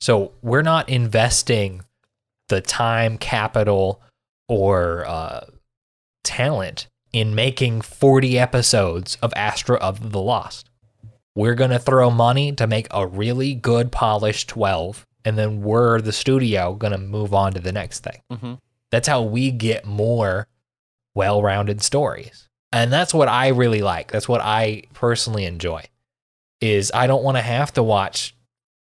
So 0.00 0.32
we're 0.42 0.62
not 0.62 0.88
investing 0.88 1.82
the 2.48 2.60
time 2.60 3.18
capital 3.18 4.00
or 4.48 5.04
uh 5.06 5.44
talent 6.24 6.88
in 7.12 7.34
making 7.34 7.80
40 7.80 8.38
episodes 8.38 9.16
of 9.22 9.32
Astra 9.36 9.76
of 9.76 10.12
the 10.12 10.20
Lost 10.20 10.68
we're 11.38 11.54
going 11.54 11.70
to 11.70 11.78
throw 11.78 12.10
money 12.10 12.52
to 12.52 12.66
make 12.66 12.86
a 12.90 13.06
really 13.06 13.54
good 13.54 13.92
polished 13.92 14.48
12 14.48 15.06
and 15.24 15.38
then 15.38 15.62
we're 15.62 16.00
the 16.00 16.12
studio 16.12 16.74
going 16.74 16.92
to 16.92 16.98
move 16.98 17.34
on 17.34 17.52
to 17.52 17.60
the 17.60 17.72
next 17.72 18.02
thing. 18.02 18.20
Mm-hmm. 18.32 18.54
that's 18.90 19.08
how 19.08 19.22
we 19.22 19.50
get 19.50 19.84
more 19.84 20.46
well-rounded 21.14 21.82
stories. 21.82 22.48
And 22.72 22.92
that's 22.92 23.14
what 23.14 23.28
i 23.28 23.48
really 23.48 23.82
like. 23.82 24.10
That's 24.12 24.28
what 24.28 24.40
i 24.40 24.82
personally 24.94 25.44
enjoy 25.44 25.84
is 26.60 26.90
i 26.92 27.06
don't 27.06 27.22
want 27.22 27.36
to 27.36 27.42
have 27.42 27.72
to 27.72 27.82
watch 27.82 28.34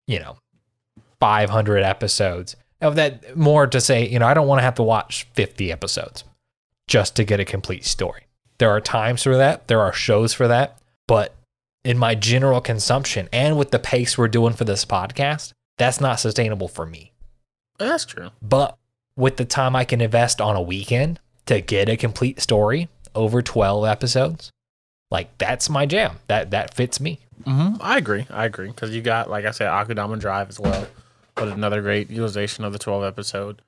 you 0.06 0.20
know 0.20 0.36
500 1.18 1.82
episodes 1.82 2.54
of 2.80 2.94
that 2.94 3.36
more 3.36 3.66
to 3.66 3.80
say 3.80 4.06
you 4.06 4.20
know 4.20 4.28
i 4.28 4.32
don't 4.32 4.46
want 4.46 4.60
to 4.60 4.62
have 4.62 4.76
to 4.76 4.84
watch 4.84 5.26
50 5.32 5.72
episodes 5.72 6.22
just 6.88 7.14
to 7.16 7.24
get 7.24 7.38
a 7.38 7.44
complete 7.44 7.84
story. 7.84 8.26
There 8.58 8.70
are 8.70 8.80
times 8.80 9.22
for 9.22 9.36
that. 9.36 9.68
There 9.68 9.80
are 9.80 9.92
shows 9.92 10.34
for 10.34 10.48
that. 10.48 10.78
But 11.06 11.34
in 11.84 11.96
my 11.96 12.14
general 12.14 12.60
consumption 12.60 13.28
and 13.32 13.56
with 13.58 13.70
the 13.70 13.78
pace 13.78 14.18
we're 14.18 14.28
doing 14.28 14.52
for 14.52 14.64
this 14.64 14.84
podcast 14.84 15.52
that's 15.76 16.00
not 16.00 16.20
sustainable 16.20 16.68
for 16.68 16.84
me 16.86 17.12
that's 17.78 18.04
true 18.04 18.30
but 18.42 18.76
with 19.18 19.36
the 19.36 19.44
time 19.44 19.74
I 19.74 19.84
can 19.84 20.00
invest 20.00 20.40
on 20.40 20.54
a 20.54 20.62
weekend 20.62 21.18
to 21.46 21.60
get 21.60 21.88
a 21.88 21.96
complete 21.96 22.40
story 22.40 22.88
over 23.14 23.42
12 23.42 23.84
episodes, 23.84 24.52
like 25.10 25.36
that's 25.38 25.68
my 25.68 25.84
jam. 25.86 26.20
That 26.28 26.52
that 26.52 26.72
fits 26.72 27.00
me. 27.00 27.18
Mm-hmm. 27.42 27.82
I 27.82 27.98
agree. 27.98 28.26
I 28.30 28.44
agree 28.44 28.68
because 28.68 28.94
you 28.94 29.02
got, 29.02 29.28
like 29.28 29.44
I 29.44 29.50
said, 29.50 29.68
Akudama 29.68 30.18
Drive 30.18 30.48
as 30.48 30.60
well, 30.60 30.86
but 31.34 31.48
another 31.48 31.82
great 31.82 32.08
utilization 32.10 32.64
of 32.64 32.72
the 32.72 32.78
twelve 32.78 33.02
episode 33.04 33.60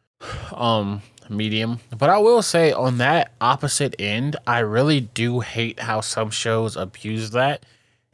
um 0.55 1.03
medium. 1.29 1.81
But 1.97 2.11
I 2.11 2.19
will 2.19 2.43
say 2.43 2.73
on 2.73 2.99
that 2.99 3.33
opposite 3.41 3.97
end, 3.99 4.37
I 4.47 4.61
really 4.61 5.01
do 5.01 5.41
hate 5.41 5.81
how 5.81 6.01
some 6.01 6.31
shows 6.31 6.77
abuse 6.77 7.31
that. 7.31 7.65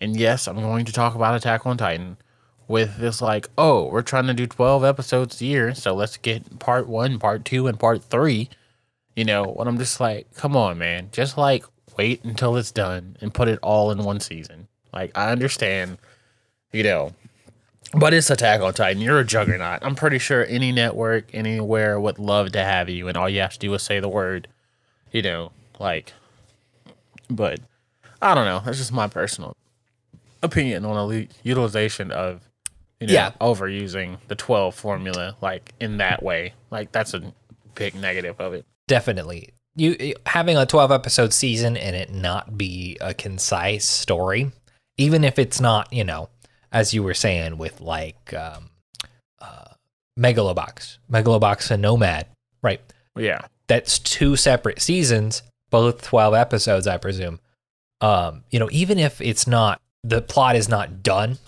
And 0.01 0.17
yes, 0.17 0.47
I'm 0.47 0.57
going 0.57 0.85
to 0.85 0.93
talk 0.93 1.15
about 1.15 1.35
Attack 1.35 1.67
on 1.67 1.79
Titan 1.79 2.19
with 2.69 2.99
this 2.99 3.23
like, 3.23 3.49
oh, 3.57 3.89
we're 3.89 4.03
trying 4.03 4.27
to 4.27 4.35
do 4.35 4.47
twelve 4.47 4.85
episodes 4.85 5.41
a 5.41 5.45
year, 5.47 5.75
so 5.75 5.95
let's 5.95 6.17
get 6.17 6.59
part 6.59 6.87
one, 6.89 7.19
part 7.19 7.45
two, 7.45 7.67
and 7.67 7.79
part 7.79 8.03
three. 8.05 8.51
You 9.15 9.25
know, 9.25 9.45
when 9.45 9.69
I'm 9.69 9.79
just 9.79 9.99
like, 10.01 10.35
come 10.35 10.57
on, 10.57 10.79
man, 10.79 11.09
just 11.13 11.39
like 11.39 11.65
wait 11.97 12.23
until 12.25 12.57
it's 12.57 12.73
done 12.73 13.17
and 13.21 13.33
put 13.33 13.49
it 13.49 13.59
all 13.63 13.91
in 13.91 14.05
one 14.05 14.21
season. 14.21 14.69
Like 14.93 15.17
I 15.17 15.31
understand, 15.31 15.99
you 16.73 16.83
know, 16.83 17.13
but 17.95 18.13
it's 18.13 18.29
Attack 18.29 18.61
on 18.61 18.75
Titan. 18.75 19.01
You're 19.01 19.21
a 19.21 19.25
juggernaut. 19.25 19.79
I'm 19.83 19.95
pretty 19.95 20.19
sure 20.19 20.45
any 20.45 20.73
network 20.73 21.27
anywhere 21.33 21.99
would 21.99 22.19
love 22.19 22.53
to 22.53 22.63
have 22.63 22.91
you, 22.91 23.09
and 23.09 23.17
all 23.17 23.29
you 23.29 23.41
have 23.41 23.55
to 23.55 23.59
do 23.59 23.73
is 23.73 23.83
say 23.83 24.01
the 24.01 24.09
word, 24.09 24.49
you 25.13 25.23
know, 25.23 25.53
like. 25.79 26.13
But 27.31 27.61
I 28.21 28.35
don't 28.35 28.45
know. 28.45 28.61
That's 28.65 28.79
just 28.79 28.93
my 28.93 29.09
personal 29.09 29.57
opinion 30.47 30.85
on 30.87 31.11
the 31.11 31.29
utilization 31.43 32.11
of, 32.11 32.49
you 33.01 33.07
know, 33.09 33.13
Yeah. 33.13 33.33
overusing 33.41 34.17
the 34.29 34.35
12 34.35 34.75
formula 34.75 35.37
like 35.43 35.75
in 35.81 35.99
that 35.99 36.23
way. 36.23 36.55
Like 36.71 36.93
that's 36.93 37.13
a 37.15 37.33
big 37.75 37.95
negative 37.95 38.41
of 38.41 38.55
it. 38.55 38.65
Definitely. 38.89 39.51
You 39.75 40.15
having 40.25 40.57
a 40.57 40.65
12 40.65 40.91
episode 40.91 41.35
season 41.35 41.77
and 41.77 41.95
it 41.95 42.11
not 42.11 42.57
be 42.57 42.97
a 43.03 43.13
concise 43.13 43.85
story, 43.85 44.51
even 44.97 45.23
if 45.25 45.39
it's 45.39 45.61
not, 45.61 45.93
you 45.93 46.05
know, 46.05 46.31
as 46.73 46.95
you 46.95 47.03
were 47.03 47.13
saying 47.15 47.59
with 47.59 47.81
like 47.83 48.33
um 48.33 48.71
uh 49.41 49.65
Megalobox, 50.19 50.97
Megalobox 51.13 51.71
and 51.71 51.83
Nomad, 51.83 52.27
right? 52.63 52.81
Yeah. 53.17 53.43
That's 53.67 53.99
two 53.99 54.37
separate 54.37 54.81
seasons, 54.81 55.43
both 55.71 56.03
12 56.03 56.33
episodes, 56.35 56.87
I 56.87 56.97
presume. 56.97 57.41
Um, 58.01 58.45
you 58.51 58.59
know, 58.59 58.69
even 58.73 58.99
if 58.99 59.21
it's 59.21 59.47
not 59.47 59.81
the 60.09 60.23
plot 60.23 60.57
is 60.57 60.69
not 60.69 61.03
done, 61.03 61.39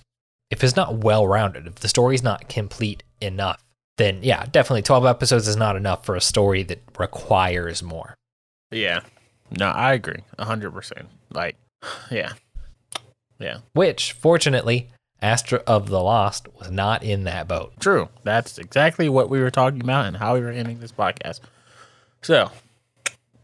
if 0.51 0.65
it's 0.65 0.77
not 0.77 0.97
well 0.97 1.27
rounded, 1.27 1.67
if 1.67 1.77
the 1.77 1.89
story's 1.89 2.23
not 2.23 2.49
complete 2.49 3.03
enough, 3.21 3.63
then 3.99 4.21
yeah, 4.23 4.45
definitely 4.51 4.83
12 4.83 5.07
episodes 5.07 5.47
is 5.49 5.57
not 5.57 5.77
enough 5.77 6.05
for 6.05 6.17
a 6.17 6.21
story 6.21 6.63
that 6.65 6.83
requires 6.99 7.83
more. 7.83 8.15
Yeah. 8.71 9.01
No, 9.57 9.69
I 9.69 9.93
agree. 9.95 10.23
100%. 10.39 11.07
Like, 11.33 11.57
yeah. 12.11 12.33
Yeah. 13.39 13.59
Which, 13.73 14.13
fortunately, 14.13 14.89
Astra 15.23 15.63
of 15.67 15.89
the 15.89 16.01
Lost 16.01 16.49
was 16.55 16.71
not 16.71 17.03
in 17.03 17.25
that 17.25 17.47
boat. 17.49 17.73
True. 17.81 18.09
That's 18.25 18.59
exactly 18.59 19.09
what 19.09 19.31
we 19.31 19.41
were 19.41 19.51
talking 19.51 19.81
about 19.81 20.07
and 20.07 20.17
how 20.17 20.35
we 20.35 20.41
were 20.41 20.51
ending 20.51 20.81
this 20.81 20.93
podcast. 20.93 21.41
So, 22.23 22.51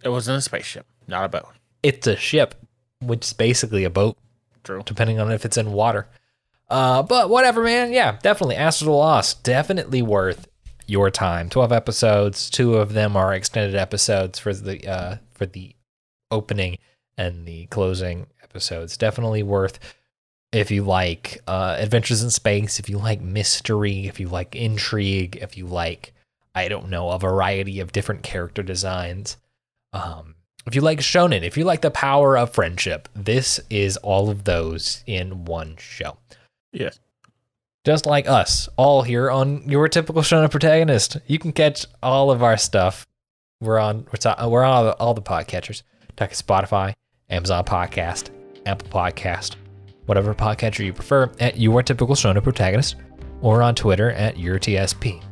it 0.02 0.08
was 0.08 0.28
in 0.28 0.34
a 0.34 0.40
spaceship, 0.40 0.86
not 1.06 1.24
a 1.24 1.28
boat. 1.28 1.48
It's 1.82 2.06
a 2.06 2.16
ship, 2.16 2.54
which 3.00 3.26
is 3.26 3.32
basically 3.32 3.84
a 3.84 3.90
boat, 3.90 4.16
True. 4.64 4.82
depending 4.84 5.20
on 5.20 5.30
if 5.30 5.44
it's 5.44 5.56
in 5.56 5.72
water. 5.72 6.08
Uh, 6.68 7.02
but 7.02 7.30
whatever, 7.30 7.62
man. 7.62 7.92
Yeah, 7.92 8.18
definitely. 8.22 8.56
The 8.56 8.90
Lost, 8.90 9.44
definitely 9.44 10.02
worth 10.02 10.48
your 10.86 11.10
time. 11.10 11.48
Twelve 11.48 11.72
episodes. 11.72 12.50
Two 12.50 12.74
of 12.74 12.94
them 12.94 13.16
are 13.16 13.32
extended 13.34 13.76
episodes 13.76 14.38
for 14.38 14.52
the 14.52 14.86
uh, 14.88 15.16
for 15.34 15.46
the 15.46 15.76
opening 16.30 16.78
and 17.16 17.46
the 17.46 17.66
closing 17.66 18.26
episodes. 18.42 18.96
Definitely 18.96 19.42
worth 19.42 19.78
if 20.52 20.70
you 20.70 20.82
like 20.84 21.40
uh, 21.46 21.76
adventures 21.78 22.22
in 22.22 22.30
space, 22.30 22.78
if 22.78 22.88
you 22.88 22.98
like 22.98 23.20
mystery, 23.20 24.06
if 24.06 24.18
you 24.18 24.28
like 24.28 24.56
intrigue, 24.56 25.36
if 25.40 25.56
you 25.56 25.66
like 25.66 26.12
I 26.54 26.68
don't 26.68 26.88
know 26.88 27.10
a 27.10 27.18
variety 27.18 27.80
of 27.80 27.92
different 27.92 28.22
character 28.22 28.62
designs. 28.62 29.36
Um, 29.92 30.36
if 30.66 30.74
you 30.74 30.80
like 30.80 31.00
shonen, 31.00 31.42
if 31.42 31.56
you 31.56 31.64
like 31.64 31.82
the 31.82 31.90
power 31.90 32.36
of 32.38 32.50
friendship, 32.50 33.08
this 33.14 33.60
is 33.68 33.96
all 33.98 34.30
of 34.30 34.44
those 34.44 35.02
in 35.06 35.44
one 35.44 35.76
show. 35.78 36.16
Yes. 36.72 37.00
Just 37.84 38.06
like 38.06 38.26
us, 38.26 38.68
all 38.76 39.02
here 39.02 39.30
on 39.30 39.68
your 39.68 39.88
typical 39.88 40.22
shonen 40.22 40.50
protagonist. 40.50 41.18
You 41.26 41.38
can 41.38 41.52
catch 41.52 41.86
all 42.02 42.30
of 42.30 42.42
our 42.42 42.56
stuff. 42.56 43.06
We're 43.60 43.78
on 43.78 44.06
we're, 44.06 44.18
ta- 44.18 44.36
uh, 44.42 44.48
we're 44.48 44.64
on 44.64 44.72
all 44.72 44.84
the, 44.84 44.96
all 44.96 45.14
the 45.14 45.22
podcatchers. 45.22 45.82
Like 46.18 46.32
Spotify, 46.32 46.94
Amazon 47.28 47.64
Podcast, 47.64 48.30
Apple 48.66 48.88
Podcast, 48.88 49.56
whatever 50.06 50.32
podcatcher 50.34 50.84
you 50.84 50.92
prefer 50.92 51.30
at 51.40 51.58
your 51.58 51.82
typical 51.82 52.14
shonen 52.14 52.42
protagonist, 52.42 52.96
or 53.42 53.62
on 53.62 53.74
Twitter 53.74 54.12
at 54.12 54.38
your 54.38 54.58
TSP. 54.58 55.22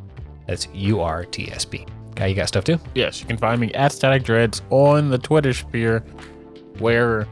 That's 0.47 0.69
U 0.75 1.01
R 2.19 2.27
T 2.27 2.31
S 2.31 2.31
P. 2.31 2.31
Okay, 2.31 2.31
you 2.31 2.35
got 2.35 2.49
stuff 2.49 2.65
too? 2.65 2.79
Yes, 2.95 3.21
you 3.21 3.27
can 3.27 3.37
find 3.37 3.61
me 3.61 3.73
at 3.75 3.93
Static 3.93 4.23
Dreadz 4.23 4.61
on 4.71 5.11
the 5.11 5.19
Twitter 5.19 5.53
sphere 5.53 6.01
where 6.79 7.27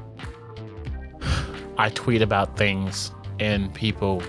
I 1.78 1.90
tweet 1.90 2.22
about 2.22 2.56
things 2.56 3.12
and 3.38 3.72
people 3.74 4.22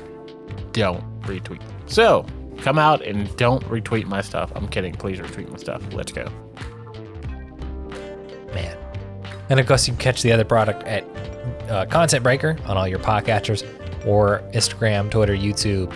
don't 0.71 1.03
retweet 1.21 1.59
them. 1.59 1.73
So 1.87 2.25
come 2.59 2.79
out 2.79 3.01
and 3.01 3.35
don't 3.37 3.63
retweet 3.65 4.05
my 4.05 4.21
stuff. 4.21 4.51
I'm 4.55 4.67
kidding. 4.67 4.93
Please 4.93 5.19
retweet 5.19 5.49
my 5.49 5.57
stuff. 5.57 5.81
Let's 5.93 6.11
go. 6.11 6.29
Man. 8.53 8.77
And 9.49 9.59
of 9.59 9.67
course, 9.67 9.87
you 9.87 9.93
can 9.93 9.99
catch 9.99 10.21
the 10.21 10.31
other 10.31 10.45
product 10.45 10.83
at 10.83 11.03
uh, 11.69 11.85
Content 11.87 12.23
Breaker 12.23 12.57
on 12.65 12.77
all 12.77 12.87
your 12.87 12.99
podcatchers 12.99 13.65
or 14.05 14.41
Instagram, 14.53 15.11
Twitter, 15.11 15.35
YouTube 15.35 15.93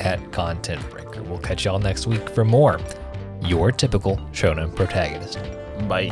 at 0.00 0.32
Content 0.32 0.88
Breaker. 0.90 1.22
We'll 1.22 1.38
catch 1.38 1.64
y'all 1.66 1.78
next 1.78 2.06
week 2.06 2.28
for 2.30 2.44
more. 2.44 2.80
Your 3.46 3.70
typical 3.72 4.16
shonen 4.32 4.74
protagonist. 4.74 5.38
Bye. 5.88 6.10